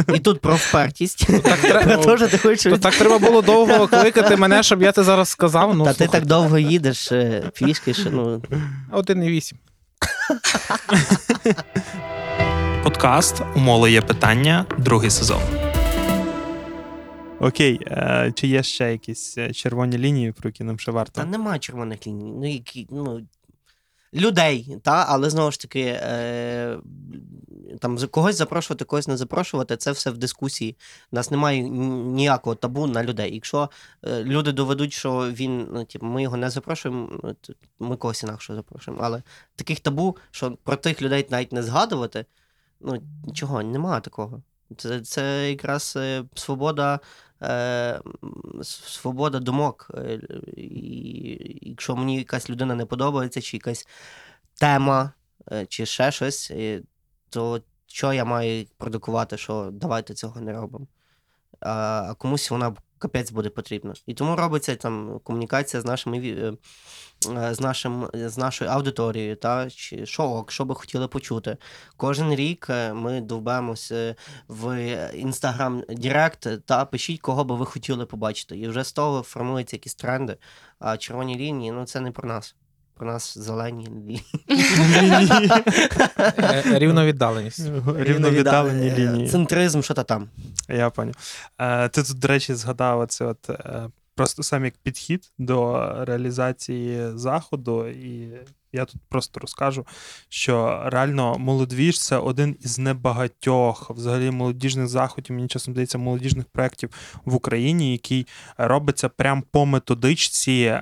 І 0.15 0.19
тут 0.19 0.41
про 0.41 0.55
впертість. 0.55 1.27
Так 1.43 1.59
треба. 1.59 2.17
хочеш. 2.43 2.73
То 2.73 2.79
так 2.79 2.95
треба 2.95 3.19
було 3.19 3.43
довго 3.43 3.89
кликати 3.91 4.37
мене, 4.37 4.63
щоб 4.63 4.83
я 4.83 4.93
це 4.93 5.05
зараз 5.05 5.29
сказав. 5.29 5.77
Ну, 5.77 5.85
Та 5.85 5.93
ти 5.93 6.09
так 6.09 6.27
довго 6.27 6.59
їдеш 6.59 7.13
е, 7.13 7.43
пішки, 7.55 7.95
що 7.95 8.11
ну. 8.11 8.43
1,8. 8.93 9.53
Подкаст 12.85 13.43
у 13.57 13.59
Моло 13.59 13.89
є 13.89 14.01
питання, 14.01 14.67
другий 14.79 15.11
сезон. 15.11 15.70
Окей, 17.41 17.81
е, 17.87 18.33
чи 18.35 18.47
є 18.47 18.63
ще 18.63 18.93
якісь 18.93 19.39
е, 19.39 19.53
червоні 19.53 19.99
лінії, 19.99 20.33
про 20.33 20.49
які 20.49 20.65
нам 20.65 20.79
ще 20.79 20.93
варто? 20.93 21.21
Та 21.21 21.27
нема 21.27 21.59
червоних 21.59 22.07
ліній. 22.07 22.33
Ну, 22.33 22.53
які, 22.53 22.87
ну, 22.91 23.27
людей, 24.15 24.77
та, 24.83 25.05
але 25.09 25.31
знову 25.31 25.51
ж 25.51 25.61
таки, 25.61 25.81
е, 25.81 26.79
там 27.81 27.99
когось 28.09 28.37
запрошувати, 28.37 28.85
когось 28.85 29.09
не 29.09 29.17
запрошувати, 29.17 29.77
це 29.77 29.93
все 29.93 30.11
в 30.11 30.19
дискусії. 30.19 30.77
У 31.13 31.17
нас 31.17 31.31
немає 31.31 31.63
ніякого 31.63 32.57
табу 32.57 32.87
на 32.87 33.05
людей. 33.05 33.35
Якщо 33.35 33.71
е, 34.05 34.25
люди 34.25 34.53
доведуть, 34.53 34.93
що 34.93 35.31
він, 35.33 35.69
ну, 35.73 35.85
типу, 35.85 36.07
ми 36.07 36.23
його 36.23 36.37
не 36.37 36.51
запрошуємо, 36.51 37.21
ну, 37.23 37.35
ми 37.79 37.97
когось 37.97 38.23
інакше 38.23 38.55
запрошуємо. 38.55 39.03
Але 39.05 39.23
таких 39.57 39.81
табу, 39.81 40.17
що 40.31 40.53
про 40.63 40.77
тих 40.77 41.03
людей 41.03 41.27
навіть 41.31 41.53
не 41.53 41.63
згадувати, 41.63 42.27
ну, 42.81 43.03
нічого, 43.25 43.63
немає 43.63 44.01
такого. 44.01 44.43
Це, 44.77 45.01
це 45.01 45.51
якраз 45.51 45.95
е, 45.97 46.25
свобода, 46.35 47.01
свобода 48.63 49.41
думок. 49.41 49.91
Е, 49.95 50.21
І 50.57 51.61
якщо 51.63 51.97
мені 51.97 52.17
якась 52.17 52.51
людина 52.51 52.75
не 52.75 52.87
подобається, 52.87 53.41
чи 53.41 53.57
якась 53.57 53.89
тема, 54.55 55.13
е, 55.53 55.67
чи 55.67 55.87
ще 55.87 56.13
щось, 56.13 56.51
е, 56.51 56.83
то 57.31 57.63
що 57.87 58.13
я 58.13 58.25
маю 58.25 58.67
продукувати, 58.77 59.37
що 59.37 59.71
давайте 59.73 60.15
цього 60.15 60.41
не 60.41 60.53
робимо. 60.53 60.87
А 61.61 62.15
комусь 62.19 62.51
вона 62.51 62.77
капець 63.01 63.31
буде 63.31 63.49
потрібно. 63.51 63.93
І 64.07 64.15
тому 64.15 64.37
робиться 64.37 64.77
там 64.77 65.21
комунікація 65.25 65.81
з 65.81 65.85
нашими 65.85 66.19
е, 66.19 66.53
е, 67.31 67.55
з, 67.55 67.61
нашим, 67.61 68.09
з 68.15 68.39
нашою 68.39 68.71
аудиторією, 68.71 69.37
та, 69.37 69.71
чи 69.71 70.07
що 70.07 70.23
ок, 70.23 70.53
що 70.53 70.65
би 70.65 70.75
хотіли 70.75 71.09
почути. 71.09 71.57
Кожен 71.97 72.35
рік 72.35 72.67
е, 72.71 72.95
ми 72.95 73.21
довбемося 73.21 74.15
в 74.49 74.89
інстаграм 75.15 75.85
Директ 75.89 76.49
та 76.67 76.85
пишіть, 76.85 77.21
кого 77.21 77.45
би 77.45 77.57
ви 77.57 77.67
хотіли 77.67 78.07
побачити. 78.07 78.59
І 78.59 78.69
вже 78.69 78.85
з 78.85 78.93
того 78.93 79.23
формуються 79.23 79.77
якісь 79.77 79.95
тренди. 79.95 80.37
А 80.79 80.97
червоні 80.97 81.37
лінії 81.37 81.73
ну 81.73 81.85
це 81.85 82.01
не 82.01 82.11
про 82.11 82.29
нас. 82.29 82.55
Про 83.01 83.13
нас 83.13 83.39
зелені 83.39 83.87
лінії. 83.87 84.23
Е, 86.39 86.63
Рівновіддаленість. 86.79 87.61
Рівновіддалені 87.97 88.89
Е, 88.89 88.97
лінії. 88.99 89.29
Центризм, 89.29 89.83
що 89.83 89.95
то 89.95 90.03
там. 90.03 90.29
Я 90.69 90.91
поняв. 90.91 91.15
Е, 91.59 91.89
Ти 91.89 92.03
тут, 92.03 92.19
до 92.19 92.29
речі, 92.29 92.55
згадав 92.55 93.01
оце 93.01 93.25
от, 93.25 93.51
просто 94.15 94.43
сам 94.43 94.65
як 94.65 94.75
підхід 94.83 95.33
до 95.39 95.91
реалізації 96.05 97.11
заходу, 97.15 97.89
і 97.89 98.29
я 98.73 98.85
тут 98.85 99.01
просто 99.09 99.41
розкажу, 99.41 99.87
що 100.29 100.83
реально 100.87 101.39
молодвіж 101.39 102.01
це 102.01 102.17
один 102.17 102.57
із 102.61 102.79
небагатьох 102.79 103.91
взагалі 103.91 104.31
молодіжних 104.31 104.89
заходів, 104.89 105.37
мені 105.37 105.49
часом 105.49 105.75
здається, 105.75 105.99
молодіжних 105.99 106.47
проєктів 106.47 106.91
в 107.25 107.35
Україні, 107.35 107.93
який 107.93 108.27
робиться 108.57 109.09
прямо 109.09 109.43
по 109.51 109.67
методичці 109.67 110.53
е, 110.53 110.81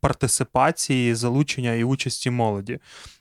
партисипації, 0.00 1.14
залучення 1.14 1.74
і 1.74 1.84
участі 1.84 2.30
молоді. 2.30 2.78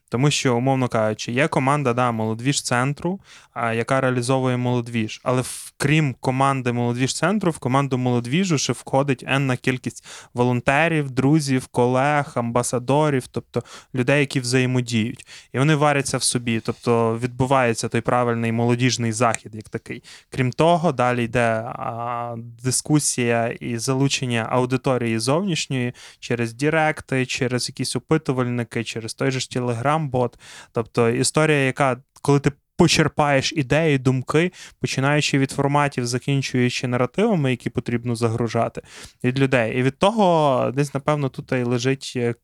Тому 0.09 0.31
що, 0.31 0.57
умовно 0.57 0.87
кажучи, 0.87 1.31
є 1.31 1.47
команда 1.47 1.93
да, 1.93 2.11
молодвіж 2.11 2.61
центру, 2.61 3.19
яка 3.55 4.01
реалізовує 4.01 4.57
молодвіж. 4.57 5.21
Але 5.23 5.43
крім 5.77 6.15
команди 6.19 6.71
молодвіж 6.71 7.15
центру, 7.15 7.51
в 7.51 7.57
команду 7.57 7.97
молодвіжу 7.97 8.57
ще 8.57 8.73
входить 8.73 9.23
енна 9.27 9.57
кількість 9.57 10.05
волонтерів, 10.33 11.11
друзів, 11.11 11.67
колег, 11.67 12.31
амбасадорів, 12.35 13.27
тобто 13.27 13.63
людей, 13.95 14.19
які 14.19 14.39
взаємодіють. 14.39 15.27
І 15.53 15.59
вони 15.59 15.75
варяться 15.75 16.17
в 16.17 16.23
собі. 16.23 16.59
Тобто 16.59 17.17
відбувається 17.23 17.89
той 17.89 18.01
правильний 18.01 18.51
молодіжний 18.51 19.11
захід, 19.11 19.55
як 19.55 19.69
такий. 19.69 20.03
Крім 20.29 20.51
того, 20.51 20.91
далі 20.91 21.23
йде 21.23 21.63
а, 21.65 22.35
дискусія 22.63 23.47
і 23.47 23.77
залучення 23.77 24.47
аудиторії 24.49 25.19
зовнішньої 25.19 25.93
через 26.19 26.53
діректи, 26.53 27.25
через 27.25 27.69
якісь 27.69 27.95
опитувальники, 27.95 28.83
через 28.83 29.13
той 29.13 29.31
же 29.31 29.39
ж 29.39 29.49
Телеграм-бот. 29.97 30.39
Тобто 30.71 31.09
історія, 31.09 31.57
яка 31.57 31.97
коли 32.21 32.39
ти. 32.39 32.51
Почерпаєш 32.79 33.53
ідеї, 33.53 33.97
думки, 33.97 34.51
починаючи 34.79 35.39
від 35.39 35.51
форматів, 35.51 36.05
закінчуючи 36.07 36.87
наративами, 36.87 37.51
які 37.51 37.69
потрібно 37.69 38.15
загружати 38.15 38.81
від 39.23 39.39
людей. 39.39 39.79
І 39.79 39.83
від 39.83 39.97
того 39.97 40.71
десь, 40.75 40.93
напевно, 40.93 41.29
тут 41.29 41.51
і 41.51 41.63
лежить, 41.63 42.13
е, 42.15 42.35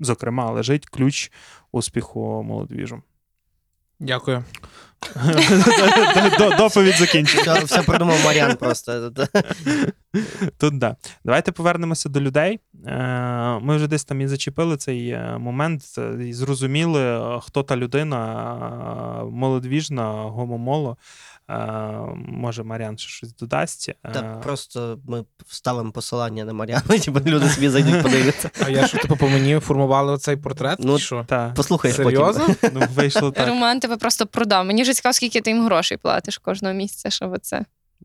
зокрема, 0.00 0.50
лежить 0.50 0.86
ключ 0.88 1.32
успіху 1.72 2.42
молодвіжу. 2.42 3.02
Дякую. 4.00 4.44
До- 6.38 6.50
Доповідь 6.56 6.94
закінчена. 6.96 7.54
Все, 7.54 7.64
все 7.64 7.82
придумав 7.82 8.16
Маріан 8.24 8.56
просто. 8.56 9.12
Тут 10.58 10.78
да. 10.78 10.96
Давайте 11.24 11.52
повернемося 11.52 12.08
до 12.08 12.20
людей. 12.20 12.60
Е, 12.86 13.58
Ми 13.62 13.76
вже 13.76 13.86
десь 13.86 14.04
там 14.04 14.20
і 14.20 14.26
зачепили 14.28 14.76
цей 14.76 15.08
е, 15.08 15.36
момент, 15.38 15.82
е, 15.98 16.24
і 16.28 16.32
зрозуміли, 16.32 17.00
е, 17.02 17.40
хто 17.42 17.62
та 17.62 17.76
людина 17.76 18.18
е, 19.20 19.24
молодвіжна, 19.30 20.12
гомомоло. 20.12 20.96
Е, 21.50 21.56
Може, 22.26 22.62
Маріан 22.62 22.98
ще 22.98 23.08
щось 23.10 23.34
додасть. 23.36 23.88
Е, 24.04 24.10
Та 24.12 24.22
просто 24.22 24.98
ми 25.08 25.24
вставимо 25.46 25.92
посилання 25.92 26.44
на 26.44 26.52
Маріану, 26.52 26.98
типу 27.04 27.20
люди 27.26 27.48
собі 27.48 27.68
зайдуть 27.68 28.02
подивитися. 28.02 28.50
А 28.66 28.68
я 28.70 28.86
що, 28.86 28.98
типу, 28.98 29.16
по 29.16 29.28
мені 29.28 29.58
формували 29.58 30.12
оцей 30.12 30.36
портрет? 30.36 30.78
Ну, 30.80 30.98
що? 30.98 31.24
та, 31.28 31.52
Серйозно? 31.92 32.54
ну, 32.72 32.80
вийшло 32.94 33.30
так. 33.30 33.48
Роман 33.48 33.80
тебе 33.80 33.96
просто 33.96 34.26
продав. 34.26 34.64
Мені 34.64 34.82
вже 34.82 34.91
цікаво, 34.94 35.12
скільки 35.12 35.40
ти 35.40 35.50
їм 35.50 35.64
грошей 35.64 35.96
платиш 35.98 36.38
кожного 36.38 36.74
місяця, 36.74 37.10
щоб 37.10 37.38
це. 37.38 37.64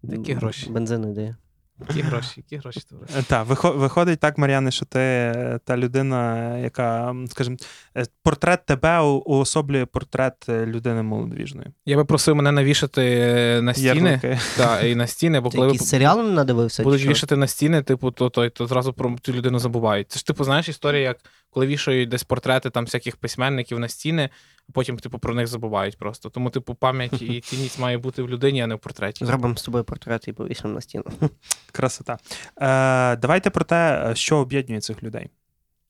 Такі 0.10 0.34
гроші? 0.34 0.70
Бензину 0.70 1.12
йде. 1.12 1.36
Які 1.80 2.02
гроші, 2.02 2.34
які 2.38 2.58
гроші 2.58 2.82
товариш? 2.90 3.16
Е, 3.18 3.24
Так, 3.28 3.48
виходить 3.64 4.20
так, 4.20 4.38
Мар'яне, 4.38 4.72
що 4.72 4.86
ти 4.86 5.00
е, 5.00 5.60
та 5.66 5.78
людина, 5.78 6.58
яка, 6.58 7.16
скажімо, 7.30 7.58
е, 7.98 8.06
портрет 8.24 8.66
тебе 8.66 9.00
уособлює 9.02 9.86
портрет 9.86 10.34
е, 10.50 10.66
людини 10.66 11.04
молодвіжної. 11.04 11.68
Я 11.86 11.96
би 11.96 12.06
просив 12.06 12.36
мене 12.36 12.52
навішати 12.52 13.60
на 13.62 13.74
стіни. 13.74 14.40
Так, 14.58 14.84
і 14.84 14.96
на 14.96 15.08
стіни, 15.08 15.40
бо 15.40 15.50
Ти 15.50 15.58
коли 15.58 15.68
якийсь 15.68 15.90
серіал 15.90 16.24
не 16.24 16.32
надивився? 16.32 16.84
будуть 16.84 17.06
вішати 17.06 17.36
на 17.36 17.48
стіни, 17.48 17.82
типу, 17.82 18.12
то, 18.12 18.30
то, 18.30 18.50
то 18.50 18.68
зразу 18.68 18.94
про 18.94 19.16
цю 19.22 19.34
людину 19.34 19.60
забувають. 19.60 20.12
Це 20.12 20.20
ж, 20.20 20.26
типу, 20.26 20.44
знаєш, 20.44 20.70
історія, 20.70 21.02
як 21.02 21.18
коли 21.50 21.68
вішають 21.68 22.10
десь 22.10 22.24
портрети 22.24 22.70
там 22.70 22.86
всяких 22.86 23.16
письменників 23.16 23.80
на 23.80 23.88
стіни, 23.88 24.30
а 24.70 24.72
потім, 24.72 24.98
типу, 24.98 25.20
про 25.20 25.36
них 25.36 25.48
забувають 25.48 25.98
просто. 25.98 26.30
Тому, 26.30 26.50
типу, 26.50 26.76
пам'ять 26.76 27.22
і 27.22 27.42
цінність 27.42 27.80
має 27.80 27.98
бути 27.98 28.24
в 28.24 28.30
людині, 28.30 28.62
а 28.62 28.68
не 28.68 28.76
в 28.76 28.80
портреті. 28.80 29.26
Зробимо 29.26 29.56
з 29.56 29.64
тобою 29.64 29.84
портрет 29.84 30.28
і 30.28 30.34
повісимо 30.34 30.74
на 30.74 30.82
стіну. 30.82 31.04
Красота. 31.72 32.18
Е, 32.61 33.15
давайте 33.15 33.49
про 33.49 33.65
те, 33.65 34.11
що 34.13 34.38
об'єднує 34.38 34.82
цих 34.82 35.03
людей. 35.03 35.30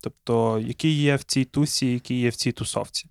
Тобто, 0.01 0.59
які 0.59 0.89
є 0.89 1.15
в 1.15 1.23
цій 1.23 1.45
тусі, 1.45 1.93
які 1.93 2.19
є 2.19 2.29
в 2.29 2.35
цій 2.35 2.51
тусовці. 2.51 3.09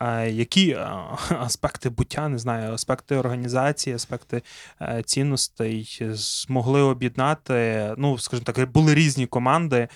Е, 0.00 0.30
які 0.30 0.70
е, 0.70 0.88
аспекти 1.38 1.90
буття, 1.90 2.28
не 2.28 2.38
знаю, 2.38 2.72
аспекти 2.72 3.16
організації, 3.16 3.96
аспекти 3.96 4.42
е, 4.82 5.02
цінностей 5.06 6.02
змогли 6.12 6.80
об'єднати. 6.80 7.94
Ну, 7.98 8.18
скажімо 8.18 8.44
так, 8.52 8.70
були 8.70 8.94
різні 8.94 9.26
команди 9.26 9.76
е, 9.76 9.88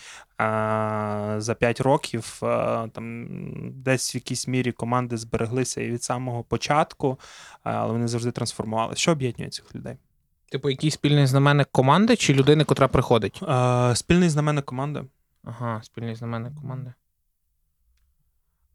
за 1.39 1.57
5 1.59 1.81
років. 1.81 2.37
Там 2.93 3.29
десь 3.75 4.15
в 4.15 4.17
якійсь 4.17 4.49
мірі 4.49 4.73
команди 4.73 5.17
збереглися 5.17 5.81
і 5.81 5.91
від 5.91 6.03
самого 6.03 6.45
початку, 6.45 7.19
але 7.63 7.93
вони 7.93 8.09
завжди 8.09 8.31
трансформувалися. 8.31 9.01
Що 9.01 9.13
об'єднує 9.13 9.51
цих 9.51 9.75
людей? 9.75 9.97
Типу, 10.51 10.71
який 10.71 10.91
спільний 10.91 11.27
знаменник 11.27 11.69
команди 11.73 12.17
чи 12.17 12.35
людини, 12.35 12.65
котра 12.65 12.89
приходить? 12.89 13.43
Е, 13.43 13.97
спільний 13.97 14.29
знаменник 14.29 14.65
команди. 14.65 15.05
Ага, 15.45 15.83
спільний 15.83 16.15
знаменник 16.15 16.55
команди. 16.55 16.95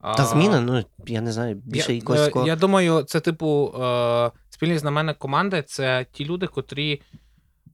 Та 0.01 0.15
А, 0.23 0.25
зміна, 0.25 0.61
ну 0.61 0.85
я 1.07 1.21
не 1.21 1.31
знаю, 1.31 1.55
більше 1.55 1.91
я, 1.91 1.97
якось. 1.97 2.19
Я, 2.19 2.29
кого... 2.29 2.47
Я 2.47 2.55
думаю, 2.55 3.03
це, 3.03 3.19
типу, 3.19 3.73
е, 3.81 4.31
спільний 4.49 4.77
знаменник 4.77 5.17
команди 5.17 5.61
це 5.61 6.05
ті 6.11 6.25
люди, 6.25 6.47
котрі 6.47 7.01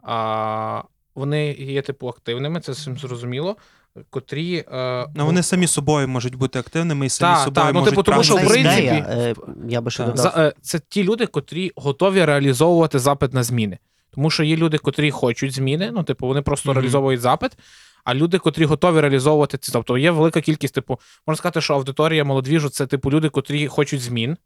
Е, 0.08 0.84
вони 1.16 1.52
є, 1.52 1.82
типу, 1.82 2.08
активними, 2.08 2.60
це 2.60 2.72
всім 2.72 2.98
зрозуміло. 2.98 3.56
Котрі. 4.10 4.66
Е, 4.72 5.08
Ну, 5.16 5.26
вони 5.26 5.44
самі 5.44 5.68
собою 5.68 6.08
можуть 6.08 6.36
бути 6.36 6.60
активними 6.60 7.06
і 7.06 7.10
самі 7.10 7.36
Та, 7.36 7.44
собою 7.44 7.66
та, 7.66 7.72
ну, 7.74 7.80
можуть 7.80 7.90
типу, 7.90 8.04
тому 8.04 8.24
що, 8.24 8.36
в 8.36 8.40
Це 8.40 8.48
принципі, 8.48 8.82
ідея, 8.88 9.06
е, 9.10 9.36
я 9.70 9.82
би 9.82 9.92
ще 9.92 10.04
додав. 10.04 10.18
За, 10.18 10.34
е, 10.38 10.54
це 10.62 10.80
ті 10.90 11.04
люди, 11.04 11.26
котрі 11.26 11.72
готові 11.76 12.26
реалізовувати 12.26 13.00
запит 13.00 13.34
на 13.34 13.44
зміни. 13.44 13.78
Тому 14.12 14.30
що 14.30 14.44
є 14.44 14.58
люди, 14.58 14.78
котрі 14.78 15.12
хочуть 15.12 15.54
зміни, 15.54 15.92
ну, 15.94 16.04
типу, 16.04 16.28
вони 16.28 16.42
просто 16.42 16.70
Мгм. 16.70 16.78
реалізовують 16.80 17.22
запит, 17.22 17.52
а 18.04 18.16
люди, 18.16 18.38
котрі 18.38 18.66
готові 18.66 19.02
реалізовувати 19.02 19.58
ці. 19.58 19.72
Тобто 19.72 19.98
є 19.98 20.12
велика 20.12 20.42
кількість, 20.42 20.74
типу, 20.74 21.00
можна 21.28 21.38
сказати, 21.38 21.62
що 21.62 21.74
аудиторія 21.74 22.24
молодвіжу 22.24 22.70
це 22.70 22.88
типу 22.88 23.12
люди, 23.12 23.30
котрі 23.30 23.68
хочуть 23.68 24.02
змін. 24.02 24.38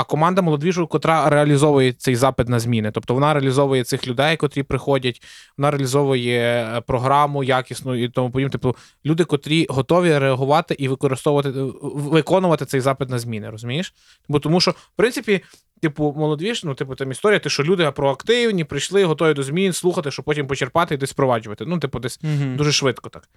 А 0.00 0.04
команда 0.04 0.42
молодвіжу, 0.42 0.86
котра 0.86 1.30
реалізовує 1.30 1.92
цей 1.92 2.16
запит 2.16 2.48
на 2.48 2.58
зміни. 2.60 2.90
Тобто 2.90 3.14
вона 3.14 3.34
реалізовує 3.34 3.84
цих 3.84 4.06
людей, 4.08 4.36
котрі 4.36 4.62
приходять, 4.62 5.22
вона 5.58 5.70
реалізовує 5.70 6.40
е, 6.40 6.80
програму 6.80 7.44
якісну 7.44 7.94
і 7.94 8.08
тому 8.08 8.30
подібне. 8.30 8.50
Типу, 8.50 8.76
люди, 9.06 9.24
котрі 9.24 9.66
готові 9.70 10.18
реагувати 10.18 10.74
і 10.78 10.88
використовувати, 10.88 11.48
е, 11.48 11.52
виконувати 11.82 12.64
цей 12.64 12.80
запит 12.80 13.10
на 13.10 13.18
зміни, 13.18 13.50
розумієш? 13.50 13.94
Бо 14.28 14.38
тому 14.38 14.60
що, 14.60 14.70
в 14.70 14.96
принципі, 14.96 15.40
типу, 15.82 16.14
молодвіж, 16.16 16.64
ну, 16.64 16.74
типу, 16.74 16.94
там 16.94 17.10
історія, 17.10 17.38
ти 17.38 17.50
що 17.50 17.62
люди 17.64 17.90
проактивні, 17.90 18.64
прийшли, 18.64 19.04
готові 19.04 19.34
до 19.34 19.42
змін, 19.42 19.72
слухати, 19.72 20.10
щоб 20.10 20.24
потім 20.24 20.46
почерпати 20.46 20.94
і 20.94 20.98
десь 20.98 21.12
впроваджувати. 21.12 21.64
Ну, 21.66 21.78
типу, 21.78 21.98
десь 21.98 22.20
Мгм. 22.22 22.56
дуже 22.56 22.72
швидко 22.72 23.08
так. 23.08 23.28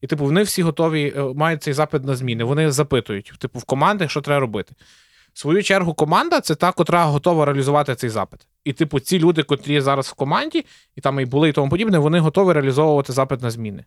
І, 0.00 0.06
типу, 0.06 0.24
вони 0.24 0.42
всі 0.42 0.62
готові, 0.62 1.12
е, 1.16 1.22
мають 1.22 1.62
цей 1.62 1.74
запит 1.74 2.04
на 2.04 2.16
зміни. 2.16 2.44
Вони 2.44 2.70
запитують, 2.70 3.32
типу, 3.38 3.58
в 3.58 3.64
команди, 3.64 4.08
що 4.08 4.20
треба 4.20 4.40
робити. 4.40 4.74
В 5.34 5.38
свою 5.38 5.62
чергу, 5.62 5.94
команда 5.94 6.40
це 6.40 6.54
та, 6.54 6.72
котра 6.72 7.04
готова 7.04 7.44
реалізувати 7.44 7.94
цей 7.94 8.10
запит. 8.10 8.46
І, 8.64 8.72
типу, 8.72 9.00
ці 9.00 9.18
люди, 9.18 9.42
котрі 9.42 9.80
зараз 9.80 10.06
в 10.06 10.12
команді, 10.12 10.66
і 10.96 11.00
там 11.00 11.20
і 11.20 11.24
були, 11.24 11.48
і 11.48 11.52
тому 11.52 11.70
подібне, 11.70 11.98
вони 11.98 12.18
готові 12.18 12.52
реалізовувати 12.52 13.12
запит 13.12 13.42
на 13.42 13.50
зміни. 13.50 13.84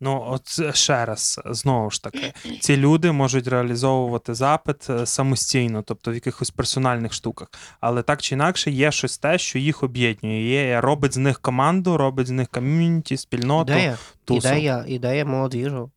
Ну, 0.00 0.24
от 0.28 0.74
ще 0.76 1.04
раз, 1.04 1.40
знову 1.44 1.90
ж 1.90 2.02
таки, 2.02 2.32
ці 2.60 2.76
люди 2.76 3.12
можуть 3.12 3.48
реалізовувати 3.48 4.34
запит 4.34 4.90
е, 4.90 5.06
самостійно, 5.06 5.82
тобто 5.82 6.10
в 6.10 6.14
якихось 6.14 6.50
персональних 6.50 7.12
штуках. 7.12 7.48
Але 7.80 8.02
так 8.02 8.22
чи 8.22 8.34
інакше 8.34 8.70
є 8.70 8.92
щось 8.92 9.18
те, 9.18 9.38
що 9.38 9.58
їх 9.58 9.82
об'єднує. 9.82 10.50
Є, 10.50 10.80
робить 10.80 11.14
з 11.14 11.16
них 11.16 11.40
команду, 11.40 11.96
робить 11.96 12.26
з 12.26 12.30
них 12.30 12.48
ком'юніті, 12.48 13.16
спільноту. 13.16 13.72
Ідея, 13.72 13.98
тусу. 14.24 14.48
ідея, 14.48 14.84
ідея 14.88 15.24
молодвіжу, 15.24 15.90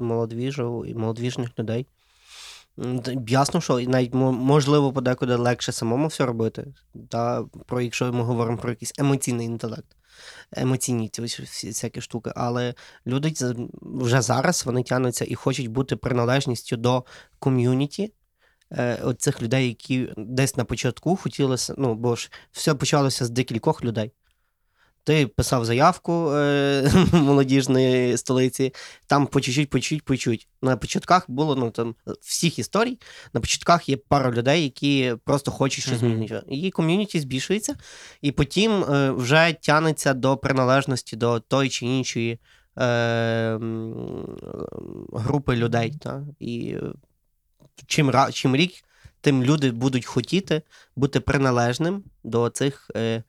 молодвіжу 0.00 0.84
і 0.84 0.94
молодвіжних 0.94 1.58
людей. 1.58 1.86
Ясно, 3.28 3.60
що 3.60 3.80
навіть 3.80 4.14
можливо 4.14 4.92
подекуди 4.92 5.34
легше 5.34 5.72
самому 5.72 6.06
все 6.06 6.26
робити. 6.26 6.74
Та 7.08 7.44
про 7.66 7.80
якщо 7.80 8.12
ми 8.12 8.22
говоримо 8.22 8.58
про 8.58 8.70
якийсь 8.70 8.92
емоційний 8.98 9.46
інтелект, 9.46 9.96
емоційні 10.52 11.08
ці 11.08 11.22
всякі 11.68 12.00
штуки. 12.00 12.32
Але 12.36 12.74
люди 13.06 13.34
вже 13.82 14.22
зараз 14.22 14.66
вони 14.66 14.82
тягнуться 14.82 15.24
і 15.28 15.34
хочуть 15.34 15.68
бути 15.68 15.96
приналежністю 15.96 16.76
до 16.76 17.04
ком'юніті. 17.38 18.12
е, 18.72 19.14
цих 19.18 19.42
людей, 19.42 19.68
які 19.68 20.12
десь 20.16 20.56
на 20.56 20.64
початку 20.64 21.16
хотілося, 21.16 21.74
ну 21.78 21.94
бо 21.94 22.16
ж 22.16 22.30
все 22.52 22.74
почалося 22.74 23.24
з 23.24 23.30
декількох 23.30 23.84
людей. 23.84 24.12
Ти 25.06 25.26
писав 25.26 25.64
заявку 25.64 26.30
е, 26.32 26.92
молодіжної 27.12 28.16
столиці, 28.16 28.74
там 29.06 29.26
по 29.26 29.40
чуть-чуть, 29.40 29.70
по 29.70 29.78
чуть-чуть, 29.78 30.04
по 30.04 30.16
чуть. 30.16 30.48
На 30.62 30.76
початках 30.76 31.24
було 31.30 31.56
ну 31.56 31.70
там 31.70 31.94
всіх 32.20 32.58
історій. 32.58 32.98
На 33.32 33.40
початках 33.40 33.88
є 33.88 33.96
пара 33.96 34.30
людей, 34.30 34.62
які 34.62 35.14
просто 35.24 35.50
хочуть 35.50 35.84
щось 35.84 36.02
Мгм. 36.02 36.10
змінити. 36.10 36.42
І 36.48 36.70
ком'юніті 36.70 37.20
збільшується, 37.20 37.76
і 38.22 38.32
потім 38.32 38.84
е, 38.84 39.10
вже 39.10 39.56
тягнеться 39.62 40.14
до 40.14 40.36
приналежності 40.36 41.16
до 41.16 41.40
тої 41.40 41.70
чи 41.70 41.86
іншої 41.86 42.38
е, 42.78 43.58
групи 45.12 45.56
людей. 45.56 45.94
Та? 46.00 46.22
І 46.40 46.68
е, 46.68 46.82
чим, 47.86 48.12
чим 48.32 48.56
рік, 48.56 48.72
тим 49.20 49.44
люди 49.44 49.70
будуть 49.70 50.06
хотіти 50.06 50.62
бути 50.96 51.20
приналежним 51.20 52.04
до 52.24 52.48
цих. 52.48 52.90
Е, 52.96 53.22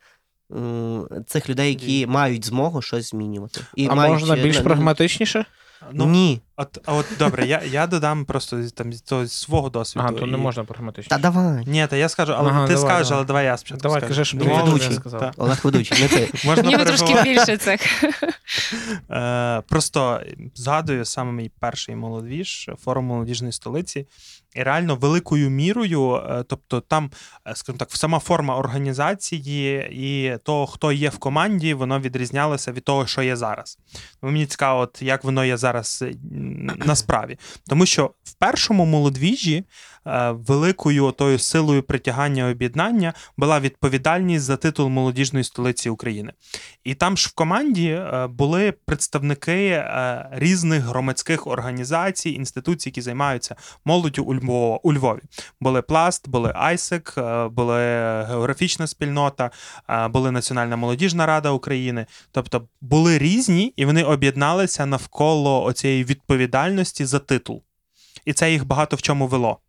Цих 1.28 1.50
людей, 1.50 1.70
які 1.70 2.08
мають 2.08 2.46
змогу 2.46 2.82
щось 2.82 3.10
змінювати. 3.10 3.62
І 3.76 3.88
а 3.88 3.96
мають, 3.96 4.14
можна 4.20 4.36
е, 4.36 4.44
більш 4.44 4.58
прагматичніше? 4.58 5.46
Ну, 5.92 6.06
Ні. 6.06 6.42
От, 6.56 6.78
а 6.86 6.94
от 6.94 7.06
добре, 7.20 7.46
я, 7.48 7.62
я 7.72 7.88
додам 7.88 8.26
просто 8.26 8.64
з- 8.64 8.72
там 8.72 8.94
з 8.94 9.32
свого 9.32 9.70
досвіду. 9.70 10.06
Ага, 10.08 10.20
то 10.20 10.26
не 10.26 10.38
можна 10.38 10.64
прагматично. 10.64 11.10
Та 11.18 11.22
давай. 11.22 11.64
Ні, 11.68 11.88
та 11.90 11.96
я 11.96 12.10
скажу, 12.10 12.34
але 12.38 12.50
Ага, 12.50 12.68
ти 12.68 12.74
давай, 12.74 12.90
скажеш, 12.90 13.08
давай. 13.08 13.18
але 13.20 13.28
давай 13.28 13.46
я 13.46 13.58
спочатку. 13.58 13.84
Давай, 13.84 14.00
скажу. 14.02 14.10
кажи, 14.10 14.26
щоб 14.26 14.44
ведучий. 14.44 14.94
сказав. 14.94 15.20
та. 15.20 15.32
Олег 15.38 15.60
ведучий, 15.64 16.02
не 16.02 16.08
ти. 16.08 16.32
Можна 16.46 16.64
Ніби 16.64 16.86
трошки 16.86 17.24
більше 17.24 17.58
цих. 17.58 18.04
Е, 19.12 19.62
просто 19.70 20.22
згадую 20.56 21.06
саме 21.06 21.32
мій 21.32 21.52
перший 21.60 21.96
молодіж, 21.96 22.70
форум 22.84 23.06
молодіжної 23.06 23.52
столиці. 23.54 24.08
Реально 24.56 24.96
великою 24.96 25.50
мірою, 25.50 26.16
е, 26.16 26.44
тобто 26.48 26.82
там, 26.82 27.12
е, 27.48 27.56
скажімо 27.56 27.78
так, 27.78 27.92
сама 27.92 28.20
форма 28.20 28.58
організації 28.58 29.90
і 29.92 30.38
того, 30.44 30.68
хто 30.68 30.92
є 30.92 31.10
в 31.10 31.18
команді, 31.18 31.74
воно 31.74 32.00
відрізнялося 32.00 32.72
від 32.72 32.84
того, 32.84 33.08
що 33.08 33.22
є 33.22 33.36
зараз. 33.36 33.80
Ну, 34.24 34.32
Мені 34.32 34.46
цікаво, 34.46 34.80
от 34.80 35.02
як 35.02 35.24
воно 35.24 35.46
є 35.46 35.58
зараз 35.58 36.04
е, 36.08 36.16
на 36.86 36.96
справі. 36.96 37.38
Тому 37.68 37.86
що 37.86 38.12
в 38.24 38.34
першому 38.34 38.86
молодвіжі 38.86 39.64
великою 40.32 41.12
тою 41.12 41.40
силою 41.40 41.84
притягання 41.84 42.50
об'єднання 42.50 43.14
була 43.38 43.60
відповідальність 43.60 44.46
за 44.46 44.58
титул 44.58 44.90
молодіжної 44.90 45.44
столиці 45.44 45.90
України. 45.90 46.34
І 46.84 46.96
там 46.96 47.18
ж 47.18 47.30
в 47.30 47.34
команді 47.34 47.90
е, 47.90 48.28
були 48.28 48.72
представники 48.72 49.68
е, 49.68 50.30
різних 50.32 50.84
громадських 50.84 51.48
організацій, 51.48 52.30
інституцій, 52.30 52.90
які 52.90 53.02
займаються 53.02 53.56
молоддю 53.86 54.24
у 54.24 54.36
Львові. 54.36 54.80
У 54.84 54.94
Львові. 54.94 55.20
Були 55.62 55.82
Пласт, 55.82 56.30
були 56.30 56.52
Айсек, 56.56 57.14
е, 57.18 57.48
були 57.48 57.78
географічна 58.24 58.88
спільнота, 58.88 59.52
е, 59.90 60.08
були 60.08 60.32
Національна 60.32 60.76
молодіжна 60.76 61.26
рада 61.26 61.50
України. 61.50 62.06
Тобто 62.32 62.68
були 62.82 63.18
різні, 63.18 63.74
і 63.76 63.86
вони 63.86 64.04
об'єдналися 64.04 64.86
навколо 64.86 65.64
оцієї 65.64 66.04
відповідальності 66.04 67.06
за 67.06 67.20
титул. 67.20 67.64
І 68.26 68.34
це 68.34 68.52
їх 68.52 68.66
багато 68.66 68.96
в 68.96 69.02
чому 69.02 69.28
вело. 69.28 69.60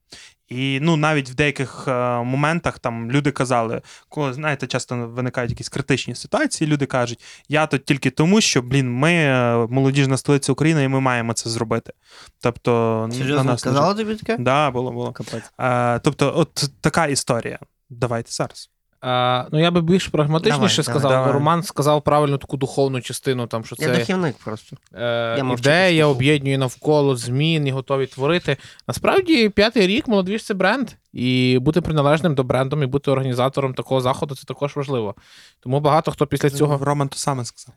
І 0.48 0.78
ну 0.82 0.96
навіть 0.96 1.30
в 1.30 1.34
деяких 1.34 1.84
е, 1.88 2.22
моментах 2.22 2.78
там 2.78 3.10
люди 3.10 3.30
казали, 3.30 3.82
коли 4.08 4.32
знаєте, 4.32 4.66
часто 4.66 4.96
виникають 4.96 5.50
якісь 5.50 5.68
критичні 5.68 6.14
ситуації. 6.14 6.70
Люди 6.70 6.86
кажуть, 6.86 7.24
я 7.48 7.66
тут 7.66 7.84
тільки 7.84 8.10
тому, 8.10 8.40
що 8.40 8.62
блін, 8.62 8.92
ми 8.92 9.12
е, 9.12 9.66
молодіжна 9.70 10.16
столиця 10.16 10.52
України, 10.52 10.84
і 10.84 10.88
ми 10.88 11.00
маємо 11.00 11.32
це 11.32 11.50
зробити. 11.50 11.92
Тобто 12.40 13.04
на 13.08 13.14
Серйозно, 13.14 13.44
нас 13.44 13.60
сказала 13.60 13.94
тобі 13.94 14.14
таке? 14.14 14.36
Да, 14.38 14.70
було, 14.70 14.92
було. 14.92 15.12
Капець. 15.12 15.52
Е, 15.60 15.98
тобто, 15.98 16.32
от 16.36 16.70
така 16.80 17.06
історія. 17.06 17.58
Давайте 17.90 18.32
зараз. 18.32 18.70
А, 19.00 19.44
ну 19.52 19.60
я 19.60 19.70
би 19.70 19.80
більш 19.80 20.06
прагматичніше 20.08 20.82
Давай, 20.82 20.84
сказав. 21.00 21.10
давай. 21.10 21.32
Роман 21.32 21.62
сказав 21.62 22.02
правильно 22.02 22.38
таку 22.38 22.56
духовну 22.56 23.00
частину, 23.00 23.46
там 23.46 23.64
що 23.64 23.76
Я 23.78 23.86
це 23.86 23.92
дахівник 23.98 24.36
просто. 24.44 24.76
е, 24.94 25.34
Я 25.38 25.54
ідея 25.58 26.06
об'єднує 26.06 26.58
навколо 26.58 27.16
змін 27.16 27.66
і 27.66 27.70
готові 27.70 28.06
творити. 28.06 28.56
Насправді, 28.88 29.48
п'ятий 29.48 29.86
рік 29.86 30.08
молодвіж 30.08 30.44
це 30.44 30.54
бренд, 30.54 30.88
і 31.12 31.58
бути 31.60 31.80
приналежним 31.80 32.34
до 32.34 32.44
брендом 32.44 32.82
і 32.82 32.86
бути 32.86 33.10
організатором 33.10 33.74
такого 33.74 34.00
заходу 34.00 34.34
це 34.34 34.44
також 34.44 34.76
важливо. 34.76 35.14
Тому 35.60 35.80
багато 35.80 36.10
хто 36.10 36.26
після 36.26 36.50
цього 36.50 36.78
Роман 36.84 37.08
то 37.08 37.16
саме 37.16 37.44
сказав. 37.44 37.74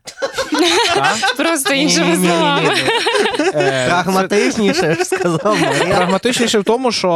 Просто 1.36 1.74
іншими 1.74 2.16
словами. 2.16 2.70
Е, 3.54 3.86
Прагматичніше 3.88 4.96
сказав 5.04 5.56
Прагматичніше 5.96 6.58
в 6.58 6.64
тому, 6.64 6.92
що 6.92 7.08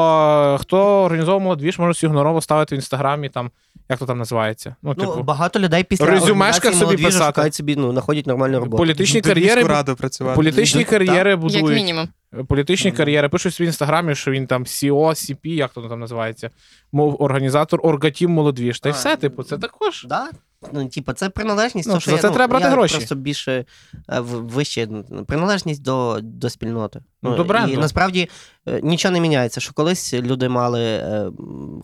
е, 0.55 0.59
хто 0.63 1.03
організовував 1.03 1.43
молодвіж, 1.43 1.79
може 1.79 1.95
сігнорово 1.95 2.41
ставити 2.41 2.75
в 2.75 2.79
інстаграмі, 2.79 3.29
там, 3.29 3.51
як 3.89 3.99
то 3.99 4.07
там 4.07 4.19
називається. 4.19 4.77
Ну, 4.83 4.95
Ну, 4.99 5.07
типу, 5.07 5.23
багато 5.23 5.59
людей 5.61 5.85
після 5.85 6.07
резюмешка 6.07 6.69
організації 6.69 6.97
собі 6.97 7.05
писати. 7.05 7.27
шукають 7.27 7.55
собі, 7.55 7.77
ну, 7.77 7.93
знаходять 7.93 8.27
нормальну 8.27 8.59
роботу. 8.61 8.77
політичні 8.77 9.19
Йдуть 9.19 9.33
кар'єри, 9.33 9.63
раду 9.63 9.97
працювати. 9.97 10.37
політичні 10.37 10.85
кар'єри 10.85 11.31
Як 11.31 11.41
будують. 11.41 11.77
мінімум. 11.77 12.09
Політичні 12.49 12.93
кар'єри 12.93 13.29
пишуть 13.29 13.61
в 13.61 13.63
інстаграмі, 13.63 14.15
що 14.15 14.31
він 14.31 14.47
там 14.47 14.65
CEO, 14.65 14.95
CP, 15.11 15.47
як 15.49 15.73
то 15.73 15.83
там 15.89 16.01
називається, 16.01 16.51
мов 16.93 17.23
організатор 17.23 17.81
Оргатім 17.83 18.31
Молодвіж. 18.31 18.81
Та 18.81 18.89
й 18.89 18.93
все, 18.93 19.17
типу, 19.17 19.43
це 19.43 19.59
також. 19.59 20.07
Да? 20.09 20.31
Ну, 20.73 20.89
типа, 20.89 21.15
це 21.15 21.29
приналежність, 21.31 21.89
Ну, 21.89 21.95
то, 21.95 22.01
що 22.01 22.11
за 22.11 22.17
я, 22.17 22.23
це 22.23 22.29
ну, 22.29 22.35
брати 22.35 22.65
я 22.65 22.71
гроші. 22.71 22.97
Просто 22.97 23.15
більше 23.15 23.65
е, 24.09 24.21
в- 24.21 24.47
вище 24.49 24.87
ну, 25.11 25.25
приналежність 25.25 25.83
до, 25.83 26.19
до 26.23 26.51
спільноти. 26.51 27.01
Ну, 27.23 27.37
до 27.37 27.45
бренду. 27.45 27.73
І 27.73 27.77
насправді 27.77 28.29
е, 28.69 28.81
нічого 28.83 29.13
не 29.13 29.21
міняється, 29.21 29.61
що 29.61 29.73
колись 29.73 30.15
люди 30.15 30.49
мали, 30.49 30.83
е, 30.85 31.31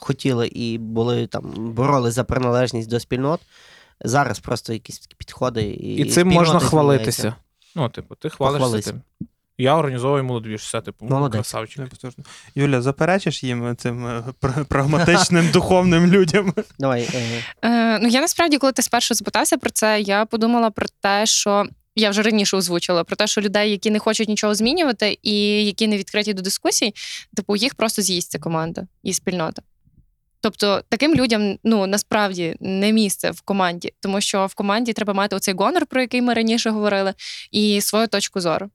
хотіли 0.00 0.46
і 0.46 0.78
були 0.78 1.26
там, 1.26 1.52
боролись 1.56 2.14
за 2.14 2.24
приналежність 2.24 2.90
до 2.90 3.00
спільнот. 3.00 3.40
Зараз 4.00 4.38
просто 4.38 4.72
якісь 4.72 4.98
такі 4.98 5.14
підходи. 5.18 5.62
І, 5.62 5.94
І 5.96 6.04
цим 6.04 6.10
спільноти 6.10 6.34
можна 6.34 6.44
змінюються. 6.44 6.68
хвалитися. 6.70 7.34
Ну, 7.74 7.88
типу, 7.88 8.14
ти 8.14 8.28
хвалишся 8.28 8.58
Похвались. 8.64 8.84
тим. 8.84 9.00
Я 9.58 9.76
організовую 9.76 10.24
молодвіж, 10.24 10.60
все, 10.60 10.80
типу, 10.80 11.06
ну, 11.08 11.16
Молодець. 11.16 11.34
красавчик. 11.38 11.78
Не 11.78 11.86
потужно. 11.86 12.24
Юля, 12.54 12.82
заперечиш 12.82 13.44
їм 13.44 13.76
цим 13.76 14.06
е, 14.06 14.24
пр- 14.40 14.64
прагматичним 14.68 15.50
духовним 15.50 16.06
людям? 16.06 16.54
Давай. 16.78 17.08
е, 17.14 17.42
Е, 17.68 17.98
ну 17.98 18.08
я 18.08 18.20
насправді, 18.20 18.58
коли 18.58 18.72
ти 18.72 18.82
спершу 18.82 19.14
запитався 19.14 19.58
про 19.58 19.70
це, 19.70 20.00
я 20.00 20.24
подумала 20.24 20.70
про 20.70 20.86
те, 21.00 21.26
що. 21.26 21.66
Я 21.96 22.10
вже 22.10 22.22
раніше 22.22 22.56
озвучила 22.56 23.04
про 23.04 23.16
те, 23.16 23.26
що 23.26 23.40
людей, 23.40 23.70
які 23.70 23.90
не 23.90 23.98
хочуть 23.98 24.28
нічого 24.28 24.54
змінювати, 24.54 25.18
і 25.22 25.64
які 25.66 25.88
не 25.88 25.98
відкриті 25.98 26.32
до 26.34 26.42
дискусій, 26.42 26.94
типу, 27.36 27.56
їх 27.56 27.74
просто 27.74 28.02
з'їсть 28.02 28.30
ця 28.30 28.38
команда 28.38 28.86
і 29.02 29.12
спільнота. 29.12 29.62
Тобто 30.40 30.82
таким 30.88 31.14
людям 31.14 31.58
ну 31.64 31.86
насправді 31.86 32.56
не 32.60 32.92
місце 32.92 33.30
в 33.30 33.40
команді, 33.40 33.92
тому 34.00 34.20
що 34.20 34.46
в 34.46 34.54
команді 34.54 34.92
треба 34.92 35.12
мати 35.12 35.36
оцей 35.36 35.54
гонор, 35.54 35.86
про 35.86 36.00
який 36.00 36.22
ми 36.22 36.34
раніше 36.34 36.70
говорили, 36.70 37.14
і 37.50 37.80
свою 37.80 38.06
точку 38.08 38.40
зору, 38.40 38.70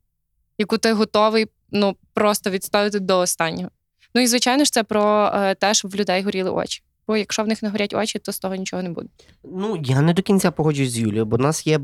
яку 0.58 0.78
ти 0.78 0.94
готовий 0.94 1.48
ну 1.72 1.96
просто 2.14 2.50
відставити 2.50 3.00
до 3.00 3.20
останнього. 3.20 3.70
Ну 4.16 4.22
і 4.22 4.28
звичайно 4.28 4.66
ж, 4.66 4.72
це 4.72 4.84
про 4.84 5.32
е, 5.36 5.56
те, 5.56 5.74
щоб 5.74 5.92
в 5.92 5.96
людей 5.96 6.24
горіли 6.24 6.50
очі. 6.50 6.84
Бо 7.08 7.18
якщо 7.18 7.44
в 7.44 7.48
них 7.48 7.64
не 7.64 7.70
горять 7.70 7.94
очі, 7.94 8.20
то 8.20 8.32
з 8.32 8.40
того 8.40 8.56
нічого 8.56 8.84
не 8.84 8.90
буде. 8.90 9.08
Ну, 9.44 9.82
я 9.84 10.02
не 10.02 10.14
до 10.14 10.22
кінця 10.22 10.52
погоджуюсь 10.52 10.92
з 10.92 10.98
Юлією, 10.98 11.26
бо 11.26 11.38
в 11.38 11.40
нас 11.40 11.68
є 11.68 11.80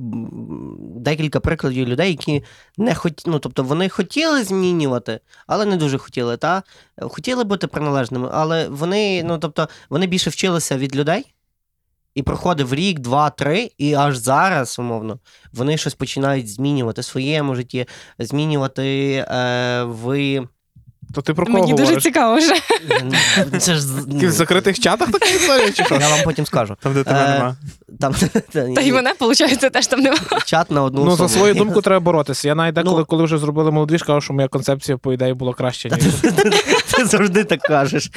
декілька 0.95 1.39
прикладів 1.39 1.87
людей, 1.87 2.09
які 2.09 2.43
не 2.77 2.95
хот... 2.95 3.23
ну, 3.25 3.39
тобто 3.39 3.63
вони 3.63 3.89
хотіли 3.89 4.43
змінювати, 4.43 5.19
але 5.47 5.65
не 5.65 5.77
дуже 5.77 5.97
хотіли. 5.97 6.37
Та? 6.37 6.63
Хотіли 7.01 7.43
бути 7.43 7.67
приналежними, 7.67 8.29
але 8.33 8.67
вони, 8.67 9.23
ну, 9.23 9.37
тобто, 9.37 9.69
вони 9.89 10.07
більше 10.07 10.29
вчилися 10.29 10.77
від 10.77 10.95
людей. 10.95 11.32
І 12.15 12.23
проходив 12.23 12.73
рік, 12.73 12.99
два, 12.99 13.29
три, 13.29 13.71
і 13.77 13.93
аж 13.93 14.17
зараз, 14.17 14.79
умовно, 14.79 15.19
вони 15.53 15.77
щось 15.77 15.95
починають 15.95 16.49
змінювати 16.49 17.01
в 17.01 17.05
своєму 17.05 17.55
житті, 17.55 17.85
змінювати 18.19 19.11
е, 19.29 19.83
в. 19.83 20.39
То 21.13 21.21
ти 21.21 21.33
про 21.33 21.45
кого 21.45 21.57
Мені 21.59 21.73
дуже 21.73 22.01
цікаво 22.01 22.37
вже. 22.37 22.53
Це 23.59 23.73
ж 23.75 23.87
в 24.07 24.31
закритих 24.31 24.79
чатах 24.79 25.11
така 25.11 25.25
історія, 25.29 25.71
чи 25.71 25.83
що? 25.83 25.95
я 25.95 26.09
вам 26.09 26.19
потім 26.23 26.45
скажу. 26.45 26.75
Там, 26.81 26.93
де 26.93 27.03
тебе 27.03 27.19
Е, 27.25 27.33
нема. 27.33 27.55
Там, 27.99 28.13
Та 28.75 28.81
й 28.81 28.91
мене, 28.91 29.13
виходить, 29.19 29.59
теж 29.73 29.87
там 29.87 29.99
немає. 29.99 30.21
чат 30.45 30.71
на 30.71 30.83
одну 30.83 31.05
Ну, 31.05 31.15
за 31.15 31.23
особу. 31.23 31.29
свою 31.39 31.53
думку 31.53 31.81
треба 31.81 31.99
боротися. 31.99 32.47
Я 32.47 32.55
навіть 32.55 32.75
деколи, 32.75 32.99
Ну- 32.99 33.05
коли 33.05 33.23
вже 33.23 33.37
зробили 33.37 33.71
молодіж, 33.71 34.03
кажу, 34.03 34.21
що 34.21 34.33
моя 34.33 34.47
концепція, 34.47 34.97
по 34.97 35.13
ідеї, 35.13 35.33
була 35.33 35.53
краще, 35.53 35.89
ніж. 35.89 36.13
Ти 36.95 37.05
завжди 37.05 37.43
так 37.43 37.61
кажеш. 37.61 38.11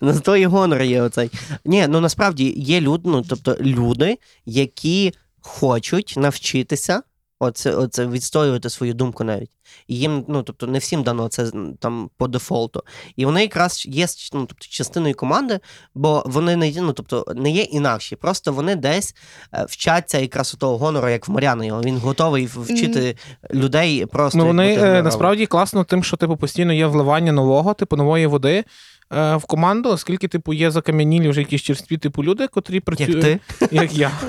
На 0.00 0.18
то 0.18 0.36
і 0.36 0.46
гонор 0.46 0.82
є 0.82 1.02
оцей. 1.02 1.30
Ні, 1.64 1.86
ну 1.88 2.00
насправді 2.00 2.54
є 2.56 2.80
люди, 2.80 3.02
ну, 3.06 3.24
тобто 3.28 3.56
люди, 3.60 4.18
які 4.46 5.12
хочуть 5.40 6.14
навчитися 6.16 7.02
оце, 7.40 7.74
оце 7.74 8.06
відстоювати 8.06 8.70
свою 8.70 8.94
думку 8.94 9.24
навіть. 9.24 9.50
І 9.88 9.96
їм, 9.98 10.24
ну 10.28 10.42
тобто, 10.42 10.66
не 10.66 10.78
всім 10.78 11.02
дано 11.02 11.28
це 11.28 11.50
там 11.80 12.10
по 12.16 12.28
дефолту. 12.28 12.82
І 13.16 13.24
вони 13.24 13.40
якраз 13.42 13.86
є 13.86 14.06
ну, 14.32 14.40
тобто, 14.46 14.66
частиною 14.70 15.14
команди, 15.14 15.60
бо 15.94 16.22
вони 16.26 16.56
не 16.56 16.72
ну, 16.76 16.92
тобто, 16.92 17.24
не 17.36 17.50
є 17.50 17.62
інакші. 17.62 18.16
Просто 18.16 18.52
вони 18.52 18.76
десь 18.76 19.14
е, 19.54 19.66
вчаться 19.68 20.18
якраз 20.18 20.54
у 20.54 20.56
того 20.56 20.78
гонору, 20.78 21.08
як 21.08 21.28
в 21.28 21.30
Мар'яни. 21.30 21.72
Він 21.84 21.98
готовий 21.98 22.46
вчити 22.46 23.16
людей 23.54 24.06
просто. 24.06 24.38
Ну, 24.38 24.46
вони 24.46 24.74
е, 24.74 25.02
насправді 25.02 25.46
класно 25.46 25.84
тим, 25.84 26.04
що 26.04 26.16
типу 26.16 26.36
постійно 26.36 26.72
є 26.72 26.86
вливання 26.86 27.32
нового, 27.32 27.74
типу 27.74 27.96
нової 27.96 28.26
води. 28.26 28.64
е, 29.12 29.36
В 29.36 29.44
команду, 29.44 29.88
оскільки 29.90 30.28
типу 30.28 30.52
є 30.54 30.70
закам'янілі 30.70 31.28
вже 31.28 31.40
якісь 31.40 31.62
черстві, 31.62 31.96
типу 31.96 32.24
люди, 32.24 32.46
котрі 32.46 32.80
працюють 32.80 33.24
Як 33.24 33.40
ти? 33.58 33.68
як 33.70 33.92
я. 33.94 34.10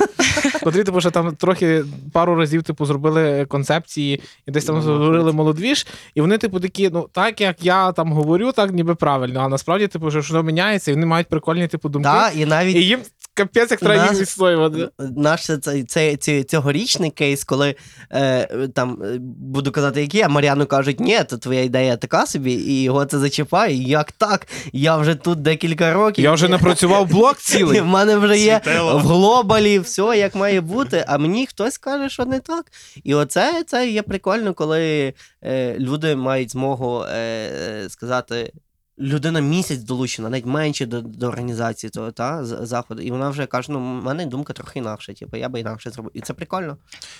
Котрі, 0.63 0.83
типу, 0.83 1.01
що 1.01 1.11
там 1.11 1.35
трохи 1.35 1.83
пару 2.13 2.35
разів 2.35 2.63
типу, 2.63 2.85
зробили 2.85 3.45
концепції 3.45 4.21
і 4.47 4.51
десь 4.51 4.65
там 4.65 4.81
зробили 4.81 5.19
говорили 5.19 5.33
молодвіж, 5.33 5.87
і 6.15 6.21
вони, 6.21 6.37
типу, 6.37 6.59
такі, 6.59 6.89
ну 6.93 7.09
так 7.11 7.41
як 7.41 7.65
я 7.65 7.91
там 7.91 8.13
говорю, 8.13 8.51
так 8.51 8.71
ніби 8.71 8.95
правильно. 8.95 9.39
А 9.39 9.49
насправді, 9.49 9.87
типу, 9.87 10.11
що, 10.11 10.21
що 10.21 10.43
міняється, 10.43 10.91
і 10.91 10.93
вони 10.93 11.05
мають 11.05 11.27
прикольні, 11.27 11.67
типу, 11.67 11.89
думки. 11.89 12.09
Да, 12.09 12.29
і 12.29 12.45
навіть 12.45 12.75
І 12.75 12.85
їм 12.85 12.99
Капець, 13.39 13.71
як 13.71 13.79
треба 13.79 14.03
їх 14.03 14.21
відстоювати. 14.21 14.89
Наш 14.99 15.51
цей, 15.61 15.83
цей, 15.83 16.17
цей, 16.17 16.43
цьогорічний 16.43 17.11
кейс, 17.11 17.43
коли 17.43 17.75
е, 18.11 18.67
там 18.67 19.03
е, 19.03 19.17
буду 19.21 19.71
казати, 19.71 20.01
які, 20.01 20.21
а 20.21 20.29
Мар'яну 20.29 20.65
кажуть, 20.65 20.99
ні, 20.99 21.19
то 21.29 21.37
твоя 21.37 21.63
ідея 21.63 21.97
така 21.97 22.25
собі, 22.25 22.53
і 22.53 22.83
його 22.83 23.05
це 23.05 23.19
зачіпає. 23.19 23.75
Як 23.83 24.11
так? 24.11 24.47
Я 24.73 24.97
вже 24.97 25.15
тут 25.15 25.41
декілька 25.41 25.93
років. 25.93 26.23
Я 26.23 26.31
вже 26.31 26.47
напрацював 26.47 27.07
блок 27.11 27.37
цілий. 27.37 27.81
В 27.81 27.85
мене 27.85 28.17
вже 28.17 28.39
є 28.39 28.61
Світило. 28.63 28.97
в 28.97 29.01
глобалі 29.01 29.79
все 29.79 30.01
як 30.17 30.35
має 30.35 30.61
бути, 30.61 31.05
а 31.07 31.17
мені 31.17 31.45
хтось 31.45 31.77
каже, 31.77 32.09
що 32.09 32.25
не 32.25 32.39
так. 32.39 32.65
І 33.03 33.15
оце 33.15 33.63
це 33.67 33.89
є 33.89 34.01
прикольно, 34.01 34.53
коли 34.53 35.13
е, 35.43 35.75
люди 35.79 36.15
мають 36.15 36.51
змогу 36.51 37.03
е, 37.03 37.85
сказати. 37.89 38.51
Людина 38.99 39.39
місяць 39.39 39.79
долучена, 39.79 40.29
навіть 40.29 40.45
менше 40.45 40.85
до, 40.85 41.01
до 41.01 41.27
організації 41.27 41.89
того 41.89 42.11
та, 42.11 42.45
заходу. 42.45 43.01
І 43.01 43.11
вона 43.11 43.29
вже 43.29 43.45
каже: 43.45 43.71
ну, 43.71 43.79
в 43.79 44.03
мене 44.03 44.25
думка 44.25 44.53
трохи 44.53 44.79
інакша. 44.79 45.13
Типу, 45.13 45.37
я 45.37 45.49
би 45.49 45.59
інакше 45.59 45.89
зробив. 45.89 46.11
І 46.13 46.21
це 46.21 46.33
прикольно. 46.33 46.77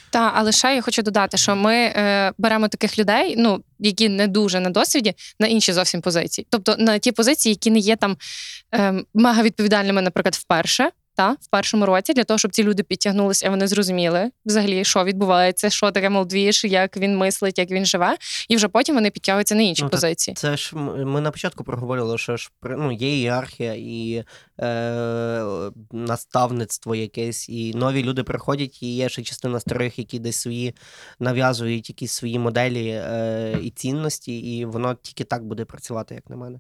Та, 0.10 0.32
але 0.36 0.52
ще 0.52 0.76
я 0.76 0.82
хочу 0.82 1.02
додати, 1.02 1.38
що 1.38 1.56
ми 1.56 1.76
е, 1.76 2.34
беремо 2.38 2.68
таких 2.68 3.00
людей, 3.00 3.36
ну 3.38 3.64
які 3.80 4.10
не 4.10 4.28
дуже 4.28 4.60
на 4.60 4.70
досвіді, 4.70 5.14
на 5.40 5.48
інші 5.48 5.74
зовсім 5.74 6.02
позиції. 6.02 6.48
Тобто 6.50 6.76
на 6.80 6.98
ті 6.98 7.12
позиції, 7.12 7.54
які 7.54 7.72
не 7.72 7.80
є 7.80 7.96
там 7.96 8.18
е, 8.76 9.04
мега 9.14 9.44
відповідальними, 9.44 10.02
наприклад, 10.02 10.36
вперше. 10.36 10.90
Та, 11.20 11.32
в 11.42 11.48
першому 11.48 11.86
році 11.86 12.14
для 12.14 12.24
того, 12.24 12.38
щоб 12.38 12.52
ці 12.52 12.64
люди 12.64 12.84
підтягнулися, 12.84 13.48
і 13.48 13.50
вони 13.50 13.68
зрозуміли 13.68 14.32
взагалі, 14.46 14.86
що 14.86 15.04
відбувається, 15.04 15.70
що 15.70 15.92
таке 15.92 16.10
молдвіж, 16.10 16.64
як 16.66 16.98
він 16.98 17.18
мислить, 17.18 17.58
як 17.58 17.72
він 17.72 17.86
живе, 17.86 18.18
і 18.50 18.56
вже 18.56 18.68
потім 18.68 18.96
вони 18.96 19.10
підтягуються 19.10 19.56
на 19.56 19.62
інші 19.62 19.84
Ну, 19.84 19.90
позиції. 19.90 20.36
Це 20.36 20.58
ж 20.58 20.76
ми 20.76 21.22
на 21.22 21.32
початку 21.32 21.64
проговорили, 21.64 22.18
що 22.18 22.38
ж 22.38 22.50
ну, 22.64 22.92
є 22.92 23.18
ієрархія 23.18 23.74
і 23.78 24.24
е, 24.60 25.46
наставництво 25.92 26.96
якесь, 26.96 27.50
і 27.50 27.74
нові 27.74 28.04
люди 28.04 28.24
приходять, 28.24 28.84
і 28.84 28.96
є 28.96 29.10
ще 29.10 29.22
частина 29.22 29.60
старих, 29.60 30.00
які 30.00 30.20
десь 30.20 30.38
свої 30.38 30.76
нав'язують 31.20 31.90
якісь 31.90 32.12
свої 32.12 32.40
моделі 32.40 32.88
е, 32.90 33.58
і 33.64 33.70
цінності, 33.70 34.40
і 34.58 34.66
воно 34.66 34.96
тільки 35.02 35.24
так 35.24 35.46
буде 35.46 35.66
працювати, 35.66 36.16
як 36.16 36.30
на 36.30 36.36
мене. 36.36 36.60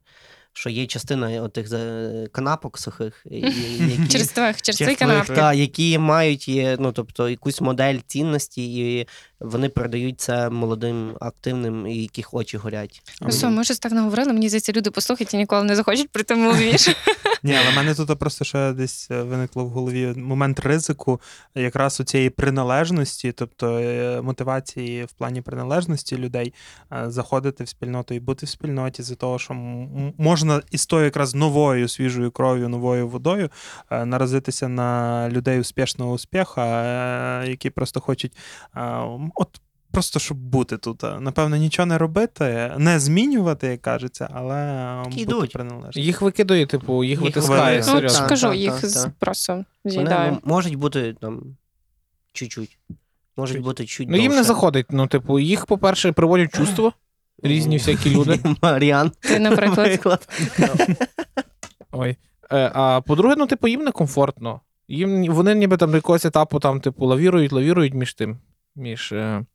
Що 0.54 0.70
є 0.70 0.86
частина 0.88 1.47
тих 1.47 1.68
за- 1.68 2.28
канапок 2.32 2.78
сухих, 2.78 3.26
які, 3.32 4.08
Через 4.10 4.28
твих, 4.28 4.62
через 4.62 4.78
цей 4.78 4.95
Чех 4.95 5.28
та, 5.28 5.54
які 5.54 5.97
мають 5.97 6.47
є, 6.47 6.78
ну, 6.80 6.91
тобто, 6.91 7.30
якусь 7.30 7.62
модель 7.62 7.97
цінності, 8.08 8.76
і 8.76 9.08
вони 9.39 9.70
продають 9.70 10.22
це 10.22 10.50
молодим, 10.50 11.18
активним, 11.22 11.88
і 11.88 12.02
яких 12.02 12.34
очі 12.34 12.58
горять. 12.58 13.02
Ну, 13.22 13.28
все, 13.28 13.50
ми 13.50 13.62
вже 13.62 13.82
так 13.82 13.91
наговорили. 13.91 14.34
Мені 14.34 14.50
здається, 14.50 14.72
люди 14.72 14.91
послухають 14.91 15.34
і 15.34 15.38
ніколи 15.38 15.64
не 15.64 15.76
захочуть 15.76 16.10
прийти 16.10 16.34
в 16.34 16.38
молдвіж. 16.38 16.89
Ні, 17.44 17.56
але 17.56 17.72
в 17.72 17.76
мене 17.76 17.96
тут 17.96 18.20
просто 18.20 18.46
ще 18.46 18.74
десь 18.74 19.12
е, 19.12 19.24
виникло 19.24 19.66
в 19.66 19.70
голові 19.70 20.14
момент 20.18 20.60
ризику, 20.60 21.22
якраз 21.56 22.00
у 22.00 22.04
цієї 22.04 22.30
приналежності, 22.30 23.32
тобто 23.32 23.80
е, 23.80 24.22
мотивації 24.22 25.06
в 25.06 25.12
плані 25.12 25.42
приналежності 25.42 26.18
людей 26.18 26.54
е, 26.94 27.04
заходити 27.08 27.64
в 27.64 27.70
спільноту 27.70 28.14
і 28.14 28.20
бути 28.20 28.46
в 28.46 28.50
спільноті 28.50 29.04
за 29.04 29.16
того, 29.16 29.40
що 29.40 29.54
можна 30.18 30.62
із 30.72 30.86
тою 30.86 31.06
якраз 31.06 31.36
новою 31.36 31.88
свіжою 31.88 32.32
кров'ю, 32.32 32.70
новою 32.70 33.08
водою 33.08 33.50
наразитися 33.92 34.68
на 34.68 35.30
людей 35.30 35.60
успішного 35.60 36.12
успіха, 36.12 37.44
які 37.46 37.70
просто 37.70 38.00
хочуть 38.00 38.38
от. 39.36 39.62
Просто 40.00 40.20
щоб 40.20 40.38
бути 40.38 40.78
тут. 40.78 41.04
Напевно, 41.20 41.56
нічого 41.56 41.86
не 41.86 41.97
робити, 41.97 42.74
не 42.78 43.00
змінювати, 43.00 43.68
як 43.68 43.82
кажеться, 43.82 44.30
але 44.34 44.56
е, 45.18 45.26
бути 45.26 45.47
приналежним. 45.47 46.06
Їх 46.06 46.22
викидує, 46.22 46.66
типу, 46.66 47.04
їх 47.04 47.22
Їх 47.22 47.22
витискає. 47.22 47.78
Ну, 47.78 47.84
серйозно. 47.84 48.20
так, 48.20 48.28
скажу, 48.28 48.47
так, 48.47 48.58
їх 48.58 48.82
так, 48.82 48.91
так. 48.91 49.12
просто 49.20 49.66
Вони 49.84 50.38
можуть 50.43 50.76
бути 50.76 51.16
там 51.22 51.41
чуть-чуть. 52.34 52.80
Можуть 53.38 53.56
Чуть. 53.56 53.66
бути 53.66 53.86
чуть 53.86 54.10
Ну 54.10 54.18
їм 54.18 54.32
не 54.32 54.43
заходить. 54.43 54.86
Ну, 54.89 55.08
типу, 55.08 55.39
їх, 55.39 55.66
по-перше, 55.66 56.12
приводять 56.12 56.56
чувство. 56.56 56.93
Різні 57.43 57.78
всякі 57.78 58.16
люди. 58.16 58.39
Маріан, 58.62 59.12
Ти, 59.20 59.39
наприклад. 59.39 60.30
Ой. 61.91 62.18
Е, 62.52 62.72
а 62.74 63.02
по-друге, 63.02 63.36
ну, 63.38 63.47
типу, 63.47 63.68
їм 63.68 63.84
некомфортно. 63.84 64.62
Їм 64.88 65.34
вони 65.34 65.56
ніби 65.56 65.78
там 65.78 65.89
до 65.89 65.97
якогось 65.97 66.26
етапу 66.26 66.60
там, 66.60 66.82
типу, 66.82 67.06
лавірують, 67.06 67.52
лавірують 67.52 67.93
між 67.93 68.14
тим. 68.14 68.38
Між, 68.76 69.12
е, 69.12 69.45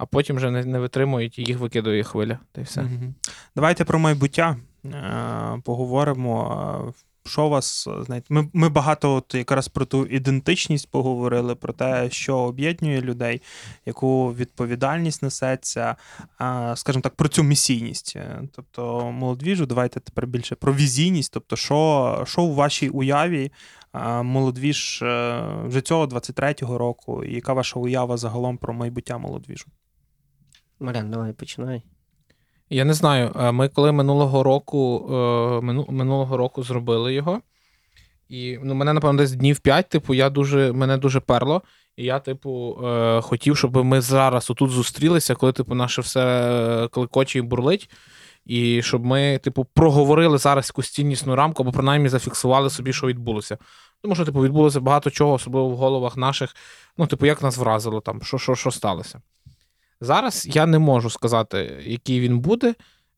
а 0.00 0.06
потім 0.06 0.36
вже 0.36 0.50
не, 0.50 0.64
не 0.64 0.78
витримують 0.78 1.38
і 1.38 1.42
їх 1.42 1.58
викидує 1.58 2.02
хвиля. 2.02 2.38
Та 2.52 2.60
й 2.60 2.64
все. 2.64 2.82
Мгм. 2.82 3.14
Давайте 3.56 3.84
про 3.84 3.98
майбуття 3.98 4.56
е, 4.84 5.60
поговоримо. 5.64 6.94
Що 7.26 7.48
вас, 7.48 7.88
знаєте, 8.00 8.26
ми, 8.30 8.48
ми 8.52 8.68
багато 8.68 9.14
от 9.14 9.34
якраз 9.34 9.68
про 9.68 9.84
ту 9.84 10.06
ідентичність 10.06 10.90
поговорили, 10.90 11.54
про 11.54 11.72
те, 11.72 12.10
що 12.10 12.38
об'єднує 12.38 13.00
людей, 13.00 13.42
яку 13.86 14.34
відповідальність 14.34 15.22
несеться, 15.22 15.96
е, 16.40 16.76
скажімо 16.76 17.02
так, 17.02 17.14
про 17.14 17.28
цю 17.28 17.42
місійність. 17.42 18.12
Е, 18.16 18.42
Тобто, 18.52 19.12
молодвіжу, 19.12 19.66
давайте 19.66 20.00
тепер 20.00 20.26
більше 20.26 20.54
про 20.54 20.74
візійність. 20.74 21.32
Тобто, 21.32 21.56
що, 21.56 22.24
що 22.26 22.42
у 22.42 22.54
вашій 22.54 22.88
уяві 22.88 23.52
молодвіж 24.22 24.98
вже 25.64 25.80
цього 25.84 26.06
23-го 26.06 26.78
року, 26.78 27.24
і 27.24 27.34
яка 27.34 27.52
ваша 27.52 27.80
уява 27.80 28.16
загалом 28.16 28.58
про 28.58 28.74
майбуття 28.74 29.18
молодвіжу? 29.18 29.66
Маріан, 30.80 31.10
давай 31.10 31.32
починай. 31.32 31.82
Я 32.70 32.84
не 32.84 32.94
знаю. 32.94 33.52
Ми 33.52 33.68
коли 33.68 33.92
минулого 33.92 34.42
року, 34.42 35.08
е, 35.10 35.60
минулого 35.92 36.36
року 36.36 36.62
зробили 36.62 37.14
його. 37.14 37.40
І 38.28 38.58
ну, 38.62 38.74
мене, 38.74 38.92
напевно, 38.92 39.18
десь 39.18 39.32
днів 39.32 39.58
5, 39.58 39.88
типу, 39.88 40.14
я 40.14 40.30
дуже, 40.30 40.72
мене 40.72 40.96
дуже 40.96 41.20
перло. 41.20 41.62
І 41.96 42.04
я, 42.04 42.18
типу, 42.18 42.78
е, 42.84 43.20
хотів, 43.20 43.56
щоб 43.56 43.84
ми 43.84 44.00
зараз 44.00 44.50
отут 44.50 44.70
зустрілися, 44.70 45.34
коли, 45.34 45.52
типу, 45.52 45.74
наше 45.74 46.00
все 46.00 46.20
е, 46.84 46.88
клекоче 46.88 47.38
і 47.38 47.42
бурлить. 47.42 47.90
І 48.46 48.82
щоб 48.82 49.04
ми, 49.04 49.38
типу, 49.38 49.64
проговорили 49.64 50.38
зараз 50.38 50.68
якусь 50.68 50.90
ціннісну 50.90 51.36
рамку, 51.36 51.62
або 51.62 51.72
принаймні 51.72 52.08
зафіксували 52.08 52.70
собі, 52.70 52.92
що 52.92 53.06
відбулося. 53.06 53.58
Тому 54.02 54.14
що, 54.14 54.24
типу, 54.24 54.42
відбулося 54.42 54.80
багато 54.80 55.10
чого, 55.10 55.32
особливо 55.32 55.68
в 55.68 55.76
головах 55.76 56.16
наших. 56.16 56.56
Ну, 56.98 57.06
типу, 57.06 57.26
як 57.26 57.42
нас 57.42 57.56
вразило 57.56 58.00
там, 58.00 58.22
що, 58.22 58.38
що, 58.38 58.54
що 58.54 58.70
сталося. 58.70 59.20
Зараз 60.00 60.48
я 60.52 60.66
не 60.66 60.78
можу 60.78 61.10
сказати, 61.10 61.82
який 61.86 62.20
він 62.20 62.38
буде 62.38 62.74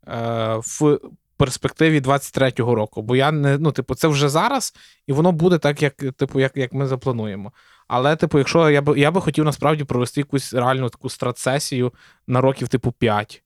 е, 0.08 0.54
в 0.56 0.98
перспективі 1.36 2.00
23-го 2.00 2.74
року. 2.74 3.02
Бо 3.02 3.16
я 3.16 3.32
не, 3.32 3.58
ну, 3.58 3.72
типу, 3.72 3.94
це 3.94 4.08
вже 4.08 4.28
зараз, 4.28 4.74
і 5.06 5.12
воно 5.12 5.32
буде 5.32 5.58
так, 5.58 5.82
як, 5.82 5.94
типу, 5.94 6.40
як, 6.40 6.52
як 6.56 6.72
ми 6.72 6.86
заплануємо. 6.86 7.52
Але, 7.88 8.16
типу, 8.16 8.38
якщо 8.38 8.70
я 8.70 8.82
би 8.82 8.98
я 8.98 9.10
би 9.10 9.20
хотів 9.20 9.44
насправді 9.44 9.84
провести 9.84 10.20
якусь 10.20 10.54
реальну 10.54 10.88
таку 10.88 11.08
стратсесію 11.08 11.92
на 12.26 12.40
років, 12.40 12.68
типу, 12.68 12.92
5. 12.92 13.42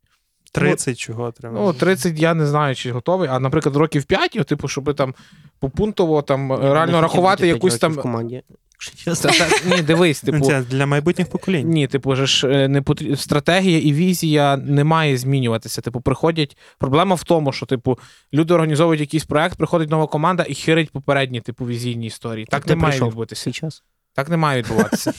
30 0.52 0.98
чого 0.98 1.32
треба? 1.32 1.60
Ну, 1.60 1.72
30 1.72 2.18
я 2.18 2.34
не 2.34 2.46
знаю, 2.46 2.74
чи 2.74 2.92
готовий. 2.92 3.28
А, 3.28 3.40
наприклад, 3.40 3.76
років 3.76 4.04
5, 4.04 4.30
типу, 4.30 4.68
щоб 4.68 4.94
там 4.94 5.14
попунктово 5.58 6.22
там 6.22 6.50
Я 6.50 6.74
реально 6.74 7.00
рахувати 7.00 7.46
якусь 7.46 7.78
там. 7.78 7.92
в 7.92 8.02
команді. 8.02 8.42
Якщо 8.78 9.12
чесно. 9.12 9.30
Ні, 9.76 9.82
дивись, 9.82 10.20
типу. 10.20 10.40
Це 10.40 10.62
для 10.62 10.86
майбутніх 10.86 11.28
поколінь. 11.28 11.68
Ні, 11.68 11.86
типу, 11.86 12.16
ж 12.16 12.48
е, 12.48 12.68
не 12.68 12.82
потрі... 12.82 13.16
стратегія 13.16 13.78
і 13.78 13.92
візія 13.92 14.56
не 14.56 14.84
має 14.84 15.16
змінюватися. 15.16 15.80
Типу, 15.80 16.00
приходять. 16.00 16.56
Проблема 16.78 17.14
в 17.14 17.22
тому, 17.24 17.52
що, 17.52 17.66
типу, 17.66 17.98
люди 18.34 18.54
організовують 18.54 19.00
якийсь 19.00 19.24
проект, 19.24 19.58
приходить 19.58 19.90
нова 19.90 20.06
команда 20.06 20.46
і 20.48 20.54
хирить 20.54 20.90
попередні, 20.90 21.40
типу, 21.40 21.66
візійні 21.66 22.06
історії. 22.06 22.46
Так 22.50 22.64
Ти 22.64 22.70
не 22.70 22.82
має 22.82 23.00
відбутися. 23.00 23.52
свій. 23.52 23.68
Так 24.16 24.28
не 24.28 24.36
має 24.36 24.62
відбуватися. 24.62 25.12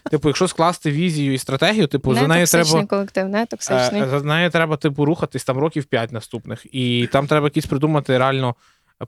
Типу, 0.10 0.28
якщо 0.28 0.48
скласти 0.48 0.90
візію 0.90 1.34
і 1.34 1.38
стратегію, 1.38 1.86
типу, 1.86 2.14
за 2.14 2.26
нею 2.28 2.46
треба. 2.46 2.86
колектив, 2.86 3.28
не 3.28 3.46
токсичний. 3.46 4.02
Е, 4.02 4.08
За 4.08 4.20
нею 4.20 4.50
треба, 4.50 4.76
типу, 4.76 5.04
рухатись 5.04 5.44
там 5.44 5.58
років 5.58 5.84
5 5.84 6.12
наступних. 6.12 6.66
І 6.74 7.08
там 7.12 7.26
треба 7.26 7.46
якісь 7.46 7.66
придумати 7.66 8.18
реально 8.18 8.54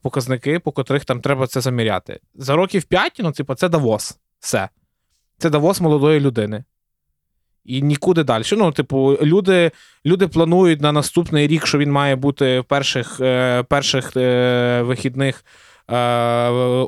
показники, 0.03 0.59
по 0.59 0.73
котрих 0.73 1.05
там 1.05 1.21
треба 1.21 1.47
це 1.47 1.61
заміряти. 1.61 2.21
За 2.35 2.57
років 2.57 2.85
5, 2.85 3.13
ну, 3.19 3.33
типу, 3.33 3.55
це 3.55 3.69
Давос. 3.69 4.19
Все. 4.41 4.69
Це 5.39 5.51
Давос 5.51 5.81
молодої 5.81 6.21
людини. 6.21 6.65
І 7.65 7.83
нікуди 7.83 8.25
далі. 8.25 8.43
Ну, 8.53 8.73
типу, 8.73 9.19
люди, 9.23 9.71
люди 10.07 10.29
планують 10.29 10.81
на 10.81 10.93
наступний 10.93 11.47
рік, 11.47 11.67
що 11.67 11.79
він 11.79 11.93
має 11.93 12.17
бути 12.17 12.61
в 12.61 12.65
перших, 12.65 13.21
е, 13.21 13.63
перших 13.63 14.17
е, 14.17 14.83
вихідних 14.83 15.45
е, 15.91 15.97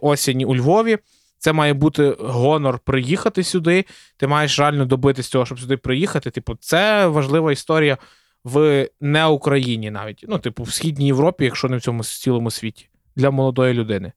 осені 0.03 0.45
у 0.45 0.57
Львові. 0.57 0.99
Це 1.39 1.53
має 1.53 1.75
бути 1.75 2.17
гонор 2.21 2.79
приїхати 2.79 3.45
сюди. 3.45 3.85
Ти 4.17 4.27
маєш 4.27 4.59
реально 4.59 4.85
добитись 4.85 5.29
цього, 5.29 5.47
щоб 5.47 5.61
сюди 5.61 5.77
приїхати. 5.77 6.31
Типу, 6.31 6.57
це 6.61 7.07
важлива 7.07 7.53
історія 7.53 7.99
в 8.45 8.89
не 9.01 9.27
Україні 9.27 9.91
навіть. 9.91 10.25
Ну, 10.29 10.39
типу, 10.39 10.63
в 10.63 10.73
Східній 10.73 11.07
Європі, 11.07 11.45
якщо 11.45 11.69
не 11.69 11.77
в 11.77 11.81
цьому 11.81 12.05
цілому 12.05 12.51
світі, 12.51 12.89
для 13.17 13.31
молодої 13.31 13.75
людини. 13.75 14.13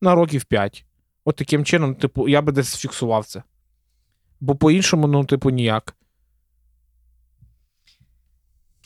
На 0.00 0.14
років 0.14 0.44
5. 0.44 0.84
От 1.24 1.36
таким 1.36 1.64
чином, 1.64 1.94
типу, 1.94 2.28
я 2.28 2.42
би 2.42 2.52
десь 2.52 2.76
фіксував 2.76 3.26
це. 3.26 3.42
Бо 4.40 4.56
по-іншому, 4.56 5.06
ну, 5.06 5.24
типу, 5.24 5.50
ніяк. 5.50 5.94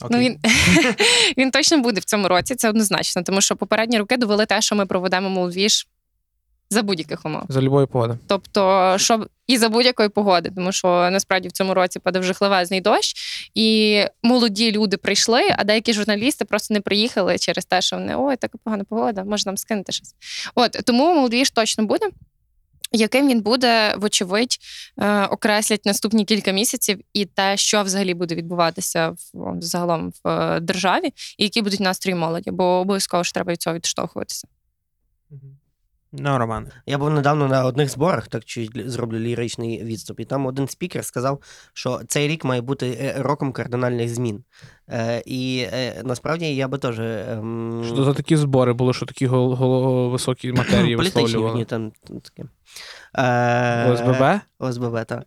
Ну, 0.09 0.19
він, 0.19 0.39
він 1.37 1.51
точно 1.51 1.77
буде 1.77 1.99
в 1.99 2.03
цьому 2.03 2.27
році, 2.27 2.55
це 2.55 2.69
однозначно, 2.69 3.23
тому 3.23 3.41
що 3.41 3.55
попередні 3.55 3.97
роки 3.97 4.17
довели 4.17 4.45
те, 4.45 4.61
що 4.61 4.75
ми 4.75 4.85
проведемо 4.85 5.29
молодвіж 5.29 5.87
за 6.69 6.83
будь-яких 6.83 7.25
умов. 7.25 7.43
За 7.49 7.61
любої 7.61 7.87
погоди. 7.87 8.17
Тобто, 8.27 8.95
щоб 8.99 9.29
і 9.47 9.57
за 9.57 9.69
будь-якої 9.69 10.09
погоди, 10.09 10.51
тому 10.55 10.71
що 10.71 10.87
насправді 10.87 11.47
в 11.47 11.51
цьому 11.51 11.73
році 11.73 11.99
падав 11.99 12.23
жахливезний 12.23 12.81
дощ, 12.81 13.15
і 13.55 14.01
молоді 14.23 14.71
люди 14.71 14.97
прийшли, 14.97 15.41
а 15.57 15.63
деякі 15.63 15.93
журналісти 15.93 16.45
просто 16.45 16.73
не 16.73 16.81
приїхали 16.81 17.37
через 17.37 17.65
те, 17.65 17.81
що 17.81 17.95
вони 17.95 18.15
ой, 18.17 18.37
така 18.37 18.57
погана 18.63 18.83
погода, 18.83 19.23
може 19.23 19.43
нам 19.45 19.57
скинути 19.57 19.91
щось. 19.91 20.15
От 20.55 20.71
тому 20.71 21.15
молодіж 21.15 21.49
точно 21.49 21.85
буде. 21.85 22.09
Яким 22.95 23.27
він 23.27 23.41
буде, 23.41 23.95
вочевидь, 23.97 24.57
е, 24.97 25.25
окреслять 25.25 25.85
наступні 25.85 26.25
кілька 26.25 26.51
місяців 26.51 26.99
і 27.13 27.25
те, 27.25 27.57
що 27.57 27.83
взагалі 27.83 28.13
буде 28.13 28.35
відбуватися 28.35 29.15
в 29.33 29.61
загалом 29.61 30.13
в 30.23 30.29
е, 30.29 30.59
державі, 30.59 31.13
і 31.37 31.43
які 31.43 31.61
будуть 31.61 31.79
настрої 31.79 32.15
молоді, 32.15 32.51
бо 32.51 32.63
обов'язково 32.63 33.23
ж 33.23 33.33
треба 33.33 33.51
від 33.51 33.61
цього 33.61 33.75
відштовхуватися. 33.75 34.47
Ну, 36.15 36.37
Роман. 36.37 36.67
Я 36.85 36.97
був 36.97 37.09
недавно 37.09 37.47
на 37.47 37.65
одних 37.65 37.89
зборах, 37.89 38.27
так 38.27 38.45
чи 38.45 38.69
зроблю 38.75 39.19
ліричний 39.19 39.83
відступ, 39.83 40.19
і 40.19 40.25
там 40.25 40.45
один 40.45 40.67
спікер 40.67 41.05
сказав, 41.05 41.39
що 41.73 42.01
цей 42.07 42.27
рік 42.27 42.45
має 42.45 42.61
бути 42.61 42.97
е, 43.01 43.15
роком 43.17 43.51
кардинальних 43.51 44.09
змін. 44.09 44.43
Е, 44.89 45.23
і 45.25 45.65
е, 45.73 46.01
насправді 46.03 46.55
я 46.55 46.67
би 46.67 46.77
теж. 46.77 46.99
ем, 46.99 47.83
Що 47.85 48.03
за 48.03 48.13
такі 48.13 48.37
збори 48.37 48.73
були, 48.73 48.93
що 48.93 49.05
такі 49.05 49.27
гол- 49.27 49.55
гол- 49.55 50.11
високі 50.11 50.51
матерії 50.57 50.95
висловлювали? 50.95 51.65
там 51.65 51.91
там 52.07 52.19
таке. 52.19 52.43
Е, 53.15 53.91
ОСББ? 53.91 54.39
ОСББ, 54.59 55.05
так. 55.05 55.23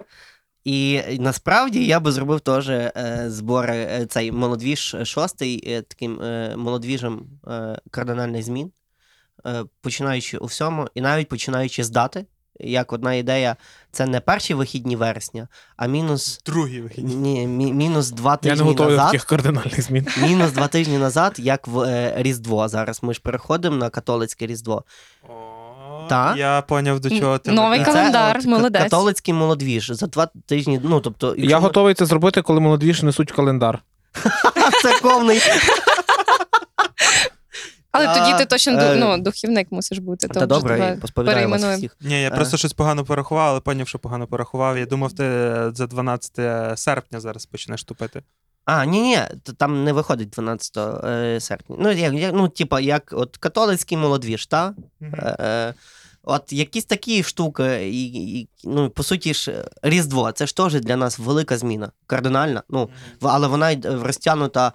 І 0.64 1.00
насправді 1.18 1.86
я 1.86 2.00
би 2.00 2.12
зробив 2.12 2.40
теж 2.40 2.68
е, 2.68 2.92
збори, 3.26 3.76
е, 3.76 4.06
цей 4.06 4.32
молодвіж 4.32 4.96
шостий, 5.04 5.64
е, 5.66 5.82
таким 5.82 6.20
е, 6.22 6.56
молодвіжем 6.56 7.22
е, 7.48 7.78
кардинальних 7.90 8.42
змін, 8.42 8.70
починаючи 9.80 10.38
у 10.38 10.46
всьому, 10.46 10.88
і 10.94 11.00
навіть 11.00 11.28
починаючи 11.28 11.84
з 11.84 11.90
дати. 11.90 12.26
Як 12.60 12.92
одна 12.92 13.14
ідея, 13.14 13.56
це 13.92 14.06
не 14.06 14.20
перші 14.20 14.54
вихідні 14.54 14.96
вересня, 14.96 15.48
а 15.76 15.86
мінус, 15.86 16.40
Другий 16.46 16.80
вихідні. 16.80 17.14
ні, 17.14 17.46
мі- 17.48 17.72
мінус 17.72 18.10
два 18.10 18.30
Я 18.30 18.36
тижні 18.36 18.56
не 18.64 18.70
готовий 18.70 18.96
назад. 18.96 19.06
таких 19.12 19.24
кардинальних 19.24 19.80
змін. 19.82 20.06
Мінус 20.22 20.52
два 20.52 20.68
тижні 20.68 20.98
назад, 20.98 21.34
як 21.38 21.68
в 21.68 21.80
е, 21.80 22.14
Різдво. 22.16 22.68
Зараз 22.68 23.02
ми 23.02 23.14
ж 23.14 23.20
переходимо 23.20 23.76
на 23.76 23.90
католицьке 23.90 24.46
Різдво. 24.46 24.84
Та? 26.08 26.34
Я 26.36 26.62
поняв, 26.68 27.00
до 27.00 27.10
чого 27.10 27.38
ти 27.38 27.52
Новий 27.52 27.78
ведеш. 27.78 27.86
це, 27.94 27.98
календар, 27.98 28.36
от, 28.38 28.44
молодець. 28.46 28.82
Католицький 28.82 29.34
молодвіж 29.34 29.90
за 29.90 30.06
два 30.06 30.28
тижні. 30.46 30.80
Ну, 30.84 31.00
тобто, 31.00 31.26
Я 31.26 31.34
якщо 31.36 31.56
ми- 31.60 31.62
готовий 31.62 31.94
це 31.94 32.06
зробити, 32.06 32.42
коли 32.42 32.60
молодвіж 32.60 33.02
несуть 33.02 33.32
в 33.32 33.36
календар. 33.36 33.82
церковний. 34.82 35.40
Але 37.96 38.08
А, 38.08 38.18
тоді 38.18 38.38
ти 38.38 38.44
точно 38.44 38.72
е, 38.72 38.96
ну, 38.96 39.18
духівник 39.18 39.72
мусиш 39.72 39.98
бути. 39.98 40.28
Та 40.28 40.46
добре, 40.46 40.98
посповідаю 41.00 41.48
вас 41.48 41.64
всіх. 41.64 41.96
Ні, 42.00 42.22
я 42.22 42.28
Е. 42.28 42.30
просто 42.30 42.56
щось 42.56 42.72
погано 42.72 43.04
порахував, 43.04 43.48
але 43.48 43.60
поняв, 43.60 43.88
що 43.88 43.98
погано 43.98 44.26
порахував. 44.26 44.78
Я 44.78 44.86
думав, 44.86 45.12
ти 45.12 45.24
за 45.74 45.86
12 45.86 46.78
серпня 46.78 47.20
зараз 47.20 47.46
почнеш 47.46 47.84
тупити. 47.84 48.22
А, 48.64 48.84
ні, 48.84 49.00
ні, 49.00 49.18
там 49.56 49.84
не 49.84 49.92
виходить 49.92 50.30
12 50.30 50.76
е, 51.04 51.40
серпня. 51.40 51.76
Ну, 51.78 51.90
як, 51.92 52.14
як, 52.14 52.34
ну, 52.34 52.48
типа, 52.48 52.80
як 52.80 53.14
от 53.16 53.36
католицький 53.36 53.98
молодвіж, 53.98 54.46
та? 54.46 54.74
Е, 55.02 55.36
е, 55.40 55.74
От 56.28 56.52
якісь 56.52 56.84
такі 56.84 57.22
штуки, 57.22 57.88
і, 57.90 58.40
і, 58.40 58.48
ну, 58.64 58.90
по 58.90 59.02
суті 59.02 59.34
ж, 59.34 59.64
Різдво, 59.82 60.32
це 60.32 60.46
ж 60.46 60.56
теж 60.56 60.74
для 60.74 60.96
нас 60.96 61.18
велика 61.18 61.58
зміна, 61.58 61.92
кардинальна. 62.06 62.62
Ну, 62.68 62.90
але 63.20 63.48
вона 63.48 63.70
й 63.70 63.80
розтягнута 63.84 64.72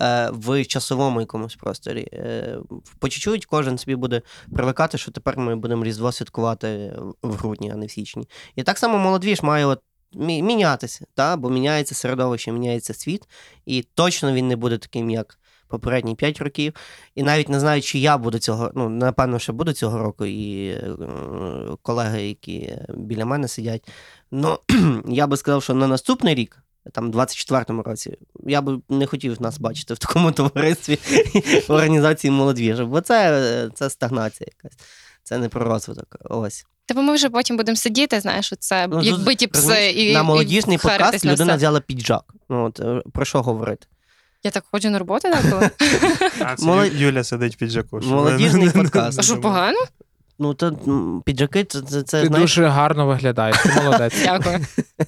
е, 0.00 0.30
в 0.32 0.64
часовому 0.64 1.20
якомусь 1.20 1.54
просторі. 1.56 2.08
Е, 2.12 2.58
по 2.98 3.08
чуть-чуть 3.08 3.46
кожен 3.46 3.78
собі 3.78 3.96
буде 3.96 4.22
привикати, 4.54 4.98
що 4.98 5.10
тепер 5.10 5.38
ми 5.38 5.56
будемо 5.56 5.84
Різдво 5.84 6.12
святкувати 6.12 6.92
в 7.22 7.34
грудні, 7.34 7.70
а 7.70 7.76
не 7.76 7.86
в 7.86 7.90
січні. 7.90 8.28
І 8.56 8.62
так 8.62 8.78
само 8.78 8.98
молодвіж 8.98 9.42
має 9.42 9.66
от 9.66 9.80
мі- 10.14 10.42
мінятися, 10.42 11.06
та? 11.14 11.36
бо 11.36 11.50
міняється 11.50 11.94
середовище, 11.94 12.52
міняється 12.52 12.94
світ, 12.94 13.28
і 13.66 13.82
точно 13.94 14.32
він 14.32 14.48
не 14.48 14.56
буде 14.56 14.78
таким, 14.78 15.10
як 15.10 15.38
попередні 15.78 16.14
5 16.14 16.38
років. 16.38 16.72
І 17.14 17.22
навіть 17.22 17.48
не 17.48 17.60
знаю, 17.60 17.82
чи 17.82 17.98
я 17.98 18.18
буду 18.18 18.38
цього, 18.38 18.70
ну, 18.74 18.88
напевно, 18.88 19.38
що 19.38 19.52
буду 19.52 19.72
цього 19.72 19.98
року, 19.98 20.24
і 20.24 20.68
е, 20.68 20.96
колеги, 21.82 22.28
які 22.28 22.78
біля 22.88 23.24
мене 23.24 23.48
сидять. 23.48 23.88
Ну, 24.30 24.58
я 25.08 25.26
би 25.26 25.36
сказав, 25.36 25.62
що 25.62 25.74
на 25.74 25.86
наступний 25.86 26.34
рік, 26.34 26.58
там, 26.92 27.12
24-му 27.12 27.82
році, 27.82 28.18
я 28.46 28.60
би 28.60 28.80
не 28.88 29.06
хотів 29.06 29.42
нас 29.42 29.58
бачити 29.58 29.94
в 29.94 29.98
такому 29.98 30.32
товаристві 30.32 30.98
в 31.68 31.72
організації 31.72 32.30
молодвіжа, 32.30 32.84
бо 32.84 33.00
це, 33.00 33.70
це 33.74 33.90
стагнація 33.90 34.48
якась. 34.56 34.78
Це 35.22 35.38
не 35.38 35.48
про 35.48 35.64
розвиток. 35.64 36.16
Ось. 36.24 36.66
Та 36.86 36.94
бо 36.94 37.02
ми 37.02 37.14
вже 37.14 37.30
потім 37.30 37.56
будемо 37.56 37.76
сидіти, 37.76 38.20
знаєш, 38.20 38.52
це 38.58 38.86
Ну, 38.86 39.02
як 39.02 39.20
биті 39.20 39.46
пси 39.46 39.90
і 39.90 40.12
на 40.12 40.22
молодіжний 40.22 40.76
вхаритись 40.76 41.04
подкаст 41.04 41.24
людина 41.24 41.56
взяла 41.56 41.80
піджак. 41.80 42.34
Ну, 42.48 42.64
от, 42.64 42.80
е, 42.80 43.02
про 43.12 43.24
що 43.24 43.42
говорити? 43.42 43.86
Я 44.44 44.50
так 44.50 44.64
ходжу 44.70 44.90
на 44.90 44.98
роботу 44.98 45.28
деколи. 45.42 45.70
А, 46.40 46.56
це 46.56 46.66
Молод- 46.66 46.92
Ю- 46.94 46.98
Юля 47.06 47.24
сидить 47.24 47.56
під 47.56 47.70
жаку. 47.70 48.00
щоб 48.00 48.12
Молодіжний 48.12 48.70
подкаст. 48.70 49.18
А 49.18 49.22
що 49.22 49.40
погано? 49.40 49.78
Ну, 50.38 50.54
то 50.54 50.66
м, 50.86 51.22
піджаки, 51.26 51.64
це, 51.64 51.80
це, 51.82 52.02
це 52.02 52.20
Ти 52.22 52.26
знаєш, 52.26 52.50
дуже 52.50 52.66
гарно 52.68 53.06
виглядаєш, 53.06 53.56
ти 53.62 53.72
молодець. 53.82 54.14
Дякую. 54.24 54.58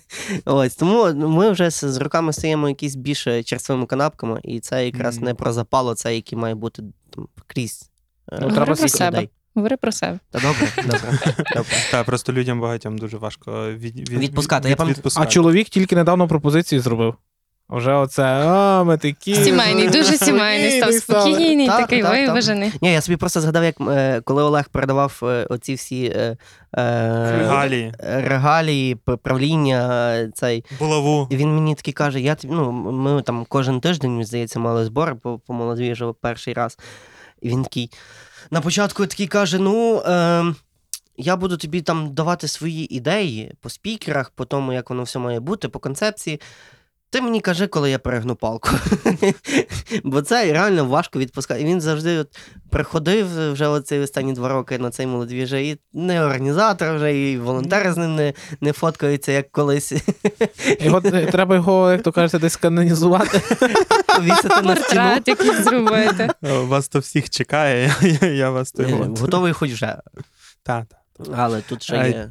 Ось 0.44 0.74
тому 0.74 1.14
ми 1.14 1.50
вже 1.50 1.70
з, 1.70 1.84
з 1.84 1.96
роками 1.96 2.32
стаємо 2.32 2.68
якісь 2.68 2.94
більше 2.94 3.42
черствими 3.42 3.86
канапками, 3.86 4.40
і 4.44 4.60
це 4.60 4.84
якраз 4.86 5.16
Мгм. 5.16 5.24
не 5.24 5.34
про 5.34 5.52
запало, 5.52 5.94
це 5.94 6.14
який 6.14 6.38
має 6.38 6.54
бути 6.54 6.82
там 7.10 7.28
крізь. 7.46 7.90
е, 8.32 8.38
Ну, 8.42 8.50
треба 8.50 8.74
про 8.74 8.88
себе. 8.88 9.16
людей. 9.16 9.30
Говори 9.54 9.76
про 9.76 9.92
себе. 9.92 10.18
Та 10.30 10.38
добре, 10.38 10.68
добре. 10.76 11.18
добре. 11.56 11.70
Та, 11.90 12.04
просто 12.04 12.32
людям 12.32 12.60
багатьом 12.60 12.98
дуже 12.98 13.16
важко 13.16 13.72
від, 13.72 13.96
від, 14.00 14.08
Відпускати. 14.18 14.68
Від, 14.68 14.70
Я 14.70 14.76
пам'ят- 14.84 15.12
А 15.16 15.26
чоловік 15.26 15.68
тільки 15.68 15.96
недавно 15.96 16.28
пропозицію 16.28 16.80
зробив. 16.80 17.14
Вже 17.68 17.92
оце, 17.92 18.22
а, 18.22 18.84
ми 18.84 18.96
такі. 18.96 19.34
Сімейний, 19.34 19.88
дуже 19.88 20.16
сімейний, 20.16 20.70
став 20.70 20.92
спокійний, 20.92 21.66
Так, 21.66 21.80
такий 21.80 22.02
так, 22.02 22.10
так. 22.12 22.26
виважений. 22.28 22.72
Ні, 22.80 22.92
я 22.92 23.00
собі 23.00 23.16
просто 23.16 23.40
згадав, 23.40 23.64
як 23.64 23.74
е, 23.80 24.20
коли 24.20 24.42
Олег 24.42 24.68
передавав 24.68 25.20
е, 25.22 25.46
оці 25.50 25.74
всі 25.74 26.04
е, 26.04 26.36
е, 26.76 27.38
Регалії. 27.38 27.92
регалії, 27.98 28.94
правління, 29.22 30.30
цей. 30.34 30.64
Булаву. 30.78 31.28
І 31.30 31.36
він 31.36 31.54
мені 31.54 31.74
такий 31.74 31.92
каже: 31.92 32.20
я 32.20 32.36
ну, 32.44 32.72
ми 32.72 33.22
там 33.22 33.46
кожен 33.48 33.80
тиждень, 33.80 34.10
мені 34.10 34.24
здається, 34.24 34.58
мали 34.58 34.84
збори 34.84 35.14
по, 35.14 35.38
по 35.38 35.52
молодвіжу 35.52 36.16
перший 36.20 36.54
раз. 36.54 36.78
І 37.42 37.48
він 37.48 37.62
такий 37.62 37.90
на 38.50 38.60
початку 38.60 39.06
такий 39.06 39.26
каже: 39.26 39.58
ну. 39.58 40.00
Е, 40.00 40.44
я 41.18 41.36
буду 41.36 41.56
тобі 41.56 41.82
там 41.82 42.14
давати 42.14 42.48
свої 42.48 42.94
ідеї 42.94 43.52
по 43.60 43.70
спікерах, 43.70 44.30
по 44.30 44.44
тому, 44.44 44.72
як 44.72 44.90
воно 44.90 45.02
все 45.02 45.18
має 45.18 45.40
бути, 45.40 45.68
по 45.68 45.78
концепції. 45.78 46.40
Ти 47.16 47.22
мені 47.22 47.40
кажи, 47.40 47.66
коли 47.66 47.90
я 47.90 47.98
перегну 47.98 48.34
палку. 48.36 48.70
Бо 50.04 50.22
це 50.22 50.52
реально 50.52 50.84
важко 50.84 51.18
відпускати. 51.18 51.62
І 51.62 51.64
він 51.64 51.80
завжди 51.80 52.18
от 52.18 52.28
приходив 52.70 53.52
вже 53.52 53.66
оці 53.66 53.98
останні 53.98 54.32
два 54.32 54.48
роки 54.48 54.78
на 54.78 54.90
цей 54.90 55.06
молодвіже, 55.06 55.62
і 55.62 55.80
не 55.92 56.24
організатор 56.24 56.94
вже, 56.96 57.18
і 57.18 57.38
волонтери 57.38 57.92
з 57.92 57.96
ним 57.96 58.16
не, 58.16 58.32
не 58.60 58.72
фоткаються, 58.72 59.32
як 59.32 59.52
колись. 59.52 59.92
Його, 60.80 61.00
треба 61.32 61.54
його, 61.54 61.92
як 61.92 62.02
то 62.02 62.12
кажете, 62.12 62.38
десь 62.38 62.56
канонізувати. 62.56 63.40
Повісити 64.16 64.62
на 64.62 64.76
стіну. 64.76 65.10
Якийсь 65.26 65.64
зробити. 65.64 66.30
Вас 66.42 66.88
то 66.88 66.98
всіх 66.98 67.30
чекає, 67.30 67.94
я, 68.22 68.28
я 68.28 68.50
вас 68.50 68.72
то 68.72 68.82
Е, 68.82 68.90
його. 68.90 69.04
Готовий 69.04 69.52
хоч 69.52 69.72
вже. 69.72 69.96
Та, 70.62 70.86
та. 70.90 70.96
Але 71.36 71.60
тут 71.60 71.82
ще 71.82 71.96
є. 71.96 72.30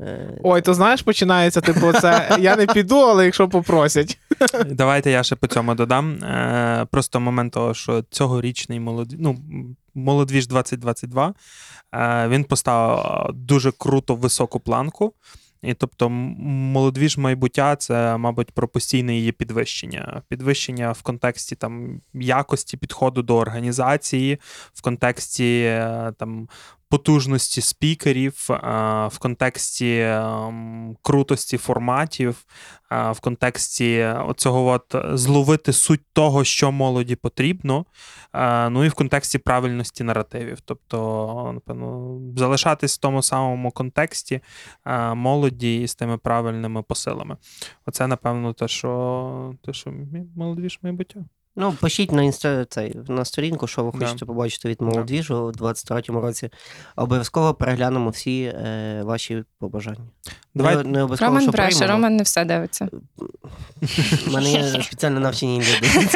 Е, 0.00 0.38
Ой, 0.42 0.62
то 0.62 0.74
знаєш, 0.74 1.02
починається, 1.02 1.60
типу, 1.60 1.92
це 1.92 2.36
я 2.40 2.56
не 2.56 2.66
піду, 2.66 2.96
але 2.96 3.24
якщо 3.24 3.48
попросять. 3.48 4.18
Давайте 4.66 5.10
я 5.10 5.22
ще 5.22 5.36
по 5.36 5.46
цьому 5.46 5.74
додам. 5.74 6.12
Е, 6.14 6.86
просто 6.90 7.20
момент 7.20 7.52
того, 7.52 7.74
що 7.74 8.04
цьогорічний 8.10 8.80
молодвіж, 8.80 9.18
ну, 9.20 9.38
молодвіж 9.94 10.46
2022, 10.46 11.34
е, 11.94 12.28
він 12.28 12.44
поставив 12.44 13.34
дуже 13.34 13.72
круто 13.72 14.14
високу 14.14 14.60
планку. 14.60 15.14
І 15.62 15.74
тобто, 15.74 16.08
молодвіж 16.10 17.18
майбуття 17.18 17.76
це, 17.76 18.16
мабуть, 18.16 18.50
про 18.50 18.68
постійне 18.68 19.14
її 19.16 19.32
підвищення. 19.32 20.22
Підвищення 20.28 20.92
в 20.92 21.02
контексті 21.02 21.56
там 21.56 22.00
якості 22.14 22.76
підходу 22.76 23.22
до 23.22 23.36
організації, 23.36 24.38
в 24.74 24.82
контексті 24.82 25.82
там 26.18 26.48
потужності 26.90 27.60
спікерів, 27.60 28.46
е, 28.50 28.56
в 29.06 29.18
контексті 29.18 29.98
ем, 30.00 30.96
крутості 31.02 31.58
форматів, 31.58 32.44
е, 32.92 33.10
в 33.12 33.20
контексті 33.20 34.02
оцього 34.02 34.66
от 34.66 35.18
зловити 35.18 35.72
суть 35.72 36.00
того, 36.12 36.44
що 36.44 36.72
молоді 36.72 37.16
потрібно, 37.16 37.84
е, 38.34 38.70
ну 38.70 38.84
і 38.84 38.88
в 38.88 38.94
контексті 38.94 39.38
правильності 39.38 40.04
наративів. 40.04 40.60
Тобто, 40.60 41.50
напевно, 41.54 42.18
залишатись 42.36 42.96
в 42.96 43.00
тому 43.00 43.22
самому 43.22 43.70
контексті 43.70 44.40
е, 44.86 45.14
молоді 45.14 45.86
з 45.86 45.94
тими 45.94 46.18
правильними 46.18 46.82
посилами. 46.82 47.36
Оце, 47.86 48.06
напевно, 48.06 48.52
те, 48.52 48.68
що, 48.68 49.54
те, 49.64 49.72
що 49.72 49.90
мі- 49.90 50.26
молодіж 50.36 50.78
майбуття. 50.82 51.20
Ну, 51.56 51.72
пишіть 51.72 52.12
на 52.12 52.22
інста 52.22 52.64
цей, 52.64 52.96
на 53.08 53.24
сторінку, 53.24 53.66
що 53.66 53.84
ви 53.84 53.92
Да. 53.98 53.98
хочете 54.06 54.24
побачити 54.26 54.68
від 54.68 54.80
молодіжу 54.80 55.36
у 55.36 55.52
23-му 55.52 56.20
році. 56.20 56.50
Обов'язково 56.96 57.54
переглянемо 57.54 58.10
всі 58.10 58.42
е, 58.42 59.00
ваші 59.04 59.44
побажання. 59.58 60.06
Давай, 60.54 60.76
Не, 60.76 60.82
не 60.82 61.02
обов'язково, 61.02 61.28
Роман 61.30 61.42
що 61.42 61.50
бреше. 61.52 61.86
Роман 61.86 62.16
не 62.16 62.22
все 62.22 62.44
дивиться. 62.44 62.88
У 64.26 64.30
мене 64.30 64.52
є 64.52 64.82
спеціально 64.82 65.20
навчені 65.20 65.62
люди. 65.62 66.08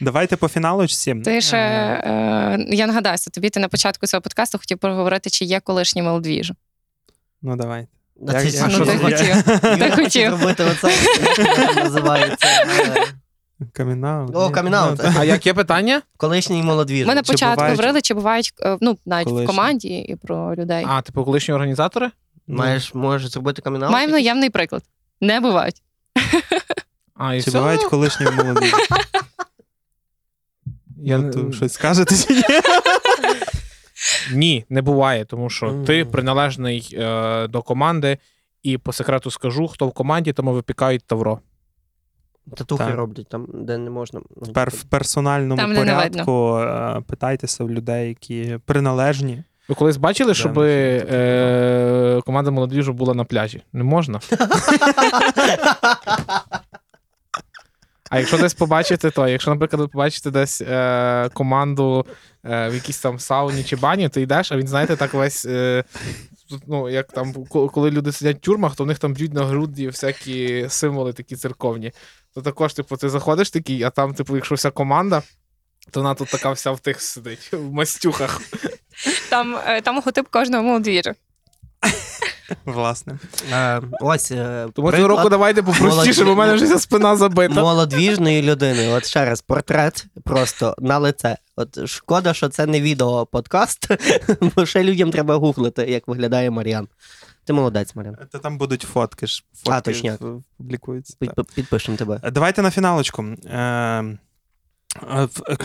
давайте 0.00 0.36
по 0.36 0.48
фіналочці. 0.48 1.14
Ти 1.14 1.40
ж, 1.40 1.56
е, 1.56 2.66
я 2.68 2.86
нагадаюся, 2.86 3.30
тобі 3.30 3.50
ти 3.50 3.60
на 3.60 3.68
початку 3.68 4.06
цього 4.06 4.20
подкасту 4.20 4.58
хотів 4.58 4.78
поговорити, 4.78 5.30
чи 5.30 5.44
є 5.44 5.60
колишній 5.60 6.02
молодвіж. 6.02 6.52
Ну, 7.42 7.56
давай. 7.56 7.86
А 8.28 8.32
Я- 8.32 8.42
я- 8.42 8.68
Ну, 8.68 8.86
ти 8.86 8.98
хотів. 8.98 9.42
Ти 9.60 9.90
хоче 9.90 9.96
хотів. 9.96 10.30
зробити 10.30 10.64
оце, 10.64 10.90
як 11.36 11.56
це 11.74 11.74
називається. 11.84 12.46
Камінаут. 13.72 14.30
О, 14.36 14.50
камінаут. 14.50 15.00
А 15.18 15.24
яке 15.24 15.54
питання? 15.54 16.02
Колишній 16.16 16.62
молодвіж. 16.62 17.06
Ми 17.06 17.14
на 17.14 17.22
Чи 17.22 17.32
початку 17.32 17.54
бувають- 17.56 17.76
говорили, 17.76 18.02
чи 18.02 18.14
бувають 18.14 18.52
е, 18.62 18.78
ну, 18.80 18.98
навіть 19.06 19.26
Колишні. 19.28 19.44
в 19.44 19.48
команді 19.48 19.88
і 19.88 20.16
про 20.16 20.54
людей. 20.54 20.84
А, 20.88 21.02
типу, 21.02 21.24
колишні 21.24 21.54
організатори? 21.54 22.10
Маєш, 22.46 22.94
можеш 22.94 23.30
зробити 23.30 23.62
камінаут? 23.62 23.92
Маємо 23.92 24.12
наявний 24.12 24.50
приклад. 24.50 24.82
Не 25.20 25.40
бувають. 25.40 25.82
А, 27.14 27.34
і 27.34 27.42
Чи 27.42 27.50
все? 27.50 27.58
бувають 27.58 27.84
колишні 27.84 28.26
молоді? 28.30 28.72
Я 31.02 31.18
Ну, 31.18 31.24
не- 31.24 31.32
то 31.32 31.52
щось 31.52 31.72
скажете 31.72 32.14
чи 32.16 32.34
ні? 32.34 32.42
Ні, 34.32 34.64
не 34.68 34.82
буває, 34.82 35.24
тому 35.24 35.50
що 35.50 35.72
ти 35.86 36.02
Мгм. 36.02 36.12
приналежний 36.12 36.88
е, 36.98 37.46
до 37.48 37.62
команди, 37.62 38.18
і 38.62 38.78
по 38.78 38.92
секрету 38.92 39.30
скажу, 39.30 39.68
хто 39.68 39.86
в 39.86 39.92
команді, 39.92 40.32
тому 40.32 40.52
випікають 40.52 41.04
тавро. 41.06 41.38
Татухи 42.54 42.84
Так. 42.84 42.94
роблять 42.94 43.28
там, 43.28 43.46
де 43.52 43.78
не 43.78 43.90
можна. 43.90 44.20
Тепер 44.46 44.70
в 44.70 44.82
персональному 44.82 45.56
Там 45.56 45.74
порядку 45.74 46.58
е, 46.58 47.02
питайтеся 47.06 47.64
в 47.64 47.70
людей, 47.70 48.08
які 48.08 48.58
приналежні. 48.64 49.42
Ви 49.68 49.74
колись 49.74 49.96
бачили, 49.96 50.34
щоб 50.34 50.56
ну, 50.56 50.62
е, 50.64 52.20
команда 52.26 52.50
молодіжу 52.50 52.92
була 52.92 53.14
на 53.14 53.24
пляжі? 53.24 53.62
Не 53.72 53.84
можна. 53.84 54.20
А 58.10 58.18
якщо 58.18 58.38
десь 58.38 58.54
побачите, 58.54 59.10
то 59.10 59.28
якщо, 59.28 59.50
наприклад, 59.50 59.80
ви 59.80 59.88
побачите 59.88 60.30
десь 60.30 60.60
е, 60.60 61.28
команду 61.32 62.06
е, 62.44 62.68
в 62.68 62.74
якійсь 62.74 62.98
там 63.00 63.18
сауні 63.18 63.64
чи 63.64 63.76
бані, 63.76 64.08
ти 64.08 64.22
йдеш, 64.22 64.52
а 64.52 64.56
він, 64.56 64.68
знаєте, 64.68 64.96
так 64.96 65.14
весь. 65.14 65.44
Е, 65.44 65.84
ну, 66.66 66.88
як 66.88 67.12
там, 67.12 67.34
коли 67.48 67.90
люди 67.90 68.12
сидять 68.12 68.36
в 68.36 68.40
тюрмах, 68.40 68.76
то 68.76 68.84
в 68.84 68.86
них 68.86 68.98
там 68.98 69.14
б'ють 69.14 69.34
на 69.34 69.44
груді 69.44 69.86
всякі 69.86 70.66
символи 70.68 71.12
такі 71.12 71.36
церковні. 71.36 71.92
То 72.34 72.42
також, 72.42 72.74
типу, 72.74 72.96
ти 72.96 73.08
заходиш 73.08 73.50
такий, 73.50 73.82
а 73.82 73.90
там, 73.90 74.14
типу, 74.14 74.36
якщо 74.36 74.54
вся 74.54 74.70
команда, 74.70 75.22
то 75.90 76.00
вона 76.00 76.14
тут 76.14 76.28
така 76.28 76.52
вся 76.52 76.72
в 76.72 76.80
тих 76.80 77.02
сидить, 77.02 77.52
в 77.52 77.72
мастюхах. 77.72 78.40
Там, 79.30 79.56
е, 79.66 79.80
там 79.80 79.94
логотип 79.94 80.28
кожного 80.28 80.62
молодвіжа. 80.62 81.14
Власне. 82.64 83.18
Е, 83.52 83.80
Ось 84.00 84.30
е, 84.30 84.36
Тому 84.62 84.72
цього 84.74 84.90
приклад 84.92 85.10
року 85.18 85.28
давайте 85.28 85.62
попростіше, 85.62 86.24
бо 86.24 86.34
в 86.34 86.36
мене 86.36 86.54
вже 86.54 86.64
вся 86.64 86.78
спина 86.78 87.16
забита. 87.16 87.54
молодвіжної 87.62 88.42
людини. 88.42 88.88
От 88.88 89.06
ще 89.06 89.24
раз, 89.24 89.40
портрет 89.42 90.06
просто 90.24 90.74
на 90.78 90.98
лице. 90.98 91.36
От 91.56 91.88
шкода, 91.88 92.34
що 92.34 92.48
це 92.48 92.66
не 92.66 92.80
відео 92.80 93.26
подкаст, 93.26 93.88
бо 94.56 94.66
ще 94.66 94.84
людям 94.84 95.10
треба 95.10 95.34
гуглити, 95.36 95.82
як 95.82 96.08
виглядає 96.08 96.50
Мар'ян. 96.50 96.88
Ти 97.44 97.52
молодець, 97.52 97.94
Мар'ян. 97.96 98.16
Та 98.32 98.38
там 98.38 98.58
будуть 98.58 98.82
фотки 98.82 99.26
ж. 99.26 99.44
Фотки 99.54 99.72
А, 99.72 99.80
точняк. 99.80 100.20
публікуються. 100.58 101.16
Під- 101.20 101.34
так. 101.34 101.46
Підпишемо 101.54 101.96
тебе. 101.96 102.20
Давайте 102.32 102.62
на 102.62 102.70
фіналочку. 102.70 103.22
Е, 103.46 103.58
е, 103.58 104.18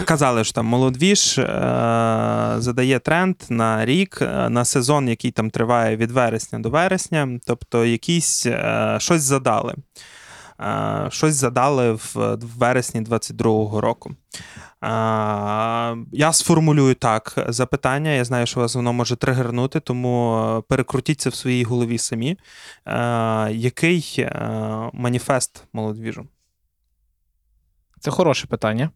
Казали, 0.05 0.43
що 0.43 0.53
там 0.53 0.65
молодвіж 0.65 1.38
е, 1.39 1.43
задає 2.57 2.99
тренд 2.99 3.36
на 3.49 3.86
рік, 3.86 4.19
е, 4.21 4.49
на 4.49 4.65
сезон, 4.65 5.09
який 5.09 5.32
там 5.32 5.49
триває 5.49 5.97
від 5.97 6.11
вересня 6.11 6.59
до 6.59 6.69
вересня. 6.69 7.39
Тобто, 7.45 7.86
якісь 7.86 8.45
е, 8.45 8.95
щось 8.99 9.21
задали. 9.21 9.75
Е, 10.61 11.07
Щось 11.11 11.36
задали 11.36 11.91
в 11.91 12.38
вересні 12.57 13.01
22-го 13.01 13.82
року. 13.82 14.11
Е, 14.11 14.88
Я 16.11 16.34
сформулюю 16.34 16.95
так 16.95 17.45
запитання. 17.47 18.09
Я 18.09 18.25
знаю, 18.25 18.45
що 18.45 18.59
вас 18.59 18.75
воно 18.75 18.93
може 18.93 19.15
тригернути, 19.15 19.79
тому 19.79 20.43
е, 20.57 20.61
перекрутіть 20.69 21.21
це 21.21 21.29
в 21.29 21.36
своїй 21.36 21.63
голові 21.63 21.97
самі. 21.97 22.38
Е, 22.86 23.51
Який 23.51 24.15
е, 24.19 24.32
маніфест 24.93 25.63
молодвіжу? 25.73 26.27
Це 27.99 28.11
хороше 28.11 28.47
питання. 28.47 28.89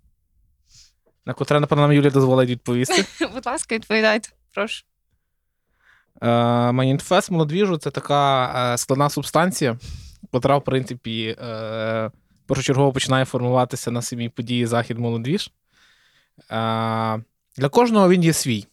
На 1.25 1.33
котре, 1.33 1.59
напевно, 1.59 1.81
нам 1.81 1.93
Юлія 1.93 2.11
дозволить 2.11 2.49
відповісти. 2.49 3.05
Будь 3.33 3.45
ласка, 3.45 3.75
відповідайте. 3.75 4.29
Прошу. 4.53 4.83
Е, 6.21 6.27
Маніфест 6.71 7.31
молодвіжу 7.31 7.77
це 7.77 7.91
така 7.91 8.45
е, 8.73 8.77
складна 8.77 9.09
субстанція, 9.09 9.77
котра, 10.31 10.57
в 10.57 10.63
принципі, 10.63 11.37
е, 11.41 12.11
першочергово 12.45 12.91
починає 12.93 13.25
формуватися 13.25 13.91
на 13.91 14.01
самій 14.01 14.29
події 14.29 14.65
Захід 14.65 14.99
молодвіж. 14.99 15.51
Е, 16.51 17.23
Для 17.57 17.69
кожного 17.69 18.09
він 18.09 18.23
є 18.23 18.33
свій. 18.33 18.67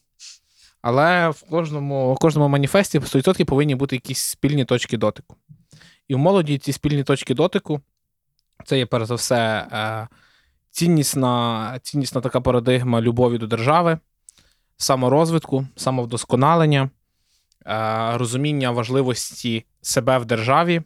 Але 0.82 1.28
в 1.28 1.42
кожному, 1.42 2.14
в 2.14 2.18
кожному 2.18 2.48
маніфесті 2.48 2.98
100% 2.98 3.44
повинні 3.44 3.74
бути 3.74 3.96
якісь 3.96 4.18
спільні 4.18 4.64
точки 4.64 4.96
дотику. 4.96 5.36
І 6.08 6.14
в 6.14 6.18
молоді 6.18 6.58
ці 6.58 6.72
спільні 6.72 7.04
точки 7.04 7.34
дотику 7.34 7.80
це 8.64 8.78
є, 8.78 8.86
перш 8.86 9.06
за 9.06 9.14
все, 9.14 9.66
ціннісна, 10.72 11.78
ціннісна 11.82 12.20
така 12.20 12.40
парадигма 12.40 13.00
любові 13.00 13.38
до 13.38 13.46
держави, 13.46 13.98
саморозвитку, 14.76 15.66
самовдосконалення, 15.76 16.90
е, 17.66 18.18
розуміння 18.18 18.70
важливості 18.70 19.64
себе 19.82 20.18
в 20.18 20.24
державі, 20.24 20.82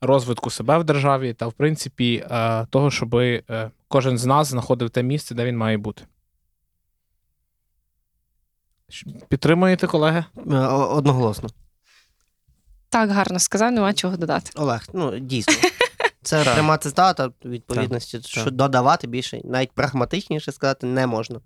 розвитку 0.00 0.50
себе 0.50 0.78
в 0.78 0.84
державі 0.84 1.34
та, 1.34 1.46
в 1.46 1.52
принципі, 1.52 2.26
е, 2.30 2.66
того, 2.66 2.90
щоб 2.90 3.14
е, 3.14 3.70
кожен 3.88 4.18
з 4.18 4.26
нас 4.26 4.48
знаходив 4.48 4.90
те 4.90 5.02
місце, 5.02 5.34
де 5.34 5.44
він 5.44 5.56
має 5.56 5.78
бути. 5.78 6.04
Підтримуєте, 9.28 9.86
колеги? 9.86 10.24
Одноголосно. 10.90 11.48
Так 12.88 13.10
гарно 13.10 13.38
сказав, 13.38 13.72
нема 13.72 13.92
чого 13.94 14.16
додати. 14.16 14.50
Олег, 14.54 14.88
ну 14.92 15.18
дійсно. 15.18 15.54
Це 16.24 16.44
пряма 16.44 16.78
цитата 16.78 17.30
відповідності, 17.44 18.20
що 18.24 18.44
так. 18.44 18.54
додавати 18.54 19.06
більше, 19.06 19.40
навіть 19.44 19.72
прагматичніше 19.72 20.52
сказати 20.52 20.86
не 20.86 21.06
можна. 21.06 21.40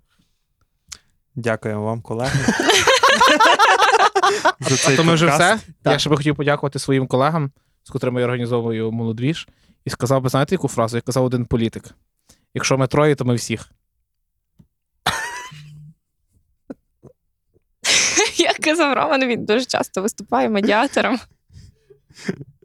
Дякуємо 1.35 1.83
вам, 1.83 2.01
колеги. 2.01 2.39
За 4.59 4.77
цей 4.77 4.93
А 4.93 4.97
то 4.97 5.03
ми 5.03 5.13
вже 5.13 5.27
все. 5.27 5.59
Так. 5.81 5.93
Я 5.93 5.99
ще 5.99 6.09
би 6.09 6.17
хотів 6.17 6.35
подякувати 6.35 6.79
своїм 6.79 7.07
колегам, 7.07 7.51
з 7.83 7.89
котрими 7.89 8.21
я 8.21 8.25
організовую 8.25 8.91
молодвіж, 8.91 9.47
і 9.85 9.89
сказав 9.89 10.21
би, 10.21 10.29
знаєте, 10.29 10.55
яку 10.55 10.67
фразу? 10.67 10.97
Я 10.97 11.01
казав 11.01 11.25
один 11.25 11.45
політик. 11.45 11.83
Якщо 12.53 12.77
ми 12.77 12.87
троє, 12.87 13.15
то 13.15 13.25
ми 13.25 13.35
всіх. 13.35 13.71
Як 18.37 18.57
казав 18.57 18.93
Роман, 18.93 19.27
він 19.27 19.45
дуже 19.45 19.65
часто 19.65 20.01
виступає 20.01 20.49
медіатором. 20.49 21.19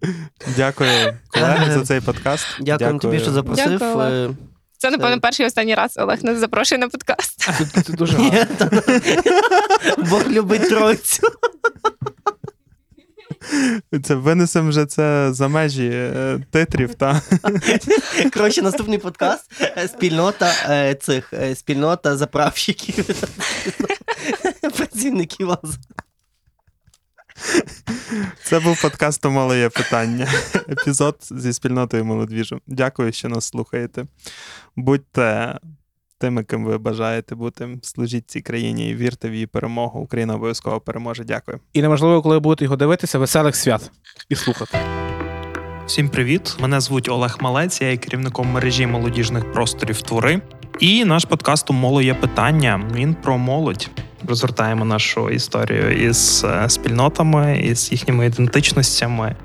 Дякую, 0.57 1.17
колеги, 1.29 1.73
за 1.73 1.85
цей 1.85 2.01
подкаст. 2.01 2.47
Дякуємо 2.61 2.99
тобі, 2.99 3.21
що 3.21 3.33
запросив. 3.33 3.79
Дякую. 3.79 4.31
Е, 4.31 4.35
Це, 4.79 4.91
напевно, 4.91 5.21
перший 5.21 5.45
і 5.45 5.47
останній 5.47 5.75
раз 5.75 5.97
Олег 5.97 6.25
нас 6.25 6.39
запрошує 6.39 6.79
на 6.79 6.89
подкаст. 6.89 7.41
Це, 7.85 7.93
дуже 7.93 8.17
гарно. 8.17 8.47
Та- 8.59 8.71
Бог 10.11 10.29
любить 10.31 10.69
тройцю. 10.69 11.29
Це 14.05 14.15
винесемо 14.15 14.69
вже 14.69 14.87
це 14.87 15.29
за 15.33 15.49
межі 15.49 15.91
е, 15.93 16.39
титрів. 16.51 16.95
Та 16.95 17.23
Коротше, 18.35 18.63
наступний 18.63 18.99
подкаст 18.99 19.53
е, 19.61 19.89
спільнота 19.89 20.53
е, 20.69 20.95
цих 20.95 21.33
е, 21.33 21.55
спільнота 21.55 22.17
заправщиків. 22.17 23.05
Працівників 24.77 25.51
АЗ. 25.51 25.79
Це 28.43 28.61
був 28.61 28.83
подкаст 28.83 29.23
«Тому 29.23 29.55
є 29.55 29.69
питання. 29.69 30.29
Епізод 30.69 31.17
зі 31.21 31.53
спільнотою 31.53 32.05
молодвіжу. 32.05 32.61
Дякую, 32.67 33.13
що 33.13 33.29
нас 33.29 33.45
слухаєте. 33.45 34.05
Будьте 34.77 35.59
тими, 36.19 36.45
ким 36.45 36.65
ви 36.65 36.79
бажаєте 36.79 37.35
бути. 37.35 37.79
Служіть 37.83 38.31
цій 38.31 38.41
країні 38.41 38.91
і 38.91 38.95
вірте 38.95 39.29
в 39.29 39.35
її 39.35 39.47
перемогу. 39.47 40.01
Україна 40.01 40.35
обов'язково 40.35 40.81
переможе. 40.81 41.25
Дякую. 41.25 41.61
І 41.73 41.83
неможливо, 41.83 42.23
коли 42.23 42.37
ви 42.37 42.41
будете 42.41 42.65
його 42.65 42.77
дивитися, 42.77 43.19
веселих 43.19 43.57
свят 43.57 43.91
і 44.29 44.35
слухати. 44.35 44.79
Всім 45.87 46.09
привіт! 46.09 46.57
Мене 46.61 46.81
звуть 46.81 47.09
Олег 47.09 47.37
Малець, 47.41 47.81
я 47.81 47.91
є 47.91 47.97
керівником 47.97 48.53
мережі 48.53 48.87
молодіжних 48.87 49.53
просторів 49.53 50.03
Твори. 50.03 50.41
І 50.81 51.05
наш 51.05 51.25
подкаст 51.25 51.71
«Умоло 51.71 52.03
є 52.03 52.15
питання. 52.15 52.91
Він 52.95 53.15
про 53.15 53.39
молодь. 53.39 53.91
Розгортаємо 54.29 54.85
нашу 54.85 55.31
історію 55.31 56.09
із 56.09 56.45
е, 56.45 56.69
спільнотами, 56.69 57.59
із 57.59 57.93
їхніми 57.93 58.27
ідентичностями. 58.27 59.37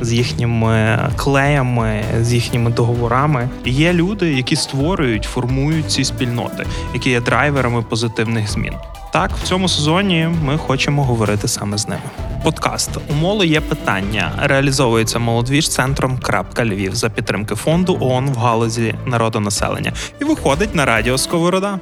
з 0.00 0.12
їхніми 0.12 0.98
клеями, 1.16 2.04
з 2.20 2.34
їхніми 2.34 2.70
договорами. 2.70 3.48
І 3.64 3.72
Є 3.72 3.92
люди, 3.92 4.32
які 4.32 4.56
створюють, 4.56 5.24
формують 5.24 5.90
ці 5.90 6.04
спільноти, 6.04 6.66
які 6.94 7.10
є 7.10 7.20
драйверами 7.20 7.82
позитивних 7.82 8.50
змін. 8.50 8.72
Так, 9.12 9.30
в 9.30 9.42
цьому 9.42 9.68
сезоні 9.68 10.28
ми 10.44 10.58
хочемо 10.58 11.04
говорити 11.04 11.48
саме 11.48 11.78
з 11.78 11.88
ними. 11.88 12.02
Подкаст 12.42 12.90
у 13.10 13.14
моло 13.14 13.44
є 13.44 13.60
питання. 13.60 14.32
Реалізовується 14.42 15.18
молодвіж 15.18 15.68
центром 15.68 16.20
Львів 16.58 16.94
за 16.94 17.10
підтримки 17.10 17.54
фонду 17.54 17.98
ООН 18.00 18.30
в 18.30 18.36
галузі 18.36 18.94
народонаселення 19.06 19.92
і 20.20 20.24
виходить 20.24 20.74
на 20.74 20.84
радіо 20.84 21.18
Сковорода. 21.18 21.80